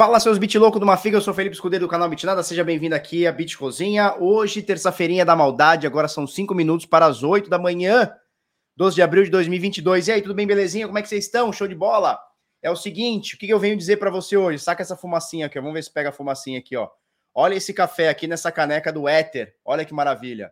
[0.00, 2.94] Fala, seus bit louco do Mafiga, eu sou Felipe Escudeiro do canal Bitnada, seja bem-vindo
[2.94, 4.16] aqui a Bit Cozinha.
[4.18, 8.10] Hoje, terça-feirinha da maldade, agora são 5 minutos para as 8 da manhã,
[8.74, 10.08] 12 de abril de 2022.
[10.08, 10.86] E aí, tudo bem, belezinha?
[10.86, 11.52] Como é que vocês estão?
[11.52, 12.18] Show de bola?
[12.62, 14.58] É o seguinte, o que eu venho dizer para você hoje?
[14.58, 16.88] Saca essa fumacinha aqui, vamos ver se pega a fumacinha aqui, ó.
[17.34, 20.50] Olha esse café aqui nessa caneca do Éter, olha que maravilha.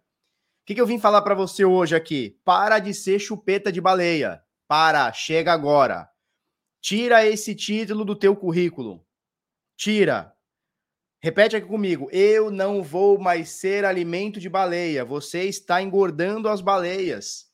[0.60, 2.38] O que eu vim falar para você hoje aqui?
[2.44, 4.42] Para de ser chupeta de baleia.
[4.68, 6.06] Para, chega agora.
[6.82, 9.07] Tira esse título do teu currículo.
[9.78, 10.36] Tira.
[11.22, 12.08] Repete aqui comigo.
[12.10, 15.04] Eu não vou mais ser alimento de baleia.
[15.04, 17.48] Você está engordando as baleias.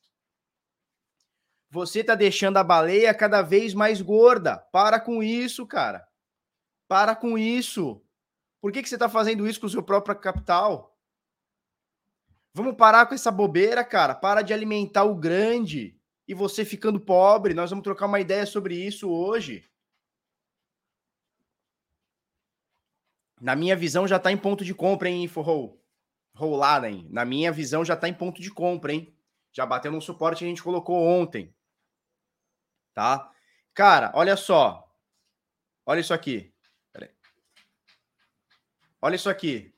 [1.71, 4.57] Você está deixando a baleia cada vez mais gorda.
[4.57, 6.09] Para com isso, cara.
[6.89, 8.03] Para com isso.
[8.59, 10.99] Por que, que você está fazendo isso com o seu próprio capital?
[12.55, 14.15] Vamos parar com essa bobeira, cara.
[14.15, 17.53] Para de alimentar o grande e você ficando pobre.
[17.53, 19.69] Nós vamos trocar uma ideia sobre isso hoje.
[23.45, 25.79] Na minha visão, já está em ponto de compra, hein, InfoRoll?
[26.35, 27.07] Rolada, hein?
[27.11, 29.15] Na minha visão, já está em ponto de compra, hein?
[29.53, 31.55] Já bateu no suporte que a gente colocou ontem.
[32.95, 33.31] Tá?
[33.75, 34.91] Cara, olha só.
[35.85, 36.55] Olha isso aqui.
[39.03, 39.75] Olha isso aqui.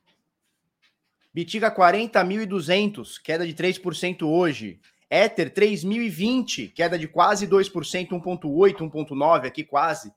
[1.35, 4.81] Bitiga 40.200, queda de 3% hoje.
[5.11, 10.15] Ether 3.020, queda de quase 2%, 1.8, 1.9 aqui quase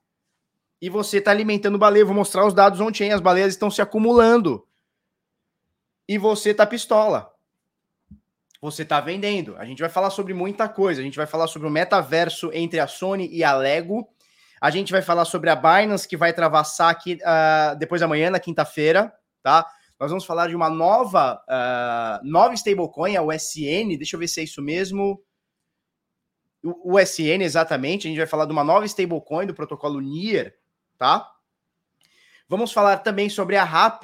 [0.81, 2.05] e você está alimentando baleia.
[2.05, 4.65] Vou mostrar os dados ontem, as baleias estão se acumulando.
[6.07, 7.31] E você tá pistola.
[8.61, 9.55] Você tá vendendo.
[9.57, 11.01] A gente vai falar sobre muita coisa.
[11.01, 14.09] A gente vai falar sobre o metaverso entre a Sony e a Lego.
[14.61, 18.29] A gente vai falar sobre a Binance, que vai travar saque uh, depois da manhã,
[18.29, 19.65] na quinta-feira, tá?
[19.97, 23.97] Nós vamos falar de uma nova, uh, nova stablecoin, a USN.
[23.97, 25.21] Deixa eu ver se é isso mesmo.
[26.61, 28.07] O USN, exatamente.
[28.07, 30.53] A gente vai falar de uma nova stablecoin do protocolo NIR,
[30.99, 31.31] tá?
[32.47, 34.03] Vamos falar também sobre a RAP,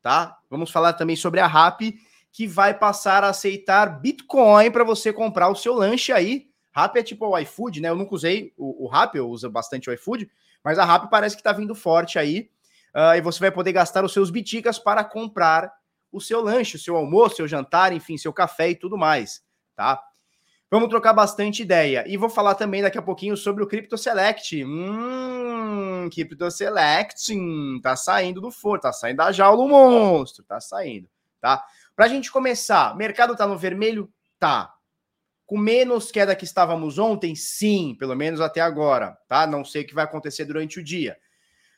[0.00, 0.38] tá?
[0.48, 1.80] Vamos falar também sobre a RAP,
[2.32, 6.48] que vai passar a aceitar Bitcoin para você comprar o seu lanche aí.
[6.72, 7.88] RAP é tipo o iFood, né?
[7.88, 10.30] Eu nunca usei o, RAP, eu uso bastante o iFood,
[10.62, 12.50] mas a RAP parece que está vindo forte aí.
[12.94, 15.72] Uh, e você vai poder gastar os seus biticas para comprar
[16.12, 19.42] o seu lanche, o seu almoço, seu jantar, enfim, seu café e tudo mais,
[19.74, 20.00] tá?
[20.70, 22.04] Vamos trocar bastante ideia.
[22.06, 24.64] E vou falar também daqui a pouquinho sobre o Crypto Select.
[24.64, 27.32] Hum, Crypto Select
[27.82, 31.08] tá saindo do forno, tá saindo da jaula o monstro, tá saindo,
[31.40, 31.64] tá?
[31.94, 34.12] Pra gente começar, mercado tá no vermelho?
[34.38, 34.74] Tá.
[35.46, 37.36] Com menos queda que estávamos ontem?
[37.36, 39.46] Sim, pelo menos até agora, tá?
[39.46, 41.16] Não sei o que vai acontecer durante o dia.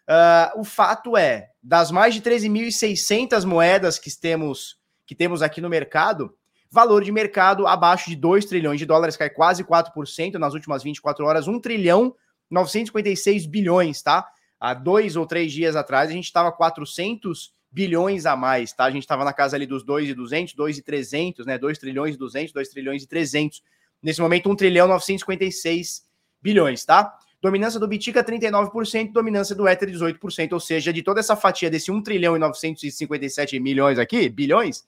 [0.08, 5.68] Uh, o fato é, das mais de 13.600 moedas que temos, que temos aqui no
[5.68, 6.36] mercado,
[6.76, 11.24] Valor de mercado abaixo de 2 trilhões de dólares, cai quase 4% nas últimas 24
[11.24, 12.14] horas, 1 trilhão
[12.50, 14.28] 956 bilhões, tá?
[14.60, 18.84] Há dois ou três dias atrás a gente estava 400 bilhões a mais, tá?
[18.84, 21.56] A gente estava na casa ali dos 2 e 200, 2 e 300, né?
[21.56, 23.62] 2 trilhões e 200, 2 trilhões e 300.
[24.02, 26.02] Nesse momento, 1 trilhão 956
[26.42, 27.10] bilhões, tá?
[27.40, 31.90] Dominância do Bitica 39%, dominância do Ether 18%, ou seja, de toda essa fatia desse
[31.90, 34.84] 1 trilhão e 957 milhões aqui, bilhões,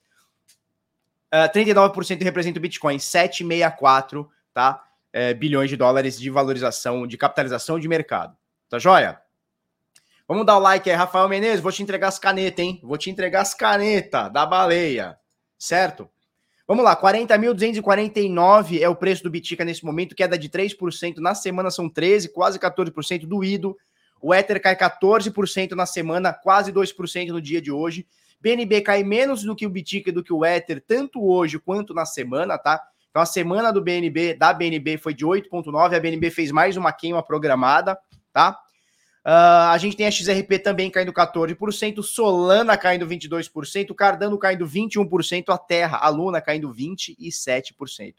[1.32, 4.84] Uh, ah, 39% representa o Bitcoin, 764 tá?
[5.12, 8.36] É, bilhões de dólares de valorização, de capitalização de mercado.
[8.68, 9.20] Tá joia?
[10.26, 11.60] Vamos dar o like aí, Rafael Menezes.
[11.60, 12.80] Vou te entregar as canetas, hein?
[12.82, 15.16] Vou te entregar as canetas da baleia.
[15.56, 16.10] Certo?
[16.66, 21.16] Vamos lá, 40.249 é o preço do Bitica nesse momento, queda de 3%.
[21.16, 23.76] Na semana são 13%, quase 14% doído.
[24.20, 28.06] O Ether cai 14% na semana, quase 2% no dia de hoje.
[28.40, 31.92] BNB cai menos do que o Bitica e do que o Ether, tanto hoje quanto
[31.92, 32.80] na semana, tá?
[33.10, 36.92] Então a semana do BNB, da BNB foi de 8,9, a BNB fez mais uma
[36.92, 37.98] queima programada,
[38.32, 38.58] tá?
[39.24, 45.52] Uh, a gente tem a XRP também caindo 14%, Solana caindo 22%, Cardano caindo 21%,
[45.52, 48.14] a Terra, a Luna caindo 27%.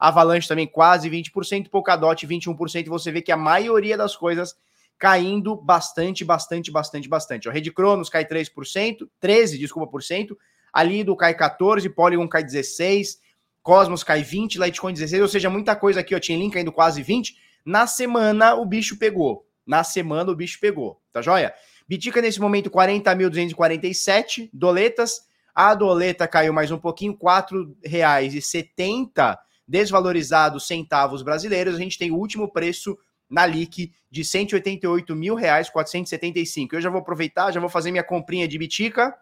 [0.00, 4.56] Avalanche também quase 20%, Polkadot 21%, e você vê que a maioria das coisas
[4.98, 7.48] caindo bastante, bastante, bastante, bastante.
[7.48, 10.36] O Rede Cronos cai 3%, 13, desculpa, por cento.
[10.72, 13.20] A Lido cai 14, Polygon cai 16,
[13.62, 17.36] Cosmos cai 20, Litecoin 16, ou seja, muita coisa aqui, ó, Chainlink caindo quase 20.
[17.64, 19.46] Na semana o bicho pegou.
[19.66, 21.52] Na semana o bicho pegou, tá joia?
[21.86, 25.26] Bitica nesse momento 40.247 doletas.
[25.54, 29.36] A doleta caiu mais um pouquinho, R$ 4,70
[29.66, 31.74] desvalorizados centavos brasileiros.
[31.74, 32.96] A gente tem o último preço
[33.28, 36.76] na LIC de 188 mil reais, 475.
[36.76, 39.14] Eu já vou aproveitar, já vou fazer minha comprinha de bitica.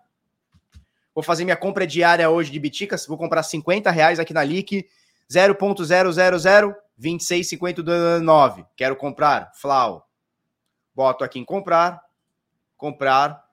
[1.14, 2.96] Vou fazer minha compra diária hoje de bitica.
[3.08, 4.88] Vou comprar 50 reais aqui na LIC.
[5.30, 8.66] 0.000 26,59.
[8.74, 9.52] Quero comprar.
[9.54, 10.08] Flau.
[10.94, 12.02] Boto aqui em comprar.
[12.76, 13.44] comprar.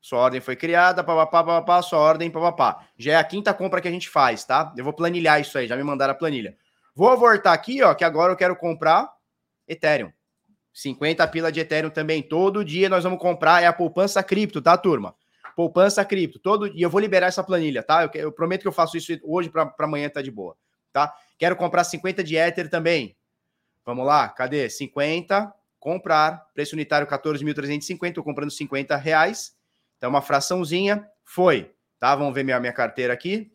[0.00, 2.88] Sua ordem foi criada, papapá, papapá, sua ordem, papapá.
[2.98, 4.74] Já é a quinta compra que a gente faz, tá?
[4.76, 6.56] Eu vou planilhar isso aí, já me mandaram a planilha.
[6.92, 9.08] Vou voltar aqui, ó, que agora eu quero comprar
[9.72, 10.12] Ethereum.
[10.72, 12.22] 50 pila de Ethereum também.
[12.22, 13.62] Todo dia nós vamos comprar.
[13.62, 15.14] É a poupança cripto, tá, turma?
[15.54, 16.38] Poupança cripto.
[16.38, 18.04] Todo E eu vou liberar essa planilha, tá?
[18.04, 20.56] Eu, eu prometo que eu faço isso hoje para amanhã tá de boa,
[20.92, 21.14] tá?
[21.38, 23.16] Quero comprar 50 de Ether também.
[23.84, 24.70] Vamos lá, cadê?
[24.70, 29.54] 50, comprar, preço unitário 14.350, estou comprando 50 reais.
[29.98, 32.14] Então, uma fraçãozinha, foi, tá?
[32.14, 33.52] Vamos ver minha, minha carteira aqui.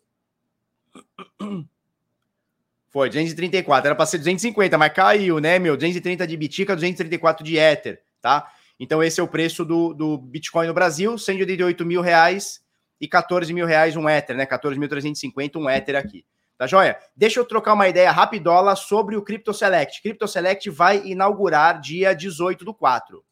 [2.89, 3.87] Foi, 234.
[3.87, 5.75] Era para ser 250, mas caiu, né, meu?
[5.75, 8.51] 230 de Bitica, 234 de Ether, tá?
[8.79, 12.61] Então, esse é o preço do, do Bitcoin no Brasil, 188 mil reais
[12.99, 14.45] e 14 mil reais um Ether, né?
[14.45, 16.25] 14.350 um Ether aqui.
[16.57, 16.97] Tá joia?
[17.15, 20.01] Deixa eu trocar uma ideia rapidola sobre o Crypto Select.
[20.01, 23.23] Crypto Select vai inaugurar dia 18 do 4.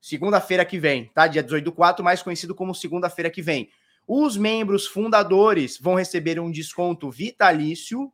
[0.00, 1.26] Segunda-feira que vem, tá?
[1.26, 3.68] Dia 18 do 4, mais conhecido como segunda-feira que vem.
[4.06, 8.10] Os membros fundadores vão receber um desconto vitalício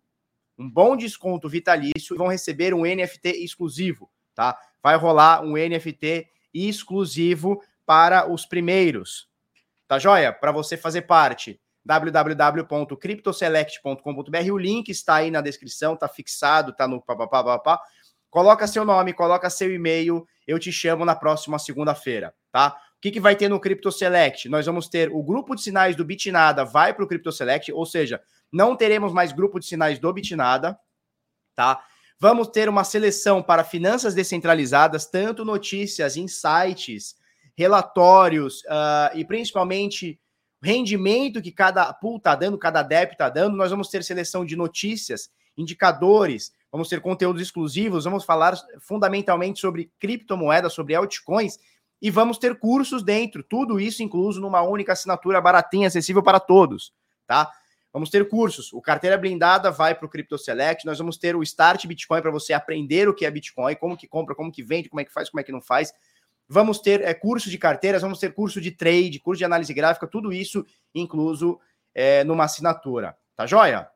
[0.58, 4.56] um bom desconto vitalício e vão receber um NFT exclusivo, tá?
[4.82, 9.28] Vai rolar um NFT exclusivo para os primeiros.
[9.86, 10.32] Tá joia?
[10.32, 14.52] Para você fazer parte www.cryptoselect.com.br.
[14.52, 17.80] O link está aí na descrição, tá fixado, tá no papapá.
[18.30, 22.76] Coloca seu nome, coloca seu e-mail, eu te chamo na próxima segunda-feira, tá?
[23.04, 24.48] Que, que vai ter no Crypto Select?
[24.48, 27.84] Nós vamos ter o grupo de sinais do Bitnada vai para o Crypto Select, ou
[27.84, 28.18] seja,
[28.50, 30.74] não teremos mais grupo de sinais do Bitnada,
[31.54, 31.84] tá?
[32.18, 37.14] Vamos ter uma seleção para finanças descentralizadas, tanto notícias, insights,
[37.54, 40.18] relatórios uh, e principalmente
[40.62, 43.54] rendimento que cada pool está dando, cada DEP está dando.
[43.54, 45.28] Nós vamos ter seleção de notícias,
[45.58, 51.58] indicadores, vamos ter conteúdos exclusivos, vamos falar fundamentalmente sobre criptomoedas, sobre altcoins
[52.04, 56.92] e vamos ter cursos dentro, tudo isso incluso numa única assinatura baratinha, acessível para todos,
[57.26, 57.50] tá?
[57.90, 58.74] Vamos ter cursos.
[58.74, 60.84] O Carteira Blindada vai para o Crypto Select.
[60.84, 64.06] Nós vamos ter o Start Bitcoin para você aprender o que é Bitcoin, como que
[64.06, 65.94] compra, como que vende, como é que faz, como é que não faz.
[66.46, 70.06] Vamos ter é, curso de carteiras, vamos ter curso de trade, curso de análise gráfica,
[70.06, 70.62] tudo isso
[70.94, 71.58] incluso
[71.94, 73.16] é, numa assinatura.
[73.34, 73.88] Tá joia?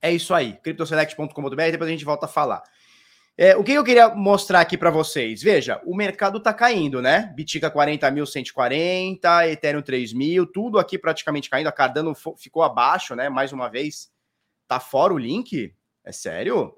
[0.00, 0.58] É isso aí.
[0.62, 2.62] CryptoSelect.com.br, depois a gente volta a falar.
[3.40, 5.40] É, o que eu queria mostrar aqui para vocês?
[5.40, 7.32] Veja, o mercado está caindo, né?
[7.36, 11.68] Bitica 40.140, Ethereum 3.000, tudo aqui praticamente caindo.
[11.68, 13.28] A Cardano ficou abaixo, né?
[13.28, 14.12] Mais uma vez.
[14.66, 15.72] Tá fora o link?
[16.02, 16.76] É sério?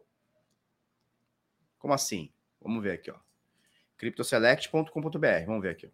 [1.78, 2.30] Como assim?
[2.60, 3.16] Vamos ver aqui, ó.
[3.96, 5.46] Cryptoselect.com.br.
[5.46, 5.90] Vamos ver aqui.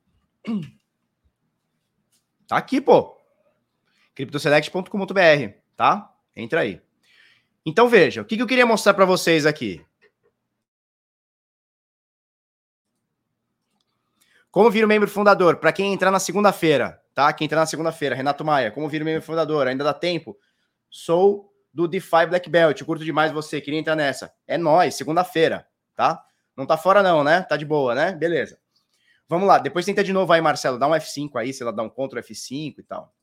[2.48, 3.16] Tá aqui, pô.
[4.16, 6.12] Cryptoselect.com.br, tá?
[6.34, 6.82] Entra aí.
[7.64, 9.85] Então veja, o que eu queria mostrar para vocês aqui?
[14.56, 15.58] Como vira o membro fundador?
[15.58, 17.30] Para quem entrar na segunda-feira, tá?
[17.30, 19.66] Quem entrar na segunda-feira, Renato Maia, como vira o membro fundador?
[19.66, 20.34] Ainda dá tempo?
[20.88, 24.32] Sou do DeFi Black Belt, curto demais você, queria entrar nessa.
[24.46, 26.24] É nós, segunda-feira, tá?
[26.56, 27.42] Não tá fora não, né?
[27.42, 28.12] Tá de boa, né?
[28.12, 28.58] Beleza.
[29.28, 31.82] Vamos lá, depois tenta de novo aí, Marcelo, dá um F5 aí, sei lá, dá
[31.82, 33.14] um Ctrl F5 e tal.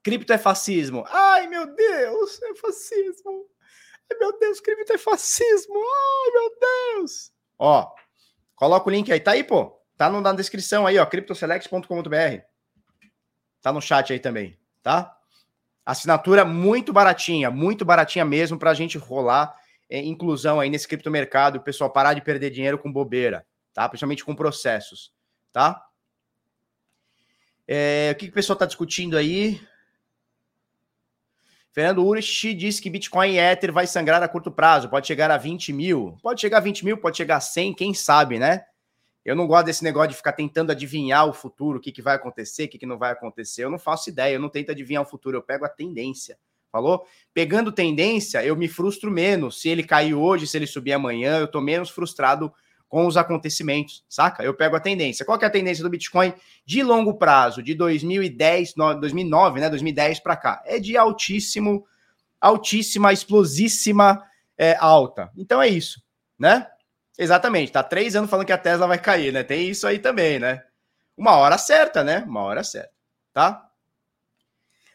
[0.00, 1.04] Cripto é fascismo.
[1.08, 3.48] Ai, meu Deus, é fascismo.
[4.08, 5.74] Ai, meu Deus, cripto é fascismo.
[5.74, 7.32] Ai, meu Deus.
[7.58, 7.92] Ó,
[8.54, 9.76] coloca o link aí, tá aí, pô.
[9.96, 12.42] Tá na descrição aí, ó, cryptoselect.com.br.
[13.62, 15.16] Tá no chat aí também, tá?
[15.84, 19.56] Assinatura muito baratinha, muito baratinha mesmo para a gente rolar
[19.88, 23.88] é, inclusão aí nesse criptomercado, o pessoal parar de perder dinheiro com bobeira, tá?
[23.88, 25.12] Principalmente com processos,
[25.52, 25.82] tá?
[27.66, 29.60] É, o que, que o pessoal está discutindo aí?
[31.72, 35.36] Fernando Urich disse que Bitcoin e Ether vai sangrar a curto prazo, pode chegar a
[35.36, 36.18] 20 mil.
[36.22, 38.64] Pode chegar a 20 mil, pode chegar a 100, quem sabe, né?
[39.26, 42.14] Eu não gosto desse negócio de ficar tentando adivinhar o futuro, o que, que vai
[42.14, 43.64] acontecer, o que, que não vai acontecer.
[43.64, 46.38] Eu não faço ideia, eu não tento adivinhar o futuro, eu pego a tendência.
[46.70, 47.04] Falou?
[47.34, 49.60] Pegando tendência, eu me frustro menos.
[49.60, 52.52] Se ele cair hoje, se ele subir amanhã, eu tô menos frustrado
[52.88, 54.44] com os acontecimentos, saca?
[54.44, 55.26] Eu pego a tendência.
[55.26, 56.32] Qual que é a tendência do Bitcoin
[56.64, 60.62] de longo prazo, de 2010, 2009, né, 2010 para cá?
[60.64, 61.84] É de altíssimo,
[62.40, 64.22] altíssima, explosíssima
[64.56, 65.32] é, alta.
[65.36, 66.00] Então é isso,
[66.38, 66.68] né?
[67.18, 69.42] Exatamente, tá três anos falando que a Tesla vai cair, né?
[69.42, 70.62] Tem isso aí também, né?
[71.16, 72.24] Uma hora certa, né?
[72.26, 72.92] Uma hora certa,
[73.32, 73.66] tá?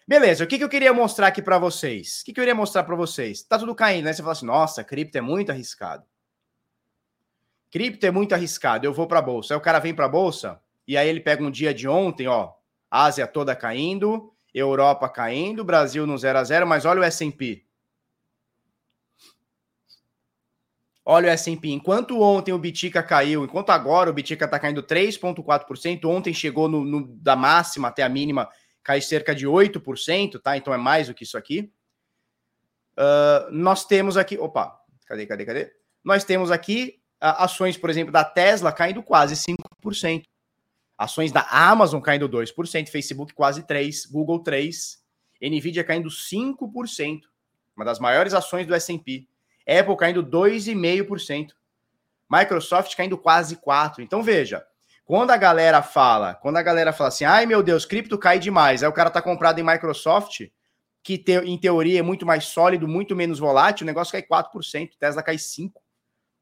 [0.07, 2.21] Beleza, o que, que eu queria mostrar aqui para vocês?
[2.21, 3.43] O que, que eu queria mostrar para vocês?
[3.43, 4.13] Tá tudo caindo, né?
[4.13, 6.03] Você fala assim, nossa, cripto é muito arriscado.
[7.71, 9.53] Cripto é muito arriscado, eu vou para bolsa.
[9.53, 12.51] Aí o cara vem para bolsa e aí ele pega um dia de ontem, ó,
[12.89, 17.65] Ásia toda caindo, Europa caindo, Brasil no 0 a 0, mas olha o S&P.
[21.03, 21.69] Olha o S&P.
[21.69, 26.83] Enquanto ontem o Bitica caiu, enquanto agora o Bitica está caindo 3,4%, ontem chegou no,
[26.83, 28.47] no, da máxima até a mínima,
[28.83, 30.55] cai cerca de 8%, tá?
[30.55, 31.71] Então é mais do que isso aqui.
[32.93, 34.37] Uh, nós temos aqui...
[34.37, 35.71] Opa, cadê, cadê, cadê?
[36.03, 40.23] Nós temos aqui uh, ações, por exemplo, da Tesla caindo quase 5%.
[40.97, 44.99] Ações da Amazon caindo 2%, Facebook quase 3%, Google 3%,
[45.41, 47.21] Nvidia caindo 5%.
[47.75, 49.27] Uma das maiores ações do S&P.
[49.67, 51.51] Apple caindo 2,5%.
[52.29, 53.99] Microsoft caindo quase 4%.
[53.99, 54.65] Então veja,
[55.03, 58.81] quando a galera fala, quando a galera fala assim, ai meu Deus, cripto cai demais,
[58.81, 60.47] aí o cara tá comprado em Microsoft,
[61.03, 64.91] que te, em teoria é muito mais sólido, muito menos volátil, o negócio cai 4%,
[64.97, 65.73] Tesla cai 5%,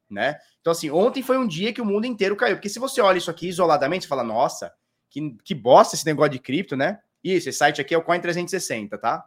[0.09, 0.37] né?
[0.61, 3.17] Então assim, ontem foi um dia que o mundo inteiro caiu, porque se você olha
[3.17, 4.71] isso aqui isoladamente, você fala, nossa,
[5.09, 6.99] que, que bosta esse negócio de cripto, né?
[7.23, 9.25] Isso, esse site aqui é o Coin360, tá?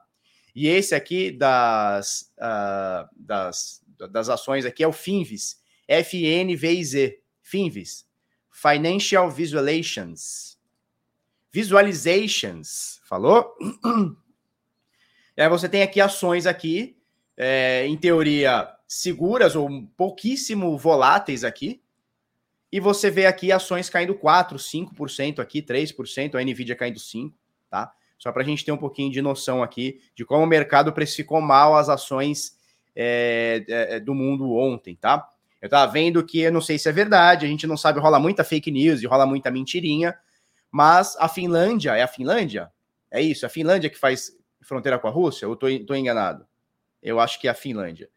[0.54, 8.06] E esse aqui das, uh, das, das ações aqui é o FINVIS, F-N-V-I-Z, FINVIS,
[8.50, 10.58] Financial Visualizations.
[11.52, 13.54] Visualizations, falou?
[15.34, 16.94] E aí você tem aqui ações aqui,
[17.38, 21.82] é, em teoria seguras ou pouquíssimo voláteis aqui,
[22.70, 27.32] e você vê aqui ações caindo 4, 5% aqui, 3%, a Nvidia caindo 5%,
[27.70, 27.94] tá?
[28.18, 31.40] Só para a gente ter um pouquinho de noção aqui de como o mercado precificou
[31.40, 32.56] mal as ações
[32.94, 35.28] é, é, do mundo ontem, tá?
[35.60, 38.18] Eu estava vendo que, eu não sei se é verdade, a gente não sabe, rola
[38.18, 40.16] muita fake news e rola muita mentirinha,
[40.70, 42.70] mas a Finlândia, é a Finlândia?
[43.10, 44.32] É isso, a Finlândia que faz
[44.62, 45.46] fronteira com a Rússia?
[45.46, 46.46] Ou estou enganado?
[47.02, 48.08] Eu acho que é a Finlândia.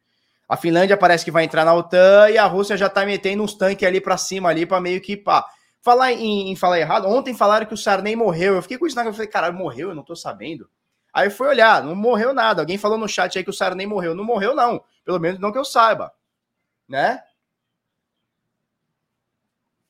[0.48, 3.56] A Finlândia parece que vai entrar na OTAN e a Rússia já está metendo uns
[3.56, 5.46] tanques ali para cima, ali para meio que pá.
[5.82, 8.56] Falar em, em, falar errado, ontem falaram que o Sarney morreu.
[8.56, 9.90] Eu fiquei com isso na eu falei, caralho, morreu?
[9.90, 10.70] Eu não tô sabendo.
[11.16, 12.62] Aí fui olhar, não morreu nada.
[12.62, 14.14] Alguém falou no chat aí que o Sarney morreu.
[14.14, 14.84] Não morreu, não.
[15.06, 16.14] Pelo menos não que eu saiba.
[16.90, 17.24] Né?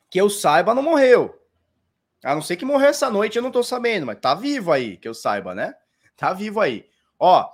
[0.08, 1.42] Que eu saiba, não morreu.
[2.24, 4.98] A não ser que morreu essa noite, eu não tô sabendo, mas tá vivo aí,
[4.98, 5.74] que eu saiba, né?
[6.16, 6.88] Tá vivo aí.
[7.20, 7.50] Ó,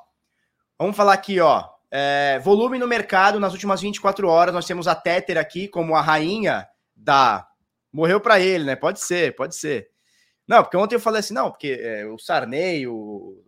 [0.78, 1.70] vamos falar aqui, ó.
[1.90, 4.54] É, volume no mercado nas últimas 24 horas.
[4.54, 7.48] Nós temos a Tether aqui como a rainha da
[7.92, 8.76] Morreu para ele, né?
[8.76, 9.90] Pode ser, pode ser.
[10.46, 13.42] Não, porque ontem eu falei assim, não, porque é, o Sarney, o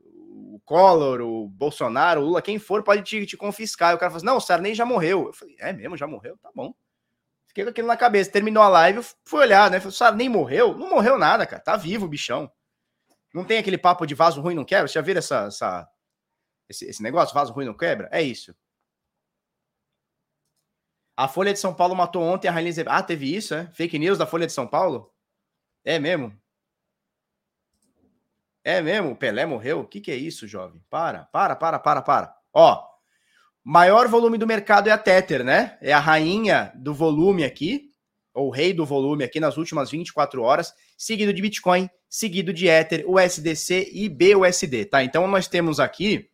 [0.66, 3.92] Collor, o Bolsonaro, o Lula, quem for pode te, te confiscar.
[3.92, 5.28] E o cara falou assim, não, o Sarney já morreu.
[5.28, 6.38] Eu falei, é mesmo, já morreu?
[6.38, 6.74] Tá bom.
[7.48, 8.32] Fiquei com aquilo na cabeça.
[8.32, 9.80] Terminou a live, eu fui olhar, né?
[9.80, 10.78] Falei, Sarney morreu?
[10.78, 11.62] Não morreu nada, cara.
[11.62, 12.52] Tá vivo bichão.
[13.34, 14.88] Não tem aquele papo de vaso ruim não quebra?
[14.88, 15.90] Você já viram essa, essa,
[16.70, 17.34] esse, esse negócio?
[17.34, 18.08] Vaso ruim não quebra?
[18.12, 18.56] É isso.
[21.18, 22.92] A Folha de São Paulo matou ontem a Rainha Elizabeth.
[22.92, 23.68] Ah, teve isso, é?
[23.74, 25.12] Fake news da Folha de São Paulo?
[25.84, 26.36] É mesmo?
[28.64, 29.12] É mesmo?
[29.12, 29.82] O Pelé morreu?
[29.82, 30.82] O que, que é isso, jovem?
[30.90, 32.36] Para, para, para, para, para.
[32.54, 32.82] Ó,
[33.64, 35.78] maior volume do mercado é a Tether, né?
[35.82, 37.92] É a rainha do volume aqui,
[38.34, 43.04] ou rei do volume aqui nas últimas 24 horas, seguido de Bitcoin, seguido de Ether,
[43.08, 45.04] USDC e BUSD, tá?
[45.04, 46.30] Então nós temos aqui,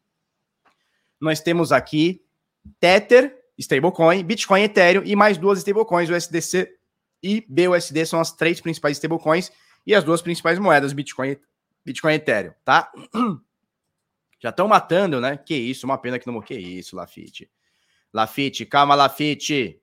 [1.20, 2.22] nós temos aqui
[2.80, 6.70] Tether, stablecoin, Bitcoin, Ethereum e mais duas stablecoins, USDC
[7.24, 9.52] e BUSD são as três principais stablecoins
[9.86, 11.38] e as duas principais moedas, Bitcoin,
[11.90, 12.92] Bitcoin e Ethereum, tá?
[14.40, 15.38] Já estão matando, né?
[15.38, 16.48] Que isso, uma pena que não morreu.
[16.48, 17.50] Que isso, Lafite.
[18.14, 19.82] Lafite, calma, Lafite.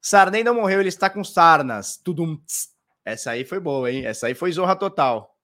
[0.00, 1.96] Sarney não morreu, ele está com sarnas.
[1.96, 2.40] Tudum.
[3.04, 4.04] Essa aí foi boa, hein?
[4.04, 5.36] Essa aí foi zorra total.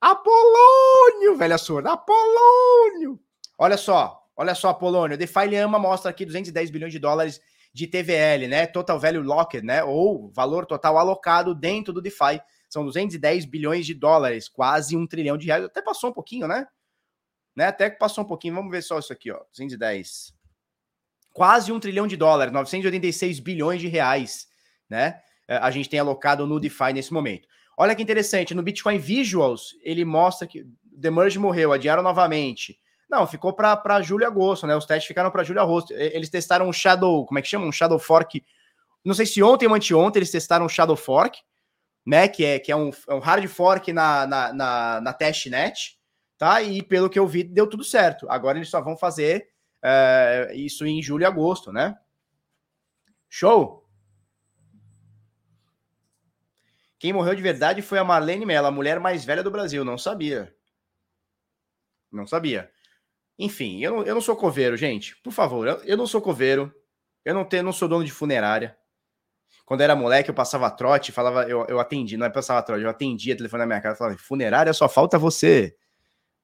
[0.00, 1.92] Apolônio, velha surda.
[1.92, 3.18] Apolônio.
[3.58, 7.40] Olha só, Olha só, Polônio, DeFi Lhama mostra aqui 210 bilhões de dólares
[7.72, 8.66] de TVL, né?
[8.66, 9.84] Total Value Locked, né?
[9.84, 12.40] Ou valor total alocado dentro do DeFi.
[12.74, 15.64] São 210 bilhões de dólares, quase um trilhão de reais.
[15.64, 16.66] Até passou um pouquinho, né?
[17.54, 17.66] né?
[17.66, 18.52] Até que passou um pouquinho.
[18.52, 19.38] Vamos ver só isso aqui, ó.
[19.50, 20.34] 210.
[21.32, 24.48] Quase um trilhão de dólares, 986 bilhões de reais,
[24.90, 25.20] né?
[25.46, 27.46] É, a gente tem alocado no DeFi nesse momento.
[27.78, 30.66] Olha que interessante, no Bitcoin Visuals, ele mostra que
[31.00, 32.76] The Merge morreu, adiaram novamente.
[33.08, 34.74] Não, ficou para julho e agosto, né?
[34.74, 35.92] Os testes ficaram para julho e agosto.
[35.92, 37.66] Eles testaram um Shadow, como é que chama?
[37.66, 38.44] Um Shadow Fork.
[39.04, 41.38] Não sei se ontem ou anteontem eles testaram um Shadow Fork,
[42.04, 42.28] né?
[42.28, 45.98] Que é, que é um, é um hard fork na, na, na, na testnet,
[46.38, 46.62] tá?
[46.62, 48.26] E pelo que eu vi, deu tudo certo.
[48.28, 49.48] Agora eles só vão fazer
[49.82, 51.96] é, isso em julho e agosto, né?
[53.28, 53.84] Show!
[56.98, 59.84] Quem morreu de verdade foi a Marlene Mello, a mulher mais velha do Brasil.
[59.84, 60.54] Não sabia.
[62.10, 62.70] Não sabia.
[63.38, 65.16] Enfim, eu não, eu não sou coveiro, gente.
[65.16, 66.72] Por favor, eu, eu não sou coveiro.
[67.24, 68.76] Eu não, tenho, não sou dono de funerária.
[69.64, 72.82] Quando eu era moleque, eu passava trote, falava, eu, eu atendi, não é passava trote,
[72.82, 75.74] eu atendia telefone na minha casa, falava, funerária só falta você.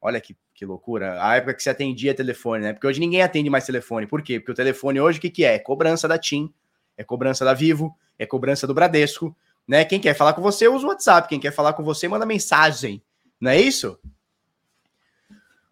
[0.01, 1.23] Olha que, que loucura.
[1.23, 2.73] A época que você atendia telefone, né?
[2.73, 4.07] Porque hoje ninguém atende mais telefone.
[4.07, 4.39] Por quê?
[4.39, 5.59] Porque o telefone hoje, o que, que é?
[5.59, 6.51] Cobrança da TIM.
[6.97, 9.35] é cobrança da Vivo, é cobrança do Bradesco,
[9.67, 9.85] né?
[9.85, 11.27] Quem quer falar com você, usa o WhatsApp.
[11.27, 13.03] Quem quer falar com você, manda mensagem.
[13.39, 13.99] Não é isso?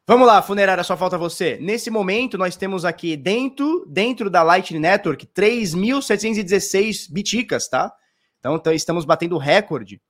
[0.09, 1.59] Vamos lá, funerária, só falta você.
[1.61, 7.93] Nesse momento, nós temos aqui dentro, dentro da Lightning Network 3.716 biticas, tá?
[8.39, 10.01] Então, estamos batendo recorde.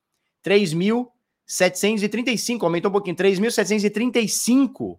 [0.42, 4.98] 3.735, aumentou um pouquinho, 3.735,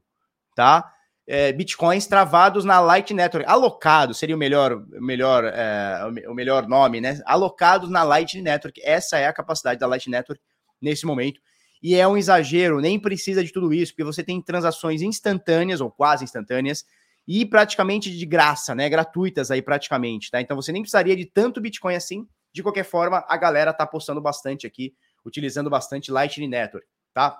[0.56, 0.94] tá?
[1.26, 3.50] É, bitcoins travados na Light Network.
[3.50, 7.20] Alocados seria o melhor, melhor, é, o melhor nome, né?
[7.26, 8.80] Alocados na Light Network.
[8.84, 10.40] Essa é a capacidade da Light Network
[10.80, 11.42] nesse momento.
[11.82, 15.90] E é um exagero, nem precisa de tudo isso, porque você tem transações instantâneas ou
[15.90, 16.86] quase instantâneas
[17.28, 18.88] e praticamente de graça, né?
[18.88, 20.40] Gratuitas aí praticamente, tá?
[20.40, 22.28] Então você nem precisaria de tanto Bitcoin assim.
[22.54, 24.94] De qualquer forma, a galera tá apostando bastante aqui,
[25.26, 27.40] utilizando bastante Lightning Network, tá?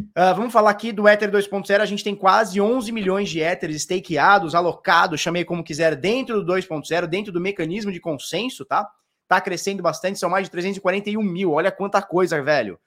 [0.00, 1.80] Uh, vamos falar aqui do Ether 2.0.
[1.80, 6.52] A gente tem quase 11 milhões de Ethers stakeados, alocados, chamei como quiser, dentro do
[6.52, 8.88] 2.0, dentro do mecanismo de consenso, tá?
[9.26, 11.52] Tá crescendo bastante, são mais de 341 mil.
[11.52, 12.78] Olha quanta coisa, velho.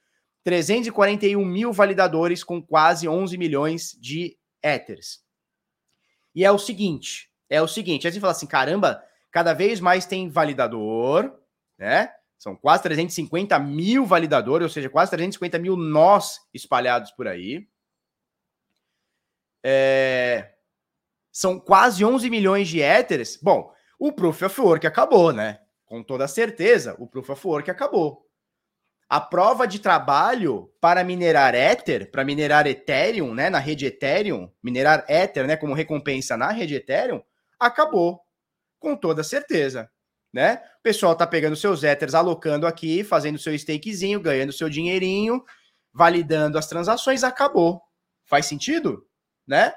[0.45, 5.23] 341 mil validadores com quase 11 milhões de Ethers.
[6.35, 10.05] E é o seguinte, é o seguinte, aí você fala assim, caramba, cada vez mais
[10.05, 11.35] tem validador,
[11.79, 12.13] né?
[12.37, 17.67] São quase 350 mil validadores, ou seja, quase 350 mil nós espalhados por aí.
[19.63, 20.53] É...
[21.31, 23.39] São quase 11 milhões de Ethers.
[23.41, 25.59] Bom, o Proof of Work acabou, né?
[25.85, 28.24] Com toda certeza, o Proof of Work acabou.
[29.07, 35.05] A prova de trabalho para minerar Ether, para minerar Ethereum, né, na rede Ethereum, minerar
[35.07, 37.21] Ether, né, como recompensa na rede Ethereum,
[37.59, 38.21] acabou.
[38.79, 39.89] Com toda certeza
[40.35, 40.61] né?
[40.79, 45.41] O pessoal tá pegando seus Ethers, alocando aqui, fazendo seu stakezinho, ganhando seu dinheirinho,
[45.93, 47.81] validando as transações, acabou.
[48.25, 49.07] Faz sentido?
[49.47, 49.73] Né?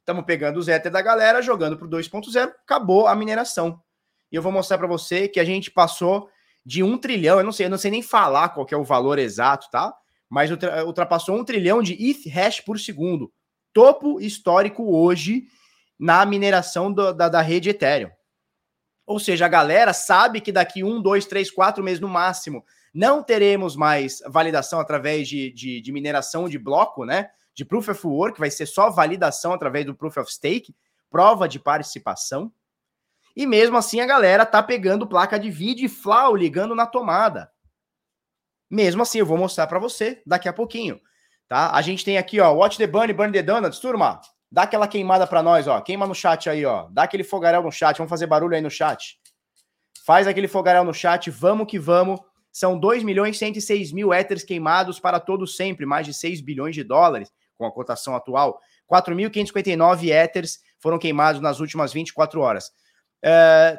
[0.00, 3.82] Estamos pegando os Ether da galera, jogando para o 2.0, acabou a mineração.
[4.30, 6.28] E eu vou mostrar para você que a gente passou
[6.64, 9.18] de um trilhão, eu não sei, eu não sei nem falar qual é o valor
[9.18, 9.92] exato, tá?
[10.28, 10.50] Mas
[10.86, 13.32] ultrapassou um trilhão de ETH hash por segundo.
[13.72, 15.44] Topo histórico hoje
[15.98, 18.10] na mineração do, da, da rede Ethereum.
[19.06, 23.22] Ou seja, a galera sabe que daqui um, dois, três, quatro meses no máximo não
[23.22, 27.30] teremos mais validação através de, de, de, mineração de bloco, né?
[27.54, 30.74] De Proof of Work, vai ser só validação através do Proof of Stake,
[31.10, 32.52] prova de participação.
[33.34, 37.50] E mesmo assim a galera tá pegando placa de vídeo e FLAW ligando na tomada.
[38.70, 41.00] Mesmo assim, eu vou mostrar para você daqui a pouquinho,
[41.46, 41.72] tá?
[41.74, 44.20] A gente tem aqui, ó, Watch the Bunny, Burn the Donuts, turma.
[44.52, 45.80] Dá aquela queimada para nós, ó.
[45.80, 46.86] Queima no chat aí, ó.
[46.90, 47.96] Dá aquele fogaréu no chat.
[47.96, 49.18] Vamos fazer barulho aí no chat.
[50.04, 51.30] Faz aquele fogaréu no chat.
[51.30, 52.20] Vamos que vamos.
[52.52, 55.86] São 2 milhões e 106 mil éteres queimados para todos sempre.
[55.86, 58.60] Mais de 6 bilhões de dólares com a cotação atual.
[58.92, 62.70] 4.559 éteres foram queimados nas últimas 24 horas.
[63.24, 63.78] Uh,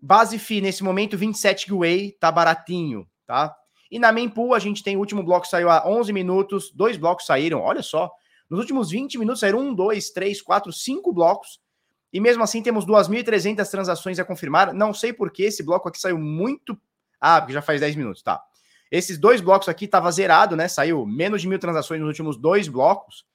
[0.00, 3.54] base FI, nesse momento, 27 Gwei, tá baratinho, tá?
[3.90, 7.24] E na Mempool, a gente tem o último bloco saiu há 11 minutos, dois blocos
[7.24, 8.10] saíram, olha só.
[8.50, 11.60] Nos últimos 20 minutos saíram um, dois, três, quatro, cinco blocos.
[12.12, 14.72] E mesmo assim temos 2.300 transações a confirmar.
[14.72, 16.78] Não sei por que esse bloco aqui saiu muito.
[17.20, 18.42] Ah, porque já faz 10 minutos, tá.
[18.90, 20.66] Esses dois blocos aqui tava zerado, né?
[20.68, 23.26] Saiu menos de mil transações nos últimos dois blocos.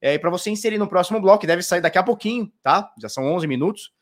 [0.00, 2.90] É, e para você inserir no próximo bloco, deve sair daqui a pouquinho, tá?
[3.00, 3.92] Já são 11 minutos.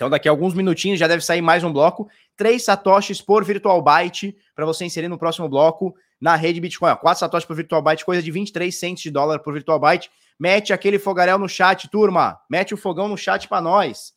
[0.00, 2.08] Então, daqui a alguns minutinhos já deve sair mais um bloco.
[2.34, 6.96] Três satoshis por virtual byte para você inserir no próximo bloco na rede Bitcoin.
[6.96, 10.10] 4 satoshis por virtual byte, coisa de 23 centos de dólar por virtual byte.
[10.38, 12.40] Mete aquele fogaréu no chat, turma.
[12.48, 14.14] Mete o fogão no chat para nós.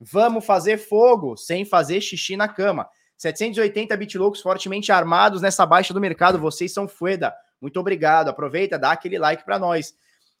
[0.00, 2.88] Vamos fazer fogo sem fazer xixi na cama.
[3.18, 6.38] 780 bitloucos fortemente armados nessa baixa do mercado.
[6.38, 7.34] Vocês são fueda.
[7.60, 8.30] Muito obrigado.
[8.30, 9.92] Aproveita, dá aquele like para nós.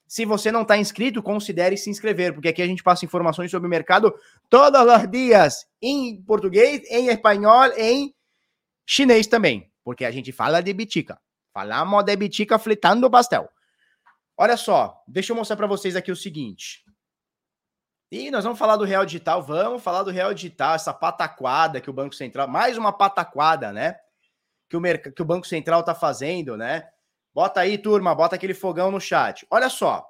[0.06, 3.66] Se você não está inscrito, considere se inscrever, porque aqui a gente passa informações sobre
[3.66, 4.14] o mercado
[4.48, 8.14] todos os dias, em português, em espanhol, em
[8.86, 11.16] chinês também porque a gente fala de bitica.
[11.54, 13.48] Falamos de bitica fritando pastel.
[14.36, 16.84] Olha só, deixa eu mostrar para vocês aqui o seguinte.
[18.10, 21.88] E nós vamos falar do Real Digital, vamos falar do Real Digital, essa pataquada que
[21.88, 23.94] o Banco Central, mais uma pataquada, né?
[24.68, 26.88] Que o, que o Banco Central tá fazendo, né?
[27.36, 29.46] Bota aí, turma, bota aquele fogão no chat.
[29.50, 30.08] Olha só,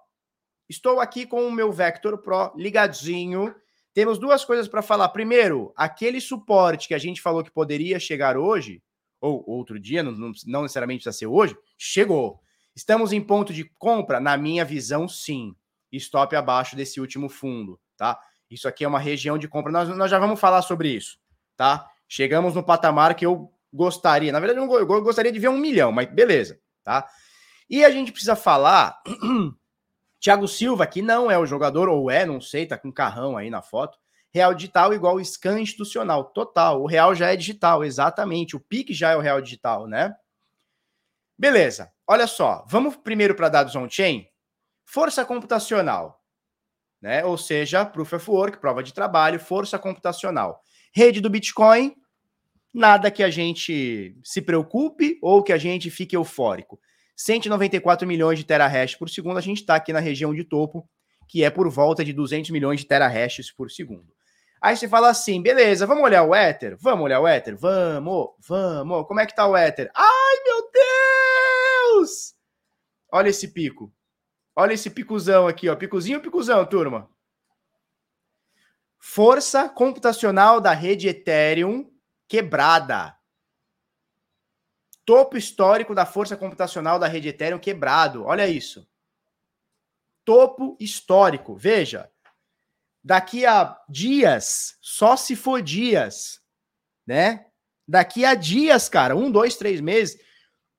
[0.68, 3.52] estou aqui com o meu Vector Pro ligadinho.
[3.92, 5.08] Temos duas coisas para falar.
[5.08, 8.80] Primeiro, aquele suporte que a gente falou que poderia chegar hoje,
[9.20, 12.38] ou outro dia, não, não necessariamente precisa ser hoje, chegou.
[12.76, 14.20] Estamos em ponto de compra?
[14.20, 15.52] Na minha visão, sim.
[15.90, 18.20] Stop abaixo desse último fundo, tá?
[18.48, 19.72] Isso aqui é uma região de compra.
[19.72, 21.18] Nós, nós já vamos falar sobre isso,
[21.56, 21.90] tá?
[22.08, 24.30] Chegamos no patamar que eu gostaria.
[24.30, 27.08] Na verdade, eu gostaria de ver um milhão, mas beleza, tá?
[27.68, 29.02] E a gente precisa falar.
[30.20, 33.50] Thiago Silva, que não é o jogador, ou é, não sei, tá com carrão aí
[33.50, 33.98] na foto,
[34.32, 36.82] real digital igual scan institucional, total.
[36.82, 38.56] O real já é digital, exatamente.
[38.56, 40.14] O PIC já é o real digital, né?
[41.36, 41.92] Beleza.
[42.06, 44.26] Olha só, vamos primeiro para dados on-chain.
[44.84, 46.22] Força computacional,
[47.00, 47.24] né?
[47.24, 50.62] Ou seja, proof of work, prova de trabalho, força computacional.
[50.94, 51.94] Rede do Bitcoin,
[52.76, 56.78] nada que a gente se preocupe ou que a gente fique eufórico.
[57.16, 60.88] 194 milhões de terahash por segundo, a gente está aqui na região de topo,
[61.26, 64.14] que é por volta de 200 milhões de terahashes por segundo.
[64.60, 66.76] Aí você fala assim, beleza, vamos olhar o Ether?
[66.80, 67.56] Vamos olhar o Ether?
[67.56, 69.06] Vamos, vamos.
[69.06, 69.90] Como é que tá o Ether?
[69.94, 72.34] Ai, meu Deus!
[73.12, 73.92] Olha esse pico.
[74.54, 75.76] Olha esse picuzão aqui, ó.
[75.76, 77.08] Picuzinho, picuzão, turma.
[78.98, 81.90] Força computacional da rede Ethereum
[82.28, 83.16] quebrada.
[85.04, 88.24] Topo histórico da força computacional da rede Ethereum quebrado.
[88.24, 88.88] Olha isso.
[90.24, 91.54] Topo histórico.
[91.54, 92.10] Veja.
[93.02, 96.40] Daqui a dias, só se for dias,
[97.06, 97.46] né?
[97.86, 100.20] Daqui a dias, cara, um, dois, três meses,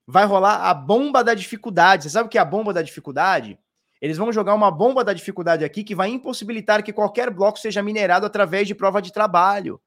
[0.06, 2.02] vai rolar a bomba da dificuldade.
[2.02, 3.58] Você sabe o que é a bomba da dificuldade?
[3.98, 7.82] Eles vão jogar uma bomba da dificuldade aqui que vai impossibilitar que qualquer bloco seja
[7.82, 9.80] minerado através de prova de trabalho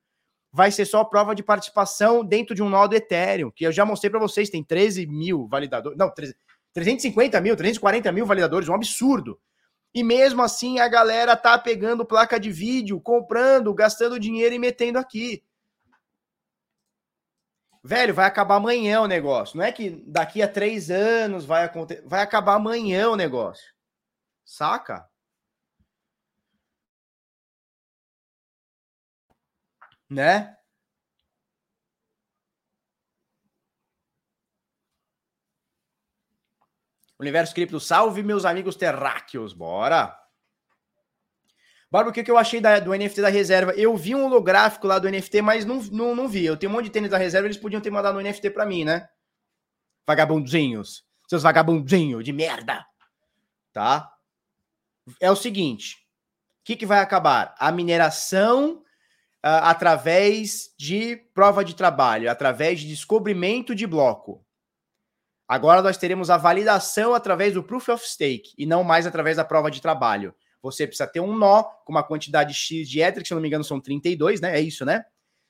[0.52, 3.86] vai ser só prova de participação dentro de um nó do Ethereum, que eu já
[3.86, 6.12] mostrei para vocês, tem 13 mil validadores, não,
[6.74, 9.40] 350 mil, 340 mil validadores, um absurdo.
[9.94, 14.98] E mesmo assim a galera tá pegando placa de vídeo, comprando, gastando dinheiro e metendo
[14.98, 15.44] aqui.
[17.84, 19.58] Velho, vai acabar amanhã o negócio.
[19.58, 22.04] Não é que daqui a três anos vai acontecer.
[22.06, 23.74] Vai acabar amanhã o negócio.
[24.46, 25.10] Saca?
[30.12, 30.58] Né?
[37.18, 40.18] Universo Cripto, salve meus amigos terráqueos, bora!
[41.90, 43.74] Barba, o que, eu achei da, do NFT da reserva?
[43.74, 46.46] Eu vi um holográfico lá do NFT, mas não, não, não vi.
[46.46, 48.66] Eu tenho um monte de tênis da reserva, eles podiam ter mandado um NFT pra
[48.66, 49.10] mim, né?
[50.08, 51.06] Vagabundinhos.
[51.28, 52.86] Seus vagabundinhos de merda.
[53.74, 54.10] Tá?
[55.20, 55.98] É o seguinte.
[56.62, 57.54] O que, que vai acabar?
[57.60, 58.82] A mineração
[59.42, 64.46] através de prova de trabalho, através de descobrimento de bloco.
[65.48, 69.44] Agora nós teremos a validação através do Proof of Stake e não mais através da
[69.44, 70.34] prova de trabalho.
[70.62, 73.48] Você precisa ter um nó com uma quantidade X de Ether, que se não me
[73.48, 74.58] engano são 32, né?
[74.58, 75.04] É isso, né?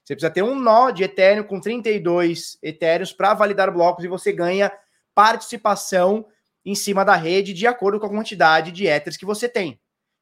[0.03, 4.31] Você precisa ter um nó de Ethereum com 32 Ethereums para validar blocos e você
[4.31, 4.71] ganha
[5.13, 6.25] participação
[6.65, 9.79] em cima da rede de acordo com a quantidade de Ethers que você tem,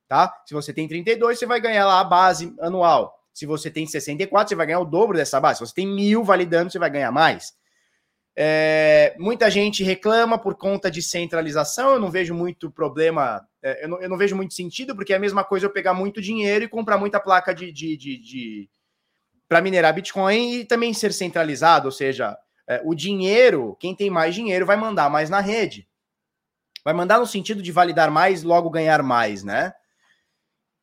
[0.07, 0.33] tá?
[0.45, 3.18] Se você tem 32, você vai ganhar lá a base anual.
[3.39, 5.59] Se você tem 64, você vai ganhar o dobro dessa base.
[5.59, 7.53] Se você tem mil validando, você vai ganhar mais.
[8.35, 11.93] É, muita gente reclama por conta de centralização.
[11.93, 15.15] Eu não vejo muito problema, é, eu, não, eu, não, vejo muito sentido, porque é
[15.15, 18.69] a mesma coisa eu pegar muito dinheiro e comprar muita placa de, de, de, de
[19.47, 21.85] para minerar Bitcoin e também ser centralizado.
[21.85, 25.87] Ou seja, é, o dinheiro, quem tem mais dinheiro, vai mandar mais na rede.
[26.83, 29.71] Vai mandar no sentido de validar mais, logo ganhar mais, né?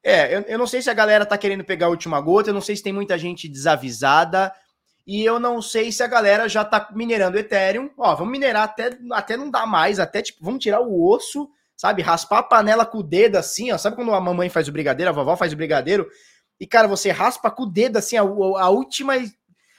[0.09, 2.55] É, eu, eu não sei se a galera tá querendo pegar a última gota, eu
[2.55, 4.53] não sei se tem muita gente desavisada,
[5.05, 7.91] e eu não sei se a galera já tá minerando Ethereum.
[7.99, 12.03] Ó, vamos minerar até, até não dá mais, até tipo, vamos tirar o osso, sabe?
[12.03, 13.79] Raspar a panela com o dedo assim, ó.
[13.79, 16.09] Sabe quando a mamãe faz o brigadeiro, a vovó faz o brigadeiro?
[16.61, 19.15] E, cara, você raspa com o dedo assim, a, a última,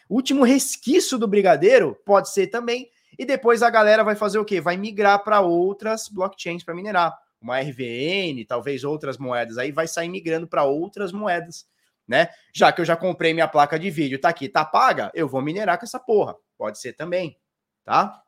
[0.10, 2.90] último resquício do brigadeiro, pode ser também.
[3.18, 4.60] E depois a galera vai fazer o quê?
[4.60, 10.10] Vai migrar para outras blockchains para minerar uma RVN, talvez outras moedas, aí vai sair
[10.10, 11.68] migrando para outras moedas,
[12.08, 12.30] né?
[12.54, 15.42] Já que eu já comprei minha placa de vídeo, tá aqui, tá paga, eu vou
[15.42, 16.36] minerar com essa porra.
[16.58, 17.38] Pode ser também,
[17.84, 18.22] tá?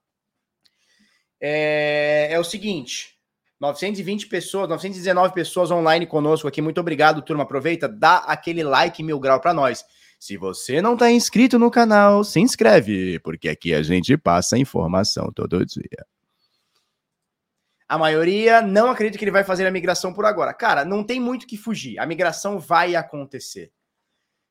[1.42, 3.20] É, é o seguinte,
[3.60, 6.62] 920 pessoas, 919 pessoas online conosco aqui.
[6.62, 7.44] Muito obrigado, turma.
[7.44, 9.84] Aproveita, dá aquele like mil grau para nós.
[10.20, 15.32] Se você não está inscrito no canal, se inscreve, porque aqui a gente passa informação
[15.34, 16.06] todo dia.
[17.90, 20.54] A maioria não acredita que ele vai fazer a migração por agora.
[20.54, 21.98] Cara, não tem muito que fugir.
[21.98, 23.72] A migração vai acontecer.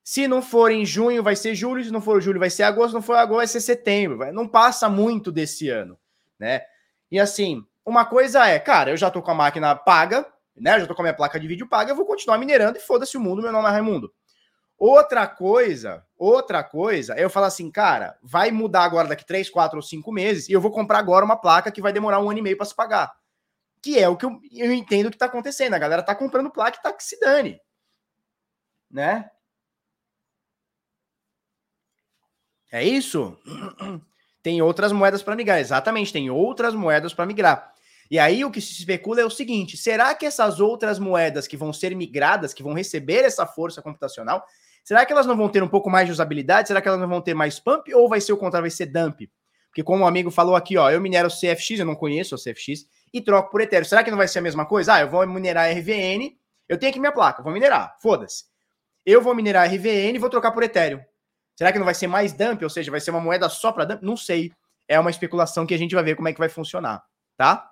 [0.03, 1.81] Se não for em junho, vai ser julho.
[1.81, 2.89] Se não for julho, vai ser agosto.
[2.89, 4.29] Se não for agosto, vai ser setembro.
[4.33, 5.97] Não passa muito desse ano,
[6.37, 6.63] né?
[7.09, 10.75] E assim, uma coisa é, cara, eu já tô com a máquina paga, né?
[10.75, 12.81] Eu já tô com a minha placa de vídeo paga, eu vou continuar minerando e
[12.81, 14.13] foda-se o mundo, meu nome é Raimundo.
[14.77, 19.77] Outra coisa, outra coisa, é eu falar assim, cara, vai mudar agora daqui 3, 4
[19.77, 22.39] ou 5 meses e eu vou comprar agora uma placa que vai demorar um ano
[22.39, 23.18] e meio para se pagar
[23.81, 25.73] que é o que eu, eu entendo que está acontecendo.
[25.73, 27.59] A galera está comprando placa e tá que se dane.
[28.89, 29.29] Né?
[32.71, 33.37] É isso?
[34.43, 35.59] Tem outras moedas para migrar.
[35.59, 37.73] Exatamente, tem outras moedas para migrar.
[38.09, 41.57] E aí o que se especula é o seguinte: será que essas outras moedas que
[41.57, 44.45] vão ser migradas, que vão receber essa força computacional,
[44.83, 46.69] será que elas não vão ter um pouco mais de usabilidade?
[46.69, 48.85] Será que elas não vão ter mais pump ou vai ser o contrário, vai ser
[48.85, 49.29] dump?
[49.67, 52.37] Porque como o um amigo falou aqui, ó, eu minero CFX, eu não conheço o
[52.37, 53.85] CFX, e troco por Ethereum.
[53.85, 54.95] Será que não vai ser a mesma coisa?
[54.95, 58.45] Ah, eu vou minerar RVN, eu tenho aqui minha placa, vou minerar, foda-se.
[59.05, 61.01] Eu vou minerar RVN e vou trocar por Ethereum.
[61.55, 63.85] Será que não vai ser mais dump, ou seja, vai ser uma moeda só para
[63.85, 64.03] dump?
[64.03, 64.51] Não sei.
[64.87, 67.03] É uma especulação que a gente vai ver como é que vai funcionar,
[67.35, 67.69] tá?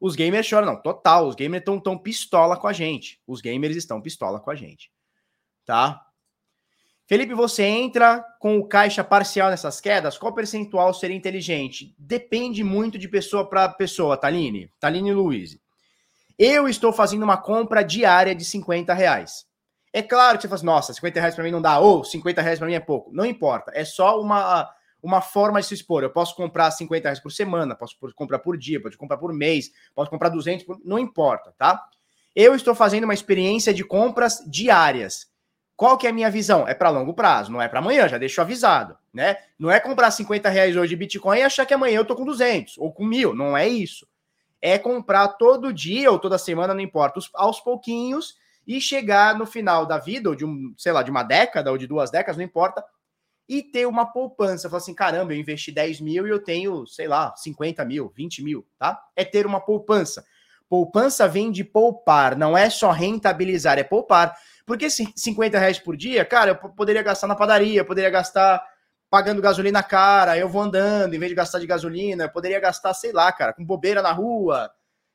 [0.00, 1.26] Os gamers choram, não, total.
[1.26, 3.20] Os gamers estão tão pistola com a gente.
[3.26, 4.92] Os gamers estão pistola com a gente,
[5.64, 6.07] tá?
[7.08, 10.18] Felipe, você entra com o caixa parcial nessas quedas?
[10.18, 11.94] Qual percentual seria inteligente?
[11.98, 14.70] Depende muito de pessoa para pessoa, Taline.
[14.78, 15.58] Taline Luiz.
[16.38, 19.46] Eu estou fazendo uma compra diária de 50 reais.
[19.90, 22.42] É claro que você fala assim, nossa, 50 reais para mim não dá, ou 50
[22.42, 23.10] reais para mim é pouco.
[23.10, 23.72] Não importa.
[23.74, 24.70] É só uma,
[25.02, 26.02] uma forma de se expor.
[26.02, 29.70] Eu posso comprar 50 reais por semana, posso comprar por dia, posso comprar por mês,
[29.94, 30.78] posso comprar 200, por...
[30.84, 31.82] não importa, tá?
[32.36, 35.26] Eu estou fazendo uma experiência de compras diárias.
[35.78, 36.66] Qual que é a minha visão?
[36.66, 39.36] É para longo prazo, não é para amanhã, já deixo avisado, né?
[39.56, 42.24] Não é comprar 50 reais hoje de Bitcoin e achar que amanhã eu tô com
[42.24, 44.04] 200 ou com mil, não é isso.
[44.60, 48.34] É comprar todo dia ou toda semana, não importa, aos pouquinhos
[48.66, 51.78] e chegar no final da vida, ou de um, sei lá, de uma década ou
[51.78, 52.84] de duas décadas, não importa,
[53.48, 54.68] e ter uma poupança.
[54.68, 58.42] Falar assim, caramba, eu investi 10 mil e eu tenho, sei lá, 50 mil, 20
[58.42, 59.00] mil, tá?
[59.14, 60.24] É ter uma poupança.
[60.68, 64.36] Poupança vem de poupar, não é só rentabilizar, é poupar.
[64.68, 68.62] Porque 50 reais por dia, cara, eu poderia gastar na padaria, poderia gastar
[69.08, 72.92] pagando gasolina cara, eu vou andando, em vez de gastar de gasolina, eu poderia gastar,
[72.92, 74.70] sei lá, cara, com bobeira na rua,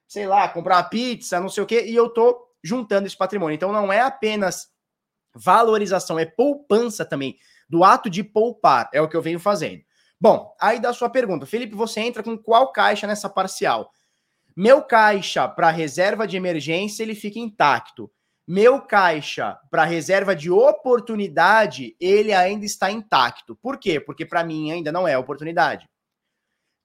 [0.07, 3.53] sei lá, comprar uma pizza, não sei o quê, e eu tô juntando esse patrimônio.
[3.53, 4.69] Então não é apenas
[5.35, 7.37] valorização, é poupança também,
[7.69, 9.83] do ato de poupar, é o que eu venho fazendo.
[10.19, 13.91] Bom, aí da sua pergunta, Felipe, você entra com qual caixa nessa parcial?
[14.57, 18.09] Meu caixa para reserva de emergência, ele fica intacto.
[18.45, 23.55] Meu caixa para reserva de oportunidade, ele ainda está intacto.
[23.55, 24.01] Por quê?
[24.01, 25.87] Porque para mim ainda não é oportunidade.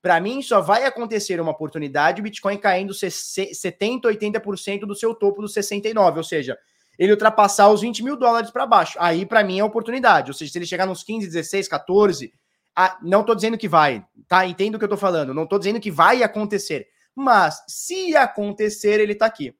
[0.01, 5.41] Para mim, só vai acontecer uma oportunidade o Bitcoin caindo 70%, 80% do seu topo
[5.41, 6.57] dos 69, ou seja,
[6.97, 8.97] ele ultrapassar os 20 mil dólares para baixo.
[8.97, 10.29] Aí, para mim, é oportunidade.
[10.29, 12.33] Ou seja, se ele chegar nos 15, 16, 14,
[12.73, 14.45] ah, não estou dizendo que vai, tá?
[14.45, 15.33] Entendo o que eu estou falando.
[15.33, 16.87] Não estou dizendo que vai acontecer.
[17.13, 19.53] Mas, se acontecer, ele está aqui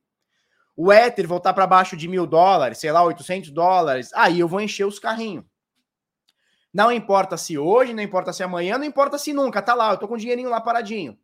[0.81, 4.61] o Ether voltar para baixo de mil dólares, sei lá, 800 dólares, aí eu vou
[4.61, 5.43] encher os carrinhos.
[6.73, 9.97] Não importa se hoje, não importa se amanhã, não importa se nunca, tá lá, eu
[9.97, 11.19] tô com o dinheirinho lá paradinho.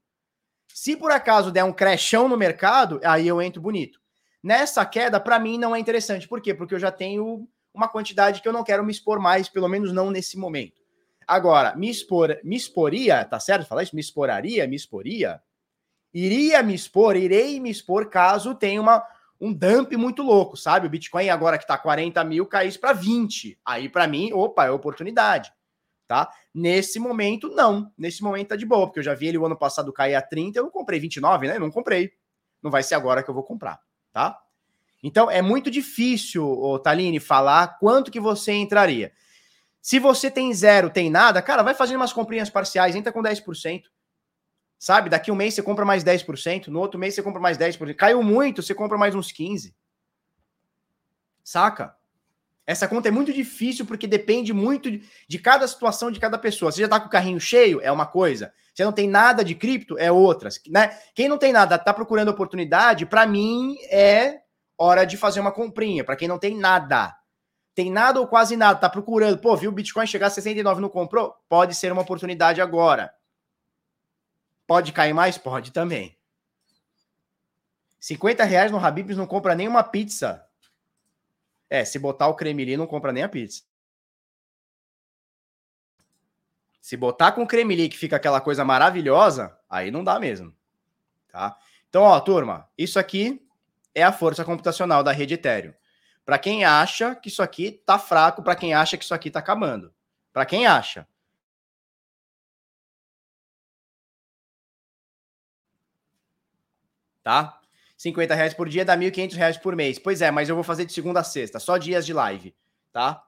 [0.68, 3.98] Se por acaso der um crashão no mercado, aí eu entro bonito.
[4.44, 6.28] Nessa queda, para mim, não é interessante.
[6.28, 6.54] Por quê?
[6.54, 9.94] Porque eu já tenho uma quantidade que eu não quero me expor mais, pelo menos
[9.94, 10.82] não nesse momento.
[11.26, 13.96] Agora, me expor, me exporia, tá certo falar isso?
[13.96, 15.41] Me exporaria, me exporia?
[16.13, 19.02] Iria me expor, irei me expor caso tenha uma,
[19.39, 20.88] um dump muito louco, sabe?
[20.88, 23.60] O Bitcoin agora que tá 40 mil caísse para 20.
[23.65, 25.52] Aí para mim, opa, é oportunidade,
[26.08, 26.30] tá?
[26.54, 27.91] Nesse momento, não.
[27.98, 30.21] Nesse momento tá de boa, porque eu já vi ele o ano passado cair a
[30.21, 31.60] 30, eu comprei 29, né?
[31.60, 32.12] Não comprei.
[32.62, 33.80] Não vai ser agora que eu vou comprar,
[34.12, 34.39] tá?
[35.04, 39.12] Então é muito difícil, Taline, falar quanto que você entraria.
[39.80, 43.84] Se você tem zero, tem nada, cara, vai fazendo umas comprinhas parciais, entra com 10%.
[44.78, 45.10] Sabe?
[45.10, 47.96] Daqui um mês você compra mais 10%, no outro mês você compra mais 10%.
[47.96, 49.74] Caiu muito, você compra mais uns 15%.
[51.44, 51.96] Saca?
[52.68, 54.90] Essa conta é muito difícil porque depende muito
[55.28, 56.72] de cada situação de cada pessoa.
[56.72, 58.52] Você já tá com o carrinho cheio, é uma coisa.
[58.74, 60.50] Você não tem nada de cripto, é outra.
[60.68, 60.98] Né?
[61.14, 64.42] Quem não tem nada, tá procurando oportunidade, para mim é
[64.78, 66.04] hora de fazer uma comprinha.
[66.04, 67.16] Para quem não tem nada,
[67.76, 70.90] tem nada ou quase nada, tá procurando, pô, viu o Bitcoin chegar a 69 não
[70.90, 71.36] comprou?
[71.48, 73.14] Pode ser uma oportunidade agora.
[74.67, 75.38] Pode cair mais?
[75.38, 76.17] Pode também.
[77.99, 80.45] 50 reais no Habibs não compra nem uma pizza.
[81.69, 83.63] É, se botar o creme ali, não compra nem a pizza.
[86.80, 90.56] Se botar com creme que fica aquela coisa maravilhosa, aí não dá mesmo.
[91.32, 91.58] Tá?
[91.89, 93.43] Então, ó, turma, isso aqui
[93.95, 95.73] é a força computacional da rede Ethereum.
[96.23, 99.39] Para quem acha que isso aqui tá fraco, para quem acha que isso aqui tá
[99.39, 99.91] acabando.
[100.32, 101.08] Para quem acha.
[107.26, 107.60] Tá?
[107.98, 109.98] 50 reais por dia dá 1.500 reais por mês.
[109.98, 112.56] Pois é, mas eu vou fazer de segunda a sexta, só dias de live,
[112.94, 113.24] tá?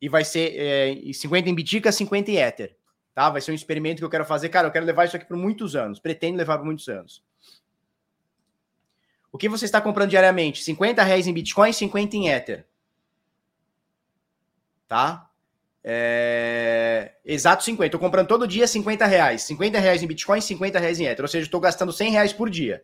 [0.00, 2.74] E vai ser é, 50 em Bitica, 50 em Ether,
[3.14, 3.28] tá?
[3.28, 4.48] Vai ser um experimento que eu quero fazer.
[4.48, 7.22] Cara, eu quero levar isso aqui por muitos anos, pretendo levar por muitos anos.
[9.30, 10.62] O que você está comprando diariamente?
[10.62, 12.64] 50 reais em Bitcoin, 50 em Ether.
[14.88, 15.28] Tá?
[15.84, 17.16] É...
[17.22, 17.86] Exato 50.
[17.86, 19.42] Estou comprando todo dia 50 reais.
[19.42, 21.22] 50 reais em Bitcoin, 50 reais em Ether.
[21.22, 22.82] Ou seja, estou gastando 100 reais por dia.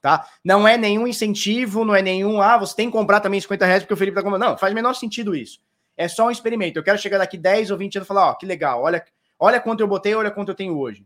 [0.00, 0.28] Tá?
[0.44, 2.40] Não é nenhum incentivo, não é nenhum.
[2.40, 4.48] Ah, você tem que comprar também 50 reais porque o Felipe está comprando.
[4.48, 5.60] Não, faz menor sentido isso.
[5.96, 6.78] É só um experimento.
[6.78, 9.04] Eu quero chegar daqui 10 ou 20 anos e falar: ó, que legal, olha,
[9.38, 11.04] olha quanto eu botei, olha quanto eu tenho hoje.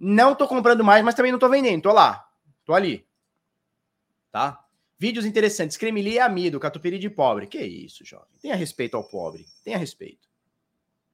[0.00, 1.78] Não estou comprando mais, mas também não estou vendendo.
[1.78, 2.26] Estou lá.
[2.60, 3.06] Estou ali.
[4.32, 4.64] Tá?
[4.98, 5.76] Vídeos interessantes.
[5.76, 7.46] Cremili é amido, catupiry de pobre.
[7.46, 8.36] Que isso, jovem.
[8.40, 9.46] Tenha respeito ao pobre.
[9.62, 10.26] Tenha respeito.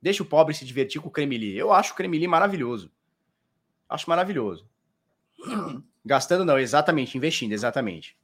[0.01, 1.57] Deixa o pobre se divertir com o cremili.
[1.57, 2.91] Eu acho o cremili maravilhoso.
[3.89, 4.69] Acho maravilhoso.
[6.05, 7.17] Gastando não, exatamente.
[7.17, 8.17] Investindo, exatamente.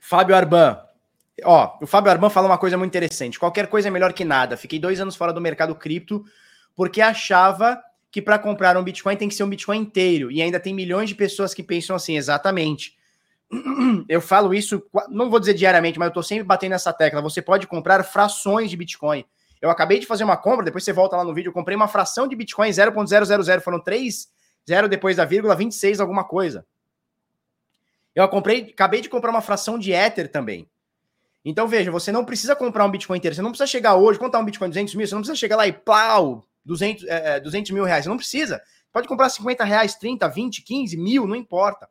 [0.00, 0.80] Fábio Arban.
[1.44, 3.38] Ó, o Fábio Arban fala uma coisa muito interessante.
[3.38, 4.56] Qualquer coisa é melhor que nada.
[4.56, 6.24] Fiquei dois anos fora do mercado cripto
[6.74, 10.30] porque achava que para comprar um Bitcoin tem que ser um Bitcoin inteiro.
[10.30, 12.96] E ainda tem milhões de pessoas que pensam assim, exatamente.
[14.08, 17.20] Eu falo isso, não vou dizer diariamente, mas eu estou sempre batendo nessa tecla.
[17.22, 19.24] Você pode comprar frações de Bitcoin.
[19.60, 21.88] Eu acabei de fazer uma compra, depois você volta lá no vídeo, eu comprei uma
[21.88, 24.28] fração de Bitcoin 0.000, foram 3,
[24.68, 26.66] 0 depois da vírgula, 26 alguma coisa.
[28.14, 30.68] Eu comprei, acabei de comprar uma fração de Ether também.
[31.44, 34.32] Então veja, você não precisa comprar um Bitcoin inteiro, você não precisa chegar hoje, quanto
[34.32, 37.70] tá um Bitcoin 200 mil, você não precisa chegar lá e plau, 200, é, 200
[37.70, 38.04] é, mil reais.
[38.04, 38.60] Você não precisa.
[38.92, 41.88] Pode comprar 50 reais, 30, 20, 15, mil, não importa.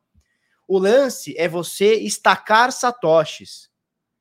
[0.67, 3.69] O lance é você estacar satoshis.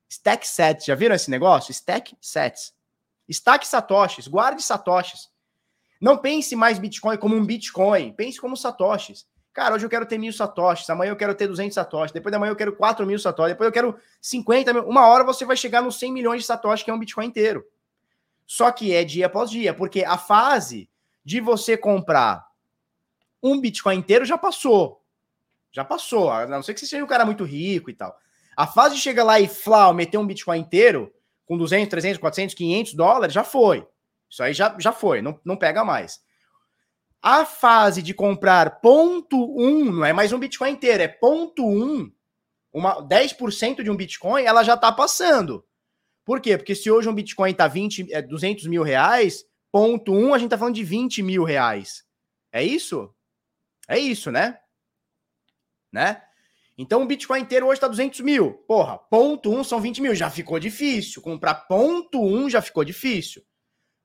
[0.09, 0.85] Stack sets.
[0.85, 1.73] Já viram esse negócio?
[1.73, 2.74] Stack sets.
[3.29, 4.29] Stack satoshis.
[4.29, 5.31] Guarde satoshis.
[6.01, 8.13] Não pense mais Bitcoin como um Bitcoin.
[8.13, 9.27] Pense como satoshis.
[9.55, 12.41] Cara, hoje eu quero ter mil satoshis, amanhã eu quero ter 200 satoshis, depois da
[12.41, 14.83] manhã eu quero 4 mil satoshis, depois eu quero 50 mil.
[14.89, 17.65] Uma hora você vai chegar nos 100 milhões de satoshis, que é um Bitcoin inteiro.
[18.45, 20.91] Só que é dia após dia, porque a fase
[21.25, 22.45] de você comprar
[23.41, 25.01] um Bitcoin inteiro já passou.
[25.71, 26.31] Já passou.
[26.31, 28.19] A não ser que você seja um cara muito rico e tal.
[28.57, 31.15] A fase de chegar lá e flau, meter um Bitcoin inteiro
[31.47, 33.87] com 200, 300, 400, 500 dólares já foi.
[34.29, 36.21] Isso aí já, já foi, não, não pega mais.
[37.23, 42.13] A fase de comprar ponto um, não é mais um Bitcoin inteiro, é ponto um,
[42.73, 45.65] uma, 10% de um Bitcoin, ela já está passando.
[46.25, 46.57] Por quê?
[46.57, 50.47] Porque se hoje um Bitcoin está 20, é, 200 mil reais, ponto um, a gente
[50.47, 52.05] está falando de 20 mil reais.
[52.51, 53.15] É isso?
[53.89, 54.59] É isso, né?
[55.93, 56.23] Né?
[56.77, 58.53] Então o Bitcoin inteiro hoje está 200 mil.
[58.67, 60.15] Porra, ponto um são 20 mil.
[60.15, 61.23] Já ficou difícil.
[61.23, 63.43] Comprar ponto um já ficou difícil.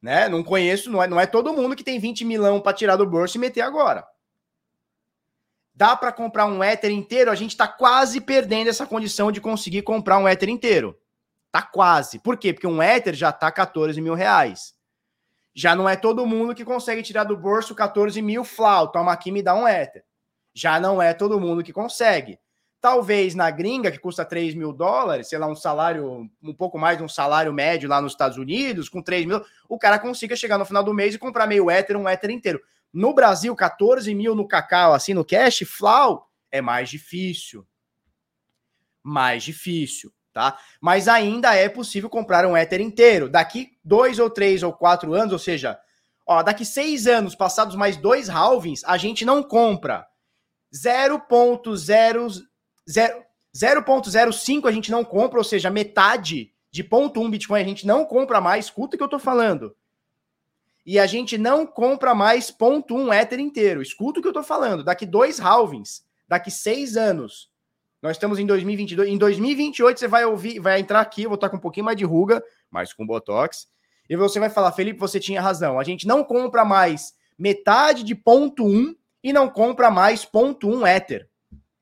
[0.01, 0.29] Né?
[0.29, 3.05] Não conheço, não é, não é todo mundo que tem 20 milão para tirar do
[3.05, 4.05] bolso e meter agora.
[5.73, 7.31] Dá para comprar um Ether inteiro?
[7.31, 10.97] A gente está quase perdendo essa condição de conseguir comprar um Ether inteiro.
[11.51, 12.19] Tá quase.
[12.19, 12.53] Por quê?
[12.53, 14.73] Porque um Ether já tá 14 mil reais.
[15.55, 18.91] Já não é todo mundo que consegue tirar do bolso 14 mil flau.
[18.91, 20.03] Toma aqui me dá um Ether.
[20.53, 22.37] Já não é todo mundo que consegue.
[22.81, 26.97] Talvez na gringa, que custa 3 mil dólares, sei lá, um salário, um pouco mais
[26.97, 30.57] de um salário médio lá nos Estados Unidos, com 3 mil, o cara consiga chegar
[30.57, 32.61] no final do mês e comprar meio Ether, um Ether inteiro.
[32.93, 37.67] No Brasil, 14 mil no cacau, assim, no cash, flau, é mais difícil.
[39.03, 40.57] Mais difícil tá?
[40.79, 43.29] Mas ainda é possível comprar um Ether inteiro.
[43.29, 45.77] Daqui dois ou três ou quatro anos, ou seja,
[46.25, 50.07] ó, daqui seis anos, passados mais dois halvings, a gente não compra
[52.89, 58.05] 0.05 a gente não compra, ou seja, metade de ponto um Bitcoin a gente não
[58.05, 58.65] compra mais.
[58.65, 59.75] Escuta o que eu tô falando.
[60.85, 63.81] E a gente não compra mais ponto um Ether inteiro.
[63.81, 64.83] Escuta o que eu tô falando.
[64.83, 67.49] Daqui dois halvings, daqui seis anos,
[68.01, 69.09] nós estamos em 2022.
[69.09, 71.97] Em 2028 você vai ouvir, vai entrar aqui, eu vou estar com um pouquinho mais
[71.97, 73.67] de ruga, mas com botox,
[74.09, 75.79] e você vai falar, Felipe, você tinha razão.
[75.79, 80.87] A gente não compra mais metade de ponto 1 e não compra mais ponto 1
[80.87, 81.28] Ether.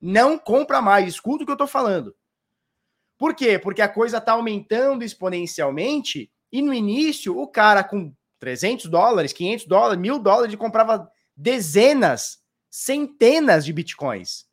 [0.01, 1.07] Não compra mais.
[1.07, 2.15] Escuta o que eu estou falando.
[3.17, 3.57] Por quê?
[3.57, 9.65] Porque a coisa está aumentando exponencialmente e no início o cara com 300 dólares, 500
[9.65, 12.39] dólares, mil dólares, ele comprava dezenas,
[12.69, 14.47] centenas de bitcoins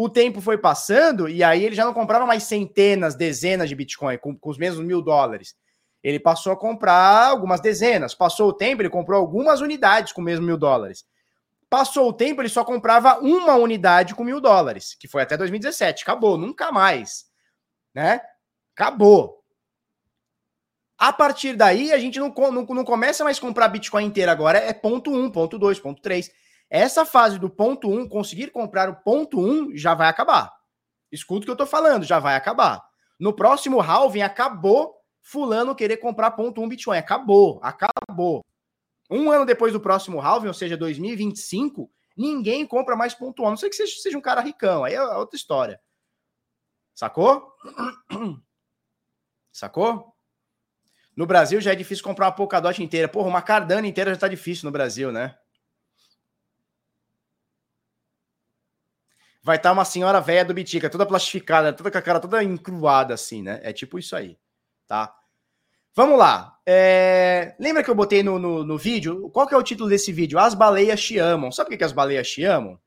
[0.00, 4.16] o tempo foi passando e aí ele já não comprava mais centenas, dezenas de Bitcoin
[4.16, 5.56] com, com, os mesmos mil dólares.
[6.04, 8.14] Ele passou a comprar algumas dezenas.
[8.14, 11.04] Passou o tempo, ele comprou algumas unidades com o mesmo mil dólares.
[11.70, 16.02] Passou o tempo, ele só comprava uma unidade com mil dólares, que foi até 2017.
[16.02, 17.26] Acabou, nunca mais.
[17.94, 18.20] Né?
[18.74, 19.44] Acabou.
[20.96, 24.58] A partir daí, a gente não, não, não começa mais a comprar Bitcoin inteiro agora.
[24.58, 26.30] É ponto 1, ponto 2, ponto 3.
[26.70, 30.52] Essa fase do ponto 1, um, conseguir comprar o ponto 1, um, já vai acabar.
[31.12, 32.82] Escuta o que eu tô falando, já vai acabar.
[33.18, 36.98] No próximo halving, acabou fulano querer comprar ponto 1 um Bitcoin.
[36.98, 38.44] Acabou, acabou.
[39.10, 43.46] Um ano depois do próximo halving, ou seja, 2025, ninguém compra mais ponto 1.
[43.46, 45.80] A não sei que seja, seja um cara ricão, aí é outra história.
[46.94, 47.54] Sacou?
[49.52, 50.14] Sacou?
[51.16, 53.08] No Brasil já é difícil comprar uma Polkadot inteira.
[53.08, 55.36] Porra, uma Cardano inteira já tá difícil no Brasil, né?
[59.42, 62.44] Vai estar tá uma senhora velha do Bitica, toda plastificada, toda com a cara toda
[62.44, 63.60] encruada assim, né?
[63.62, 64.38] É tipo isso aí,
[64.86, 65.16] tá?
[65.98, 66.56] Vamos lá.
[66.64, 67.56] É...
[67.58, 69.28] Lembra que eu botei no, no, no, vídeo?
[69.30, 70.38] Qual que é o título desse vídeo?
[70.38, 71.50] As baleias te amam.
[71.50, 72.78] Sabe por que, que as baleias te amam?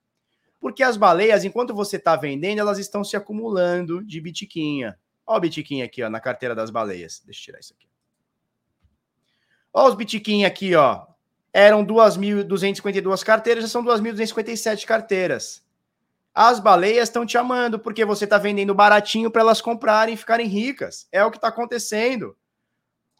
[0.62, 4.97] Porque as baleias, enquanto você está vendendo, elas estão se acumulando de bitiquinha.
[5.28, 7.22] Olha o bitiquinha aqui, ó, na carteira das baleias.
[7.26, 7.86] Deixa eu tirar isso aqui.
[9.74, 11.05] Olha os bitiquinhos aqui, ó.
[11.51, 15.62] Eram 2.252 carteiras, já são 2.257 carteiras.
[16.34, 20.47] As baleias estão te amando porque você está vendendo baratinho para elas comprarem e ficarem
[20.47, 21.09] ricas.
[21.12, 22.38] É o que está acontecendo.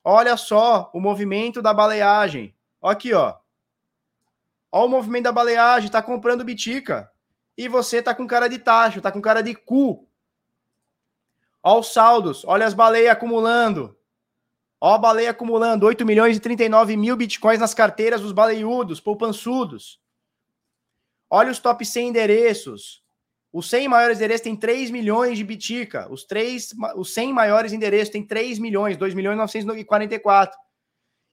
[0.04, 2.56] Olha só o movimento da baleagem.
[2.82, 3.36] Aqui, ó.
[4.72, 7.12] Olha o movimento da baleagem, tá comprando bitica.
[7.58, 10.08] E você tá com cara de taxa, tá com cara de cu.
[11.62, 13.96] Olha os saldos, olha as baleias acumulando.
[14.80, 20.02] Olha a baleia acumulando 8 milhões e 39 mil bitcoins nas carteiras dos baleiudos, poupançudos.
[21.30, 23.01] Olha os top 100 endereços.
[23.54, 26.08] Os 100 maiores endereços têm 3 milhões de bitica.
[26.10, 30.58] Os, 3, os 100 maiores endereços têm 3 milhões, 2 milhões e 944.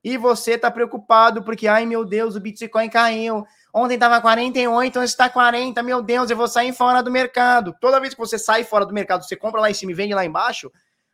[0.03, 3.47] E você está preocupado porque, ai meu Deus, o Bitcoin caiu.
[3.73, 5.83] Ontem estava 48, hoje está 40.
[5.83, 7.77] Meu Deus, eu vou sair fora do mercado.
[7.81, 10.15] Toda vez que você sai fora do mercado, você compra lá em cima e vende
[10.15, 10.73] lá embaixo,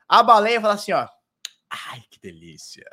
[0.09, 1.07] a baleia fala assim, ó.
[1.69, 2.85] Ai, que delícia.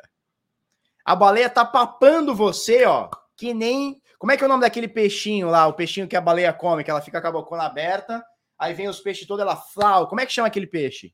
[1.04, 4.86] A baleia tá papando você, ó, que nem como é que é o nome daquele
[4.86, 5.66] peixinho lá?
[5.66, 8.24] O peixinho que a baleia come, que ela fica com a bocona aberta,
[8.56, 10.06] aí vem os peixes todos, ela flau.
[10.06, 11.12] Como é que chama aquele peixe?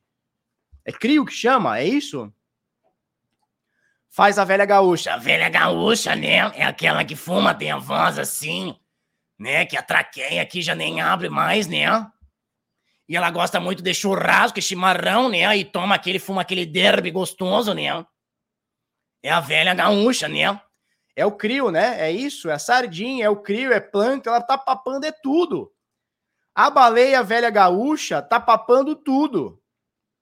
[0.85, 1.79] É crio que chama?
[1.79, 2.31] É isso?
[4.11, 5.15] Faz a velha gaúcha.
[5.15, 6.51] A velha gaúcha, né?
[6.53, 8.79] É aquela que fuma, tem a voz assim,
[9.39, 9.65] né?
[9.65, 11.87] Que a traqueia aqui já nem abre mais, né?
[13.07, 15.57] E ela gosta muito de churrasco e chimarrão, né?
[15.57, 18.05] E toma aquele, fuma aquele derby gostoso, né?
[19.23, 20.61] É a velha gaúcha, né?
[21.19, 21.99] É o crio, né?
[21.99, 25.69] É isso, é a sardinha, é o crio, é planta, ela tá papando é tudo.
[26.55, 29.61] A baleia velha gaúcha tá papando tudo.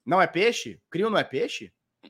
[0.04, 0.82] Não é peixe?
[0.89, 1.72] Crio não é peixe?
[2.04, 2.10] O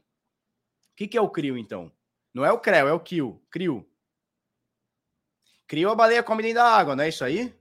[0.96, 1.92] que, que é o crio, então?
[2.34, 3.46] Não é o creu, é o crio.
[3.50, 3.86] Crio.
[5.68, 7.54] Crio a baleia come dentro da água, não é isso aí?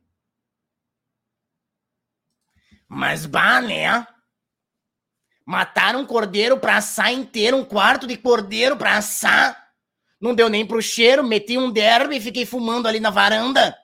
[2.86, 3.60] Mas bah?
[5.44, 9.65] Mataram um cordeiro pra assar inteiro, um quarto de cordeiro pra assar.
[10.20, 13.76] Não deu nem pro cheiro, meti um derby e fiquei fumando ali na varanda.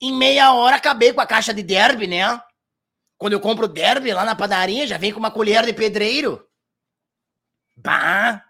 [0.00, 2.40] Em meia hora acabei com a caixa de derby, né?
[3.16, 6.46] Quando eu compro derby lá na padaria, já vem com uma colher de pedreiro.
[7.76, 8.44] Bah!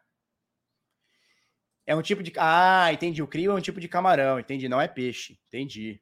[1.87, 2.33] É um tipo de.
[2.37, 3.23] Ah, entendi.
[3.23, 4.69] O crio é um tipo de camarão, entendi.
[4.69, 5.39] Não é peixe.
[5.49, 6.01] Entendi.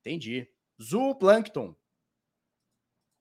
[0.00, 0.48] Entendi.
[0.80, 1.74] Zooplâncton.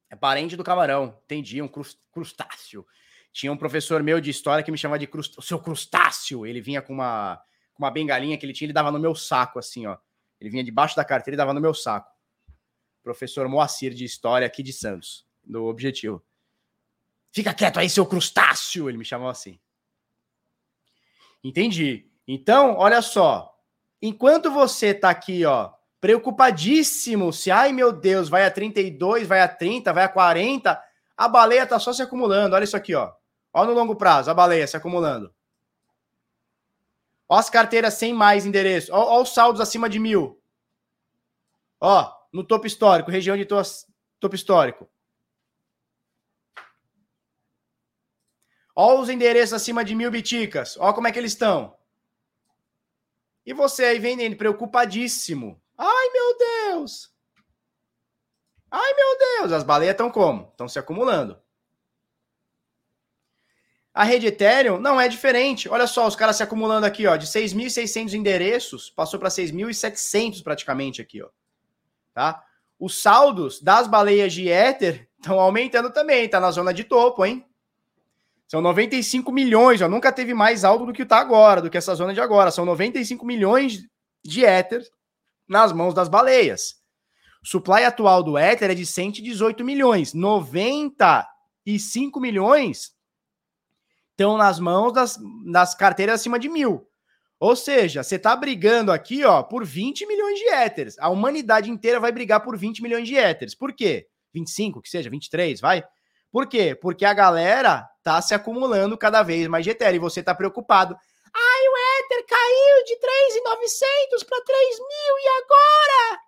[0.09, 1.19] É parente do camarão.
[1.26, 1.61] Entendi.
[1.61, 1.69] Um
[2.11, 2.86] crustáceo.
[3.34, 5.36] Tinha um professor meu de história que me chamava de crust...
[5.42, 6.46] seu crustáceo.
[6.46, 7.42] Ele vinha com uma,
[7.74, 9.98] com uma bengalinha que ele tinha, ele dava no meu saco, assim, ó.
[10.40, 12.12] Ele vinha debaixo da carteira e dava no meu saco.
[13.02, 16.24] Professor Moacir de História aqui de Santos, do Objetivo.
[17.32, 18.88] Fica quieto aí, seu crustáceo!
[18.88, 19.60] Ele me chamava assim.
[21.44, 22.08] Entendi.
[22.28, 23.58] Então, olha só.
[24.00, 29.48] Enquanto você tá aqui, ó, preocupadíssimo se, ai meu Deus, vai a 32, vai a
[29.48, 30.82] 30, vai a 40,
[31.18, 32.56] a baleia tá só se acumulando.
[32.56, 33.12] Olha isso aqui, ó.
[33.54, 35.34] Olha no longo prazo, a baleia se acumulando.
[37.30, 38.91] Olha as carteiras sem mais endereço.
[38.91, 40.41] Olha, os saldos acima de mil.
[41.80, 43.62] Ó, no topo histórico, região de to
[44.20, 44.89] topo histórico.
[48.76, 50.78] Olha os endereços acima de mil biticas.
[50.78, 51.78] Olha como é que eles estão.
[53.45, 55.62] E você aí vendendo, preocupadíssimo.
[55.78, 57.14] Ai, meu Deus!
[58.72, 59.51] Ai, meu Deus!
[59.51, 60.47] As baleias estão como?
[60.49, 61.43] Estão se acumulando.
[63.94, 65.70] A rede Ethereum não é diferente.
[65.70, 71.00] Olha só, os caras se acumulando aqui, ó, de 6.600 endereços, passou para 6.700 praticamente
[71.00, 71.30] aqui, ó.
[72.14, 72.44] Tá?
[72.80, 77.46] Os saldos das baleias de Ether estão aumentando também, tá na zona de topo, hein?
[78.48, 81.94] São 95 milhões, ó, nunca teve mais alto do que está agora, do que essa
[81.94, 82.52] zona de agora.
[82.52, 83.84] São 95 milhões
[84.24, 84.84] de Ether
[85.48, 86.82] nas mãos das baleias.
[87.44, 90.14] O supply atual do Ether é de 118 milhões.
[90.14, 92.91] 95 milhões
[94.14, 96.88] estão nas mãos das, das carteiras acima de mil.
[97.39, 100.97] Ou seja, você está brigando aqui ó, por 20 milhões de éteres.
[100.99, 103.53] A humanidade inteira vai brigar por 20 milhões de éteres.
[103.53, 104.07] Por quê?
[104.34, 105.84] 25, que seja, 23, vai?
[106.32, 106.74] Por quê?
[106.74, 110.95] Porque a galera tá se acumulando cada vez mais de Ether e você está preocupado.
[111.36, 116.22] Ai, o Ether caiu de 3,900 para 3 mil e agora?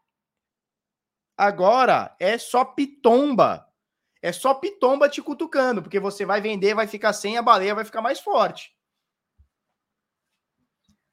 [1.37, 3.65] Agora é só pitomba.
[4.25, 7.85] É só pitomba te cutucando, porque você vai vender, vai ficar sem, a baleia vai
[7.85, 8.75] ficar mais forte.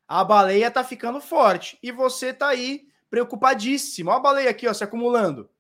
[0.09, 4.09] A baleia tá ficando forte e você tá aí preocupadíssimo.
[4.09, 5.51] Olha a baleia aqui, ó, se acumulando.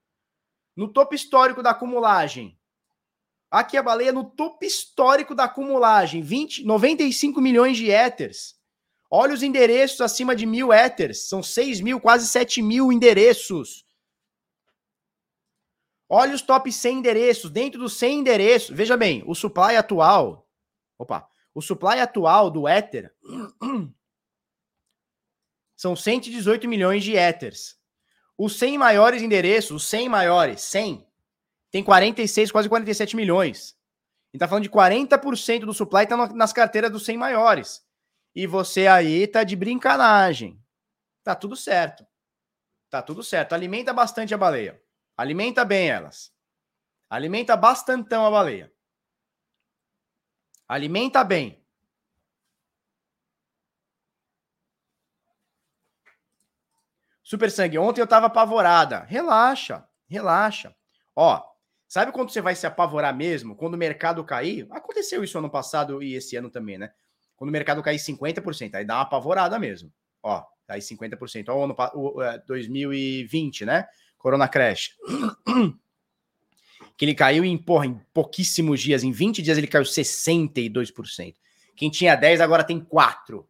[0.75, 2.59] No topo histórico da acumulagem.
[3.51, 8.59] Aqui a baleia no topo histórico da acumulagem, 20, 95 milhões de éteres.
[9.11, 13.85] Olha os endereços acima de mil éteres, são 6 mil, quase 7 mil endereços.
[16.15, 20.47] Olha os top 100 endereços, dentro dos 100 endereços, veja bem, o supply atual,
[20.99, 23.11] opa, o supply atual do Ether
[25.75, 27.79] são 118 milhões de Ethers.
[28.37, 31.09] Os 100 maiores endereços, os 100 maiores, 100,
[31.71, 33.75] tem 46, quase 47 milhões.
[34.35, 37.83] E tá falando de 40% do supply tá nas carteiras dos 100 maiores.
[38.35, 40.63] E você aí tá de brincanagem.
[41.25, 42.07] Tá tudo certo.
[42.91, 43.55] Tá tudo certo.
[43.55, 44.82] Alimenta bastante a baleia.
[45.17, 46.33] Alimenta bem elas.
[47.09, 48.73] Alimenta bastantão a baleia.
[50.69, 51.63] Alimenta bem.
[57.23, 59.05] Super Sangue, ontem eu tava apavorada.
[59.05, 60.75] Relaxa, relaxa.
[61.15, 61.53] Ó,
[61.93, 63.55] Sabe quando você vai se apavorar mesmo?
[63.55, 64.67] Quando o mercado cair?
[64.71, 66.91] Aconteceu isso ano passado e esse ano também, né?
[67.37, 69.93] Quando o mercado cair 50%, aí dá uma apavorada mesmo.
[70.23, 71.51] Ó, aí 50%.
[71.51, 72.15] Ó, o ano o,
[72.47, 73.89] 2020, é, né?
[74.23, 74.93] Corona Crash.
[76.97, 81.35] Que ele caiu em, porra, em pouquíssimos dias, em 20 dias ele caiu 62%.
[81.75, 83.45] Quem tinha 10 agora tem 4.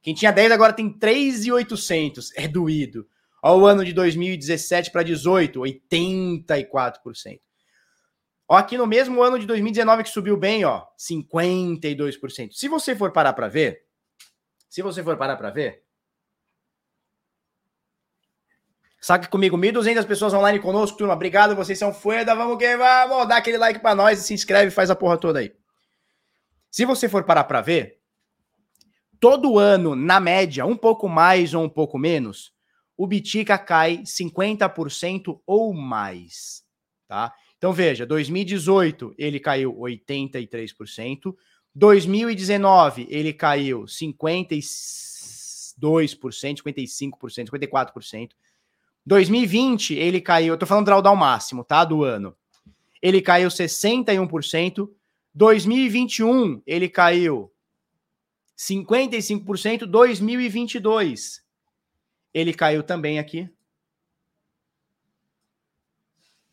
[0.00, 2.32] Quem tinha 10 agora tem 3,800.
[2.34, 3.06] É doído.
[3.42, 7.40] Ó, o ano de 2017 para 18, 84%.
[8.48, 12.52] Ó, aqui no mesmo ano de 2019 que subiu bem, ó, 52%.
[12.52, 13.82] Se você for parar para ver,
[14.70, 15.82] se você for parar para ver,
[19.06, 21.14] Saca comigo, 1.200 pessoas online conosco, turma.
[21.14, 22.34] Obrigado, vocês são foda.
[22.34, 25.52] Vamos que vamos dar aquele like para nós, se inscreve, faz a porra toda aí.
[26.72, 28.00] Se você for parar para ver,
[29.20, 32.52] todo ano, na média, um pouco mais ou um pouco menos,
[32.96, 36.64] o Bitica cai 50% ou mais,
[37.06, 37.32] tá?
[37.58, 41.32] Então veja, 2018 ele caiu 83%,
[41.72, 48.30] 2019 ele caiu 52%, 55%, 54%.
[49.06, 52.36] 2020 ele caiu, eu tô falando drawdown máximo, tá, do ano.
[53.00, 54.88] Ele caiu 61%,
[55.34, 57.52] 2021 ele caiu
[58.56, 61.44] 55%, 2022
[62.34, 63.48] ele caiu também aqui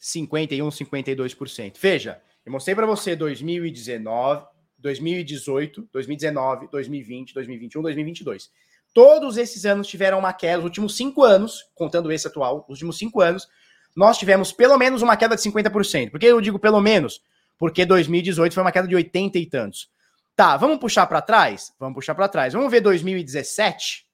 [0.04, 1.78] 51, 52%.
[1.80, 4.46] Veja, eu mostrei para você 2019,
[4.78, 8.52] 2018, 2019, 2020, 2021, 2022.
[8.94, 12.98] Todos esses anos tiveram uma queda, os últimos cinco anos, contando esse atual, os últimos
[12.98, 13.48] cinco anos,
[13.96, 16.12] nós tivemos pelo menos uma queda de 50%.
[16.12, 17.22] Por que eu digo pelo menos?
[17.58, 19.90] Porque 2018 foi uma queda de 80 e tantos.
[20.36, 21.74] Tá, vamos puxar para trás?
[21.80, 22.54] Vamos puxar para trás.
[22.54, 24.06] Vamos ver 2017.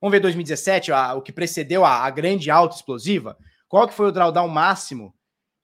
[0.00, 3.36] Vamos ver 2017, a, o que precedeu a, a grande alta explosiva.
[3.68, 5.14] Qual que foi o drawdown máximo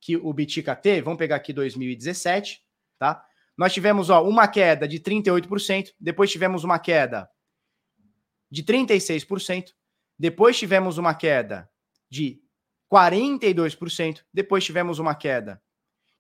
[0.01, 1.03] que o Bitica teve?
[1.03, 2.63] Vamos pegar aqui 2017,
[2.99, 3.25] tá?
[3.57, 7.29] Nós tivemos ó, uma queda de 38%, depois tivemos uma queda
[8.51, 9.73] de 36%,
[10.19, 11.71] depois tivemos uma queda
[12.11, 12.41] de
[12.93, 15.63] 42%, depois tivemos uma queda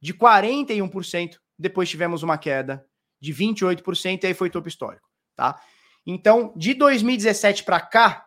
[0.00, 2.86] de 41%, depois tivemos uma queda
[3.20, 5.60] de 28%, e aí foi topo histórico, tá?
[6.06, 8.26] Então, de 2017 para cá,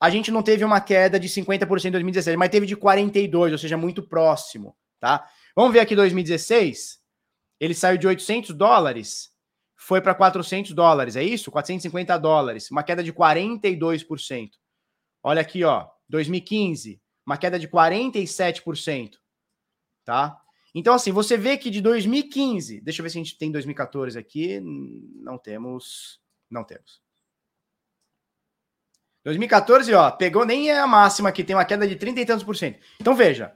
[0.00, 3.58] a gente não teve uma queda de 50% em 2017, mas teve de 42, ou
[3.58, 5.28] seja, muito próximo, tá?
[5.54, 6.98] Vamos ver aqui 2016.
[7.60, 9.30] Ele saiu de 800 dólares,
[9.80, 11.50] foi para 400 dólares, é isso?
[11.50, 14.50] 450 dólares, uma queda de 42%.
[15.22, 19.14] Olha aqui, ó, 2015, uma queda de 47%,
[20.04, 20.38] tá?
[20.74, 24.18] Então, assim, você vê que de 2015, deixa eu ver se a gente tem 2014
[24.18, 26.20] aqui, não temos,
[26.50, 27.00] não temos.
[29.24, 32.54] 2014, ó, pegou nem a máxima que tem uma queda de 30 e tantos por
[32.54, 32.78] cento.
[33.00, 33.54] Então veja,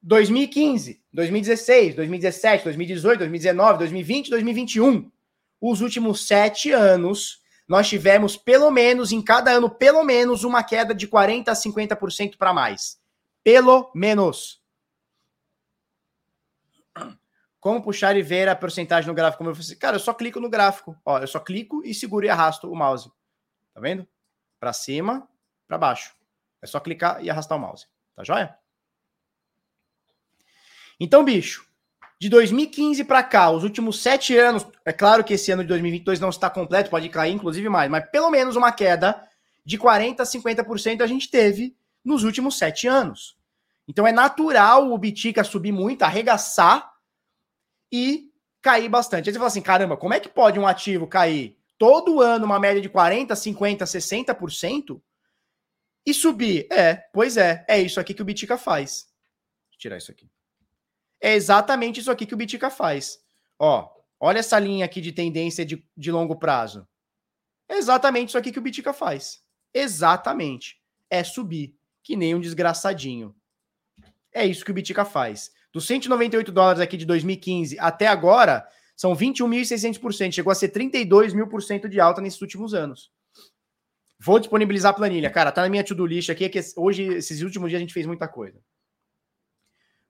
[0.00, 5.10] 2015, 2016, 2017, 2018, 2019, 2020, 2021,
[5.70, 10.94] os últimos sete anos, nós tivemos pelo menos, em cada ano, pelo menos uma queda
[10.94, 13.00] de 40 a 50% para mais.
[13.42, 14.62] Pelo menos.
[17.60, 19.38] Como puxar e ver a porcentagem no gráfico?
[19.38, 20.96] Como eu falei, cara, eu só clico no gráfico.
[21.04, 23.10] Ó, eu só clico e seguro e arrasto o mouse.
[23.74, 24.06] Tá vendo?
[24.58, 25.28] para cima,
[25.66, 26.14] para baixo.
[26.60, 27.86] É só clicar e arrastar o mouse.
[28.14, 28.56] Tá joia?
[30.98, 31.65] Então, bicho,
[32.18, 36.18] de 2015 para cá, os últimos sete anos, é claro que esse ano de 2022
[36.18, 39.20] não está completo, pode cair inclusive mais, mas pelo menos uma queda
[39.64, 43.36] de 40% a 50% a gente teve nos últimos sete anos.
[43.86, 46.90] Então é natural o Bitica subir muito, arregaçar
[47.92, 48.30] e
[48.62, 49.28] cair bastante.
[49.28, 52.58] Aí você fala assim: caramba, como é que pode um ativo cair todo ano uma
[52.58, 55.00] média de 40, 50, 60%
[56.04, 56.66] e subir?
[56.70, 59.06] É, pois é, é isso aqui que o Bitica faz.
[59.70, 60.28] Vou tirar isso aqui.
[61.20, 63.18] É exatamente isso aqui que o Bitica faz.
[63.58, 63.88] Ó,
[64.20, 66.86] olha essa linha aqui de tendência de, de longo prazo.
[67.68, 69.42] É exatamente isso aqui que o Bitica faz.
[69.72, 70.80] Exatamente.
[71.10, 73.34] É subir, que nem um desgraçadinho.
[74.32, 75.50] É isso que o Bitica faz.
[75.72, 80.32] Dos 198 dólares aqui de 2015 até agora, são 21.600%.
[80.32, 83.10] Chegou a ser 32 mil por cento de alta nesses últimos anos.
[84.18, 85.30] Vou disponibilizar a planilha.
[85.30, 88.06] Cara, tá na minha to-do list aqui, que hoje, esses últimos dias, a gente fez
[88.06, 88.58] muita coisa.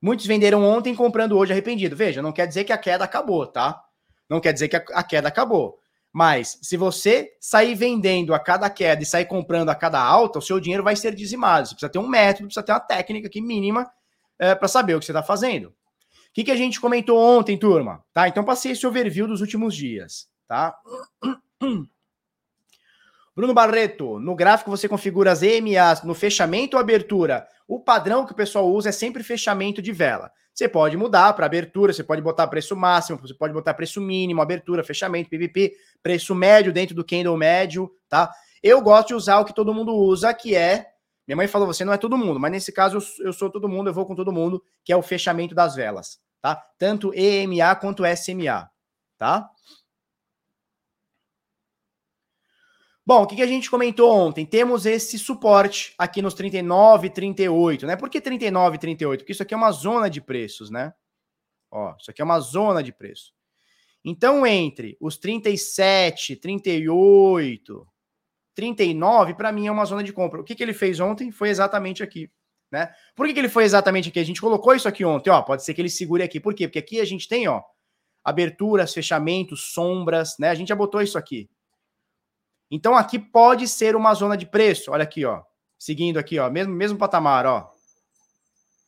[0.00, 1.96] Muitos venderam ontem comprando hoje arrependido.
[1.96, 3.82] Veja, não quer dizer que a queda acabou, tá?
[4.28, 5.78] Não quer dizer que a, queda acabou.
[6.12, 10.42] Mas se você sair vendendo a cada queda e sair comprando a cada alta, o
[10.42, 11.68] seu dinheiro vai ser dizimado.
[11.68, 13.90] Você precisa ter um método, precisa ter uma técnica aqui mínima
[14.38, 15.68] é, para saber o que você está fazendo.
[15.68, 15.74] O
[16.32, 18.04] que, que a gente comentou ontem, turma?
[18.12, 18.28] Tá?
[18.28, 20.76] Então passei esse overview dos últimos dias, tá?
[23.36, 27.46] Bruno Barreto, no gráfico você configura as EMAs no fechamento ou abertura.
[27.68, 30.32] O padrão que o pessoal usa é sempre fechamento de vela.
[30.54, 34.40] Você pode mudar para abertura, você pode botar preço máximo, você pode botar preço mínimo,
[34.40, 38.32] abertura, fechamento, PVP, preço médio dentro do candle médio, tá?
[38.62, 40.86] Eu gosto de usar o que todo mundo usa, que é.
[41.28, 43.90] Minha mãe falou, você não é todo mundo, mas nesse caso eu sou todo mundo,
[43.90, 46.64] eu vou com todo mundo, que é o fechamento das velas, tá?
[46.78, 48.66] Tanto EMA quanto SMA,
[49.18, 49.50] tá?
[53.06, 54.44] Bom, o que, a gente comentou ontem?
[54.44, 57.94] Temos esse suporte aqui nos 39, 38, né?
[57.94, 59.20] Por que 39 38?
[59.20, 60.92] Porque isso aqui é uma zona de preços, né?
[61.70, 63.32] Ó, isso aqui é uma zona de preço.
[64.04, 67.86] Então, entre os 37, 38,
[68.56, 70.40] 39, para mim é uma zona de compra.
[70.40, 72.28] O que, que ele fez ontem foi exatamente aqui,
[72.72, 72.92] né?
[73.14, 74.18] Por que, que ele foi exatamente aqui?
[74.18, 75.42] A gente colocou isso aqui ontem, ó.
[75.42, 76.40] Pode ser que ele segure aqui.
[76.40, 76.66] Por quê?
[76.66, 77.62] Porque aqui a gente tem, ó,
[78.24, 80.48] aberturas, fechamentos, sombras, né?
[80.48, 81.48] A gente já botou isso aqui.
[82.70, 84.90] Então aqui pode ser uma zona de preço.
[84.90, 85.42] Olha aqui, ó.
[85.78, 87.70] Seguindo aqui, ó, mesmo mesmo patamar, ó.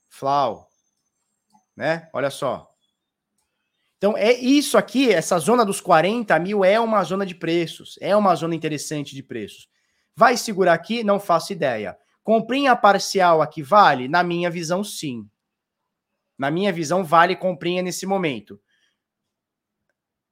[0.09, 0.69] Flau,
[1.77, 2.09] né?
[2.13, 2.69] Olha só.
[3.99, 8.17] Então é isso aqui, essa zona dos 40 mil é uma zona de preços, é
[8.17, 9.69] uma zona interessante de preços.
[10.15, 11.05] Vai segurar aqui?
[11.05, 11.99] Não faço ideia.
[12.23, 14.09] Comprinha parcial aqui vale?
[14.09, 15.29] Na minha visão, sim.
[16.37, 18.61] Na minha visão, vale comprinha nesse momento.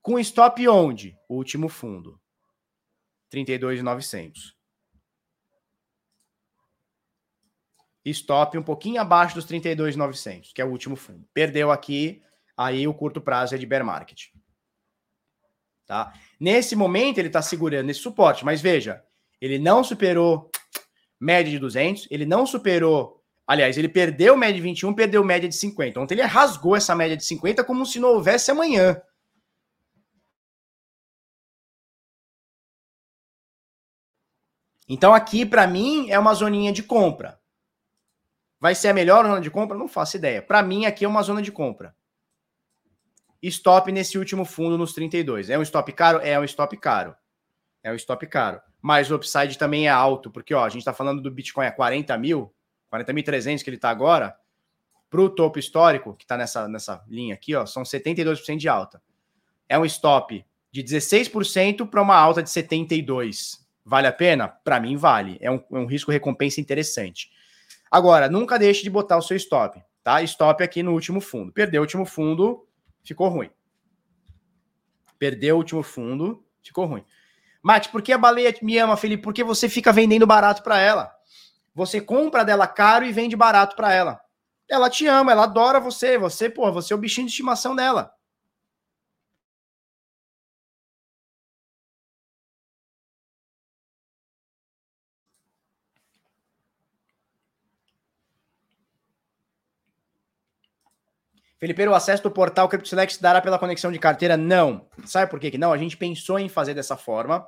[0.00, 1.18] Com stop onde?
[1.28, 2.20] Último fundo.
[3.30, 4.56] 32,900.
[8.04, 11.26] Stop um pouquinho abaixo dos 32,900, que é o último fundo.
[11.34, 12.22] Perdeu aqui,
[12.56, 14.26] aí o curto prazo é de bear market.
[15.86, 16.12] Tá?
[16.38, 19.02] Nesse momento ele está segurando esse suporte, mas veja,
[19.40, 20.50] ele não superou
[21.18, 25.54] média de 200, ele não superou, aliás, ele perdeu média de 21, perdeu média de
[25.54, 26.00] 50.
[26.00, 29.00] Ontem ele rasgou essa média de 50 como se não houvesse amanhã.
[34.88, 37.40] Então aqui, para mim, é uma zoninha de compra.
[38.60, 39.76] Vai ser a melhor zona de compra?
[39.76, 40.40] Não faço ideia.
[40.40, 41.94] Para mim, aqui é uma zona de compra.
[43.42, 45.50] Stop nesse último fundo nos 32.
[45.50, 46.20] É um stop caro?
[46.20, 47.14] É um stop caro.
[47.82, 48.60] É um stop caro.
[48.80, 51.72] Mas o upside também é alto, porque ó, a gente está falando do Bitcoin a
[51.72, 52.52] 40 mil,
[52.92, 54.36] 40.300 que ele está agora,
[55.10, 59.02] para o topo histórico, que está nessa, nessa linha aqui, ó, são 72% de alta.
[59.68, 63.65] É um stop de 16% para uma alta de 72%.
[63.88, 64.48] Vale a pena?
[64.48, 65.38] Para mim, vale.
[65.40, 67.30] É um, é um risco-recompensa interessante.
[67.88, 70.20] Agora, nunca deixe de botar o seu stop, tá?
[70.22, 71.52] Stop aqui no último fundo.
[71.52, 72.66] Perdeu o último fundo,
[73.04, 73.48] ficou ruim.
[75.20, 77.04] Perdeu o último fundo, ficou ruim.
[77.62, 79.22] Mate, por que a baleia me ama, Felipe?
[79.22, 81.14] Porque você fica vendendo barato para ela.
[81.72, 84.20] Você compra dela caro e vende barato para ela.
[84.68, 86.18] Ela te ama, ela adora você.
[86.18, 88.15] Você, pô, você é o bichinho de estimação dela.
[101.58, 104.36] Felipe, o acesso do portal CryptoSelect dará pela conexão de carteira?
[104.36, 104.86] Não.
[105.06, 105.72] Sabe por que, que não?
[105.72, 107.46] A gente pensou em fazer dessa forma.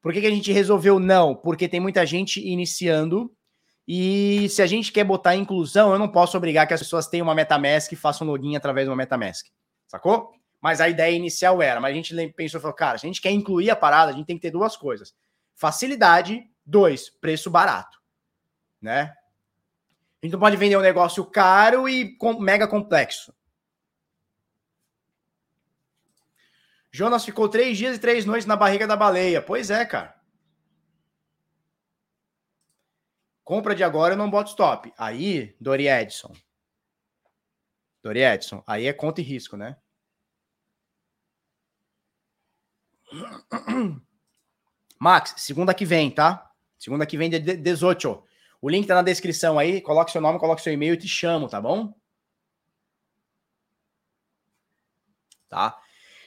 [0.00, 1.34] Por que, que a gente resolveu não?
[1.34, 3.32] Porque tem muita gente iniciando
[3.86, 7.26] e se a gente quer botar inclusão, eu não posso obrigar que as pessoas tenham
[7.26, 9.46] uma MetaMask e façam login através de uma MetaMask.
[9.88, 10.32] Sacou?
[10.60, 13.32] Mas a ideia inicial era, mas a gente pensou falou, cara, se a gente quer
[13.32, 15.12] incluir a parada, a gente tem que ter duas coisas.
[15.56, 17.98] Facilidade, dois, preço barato.
[18.80, 19.12] Né?
[20.22, 23.34] A gente não pode vender um negócio caro e mega complexo.
[26.92, 29.42] Jonas ficou três dias e três noites na barriga da baleia.
[29.42, 30.14] Pois é, cara.
[33.42, 34.92] Compra de agora, eu não boto stop.
[34.96, 36.32] Aí, Dori Edson.
[38.00, 39.76] Dori Edson, aí é conta e risco, né?
[45.00, 46.48] Max, segunda que vem, tá?
[46.78, 48.24] Segunda que vem, de 18.
[48.62, 49.80] O link tá na descrição aí.
[49.80, 51.92] Coloque seu nome, coloque seu e-mail e te chamo, tá bom?
[55.48, 55.76] Tá?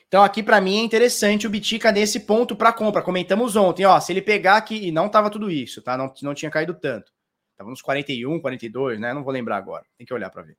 [0.07, 3.01] Então aqui para mim é interessante o Bitica nesse ponto para compra.
[3.01, 5.97] Comentamos ontem, ó, se ele pegar aqui e não tava tudo isso, tá?
[5.97, 7.11] Não, não tinha caído tanto.
[7.57, 9.13] Tava nos 41, 42, né?
[9.13, 9.85] Não vou lembrar agora.
[9.97, 10.57] Tem que olhar para ver.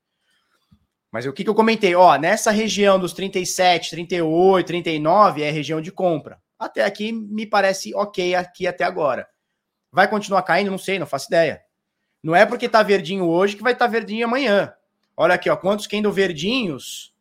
[1.12, 1.94] Mas o que, que eu comentei?
[1.94, 6.40] Ó, nessa região dos 37, 38, 39 é região de compra.
[6.58, 9.28] Até aqui me parece ok aqui até agora.
[9.92, 10.70] Vai continuar caindo?
[10.70, 11.65] Não sei, não faço ideia.
[12.22, 14.72] Não é porque tá verdinho hoje que vai estar tá verdinho amanhã.
[15.16, 17.14] Olha aqui, ó, quantos candle verdinhos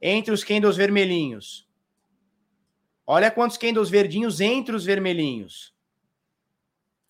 [0.00, 1.68] entre os candles vermelhinhos.
[3.06, 5.74] Olha quantos candles verdinhos entre os vermelhinhos.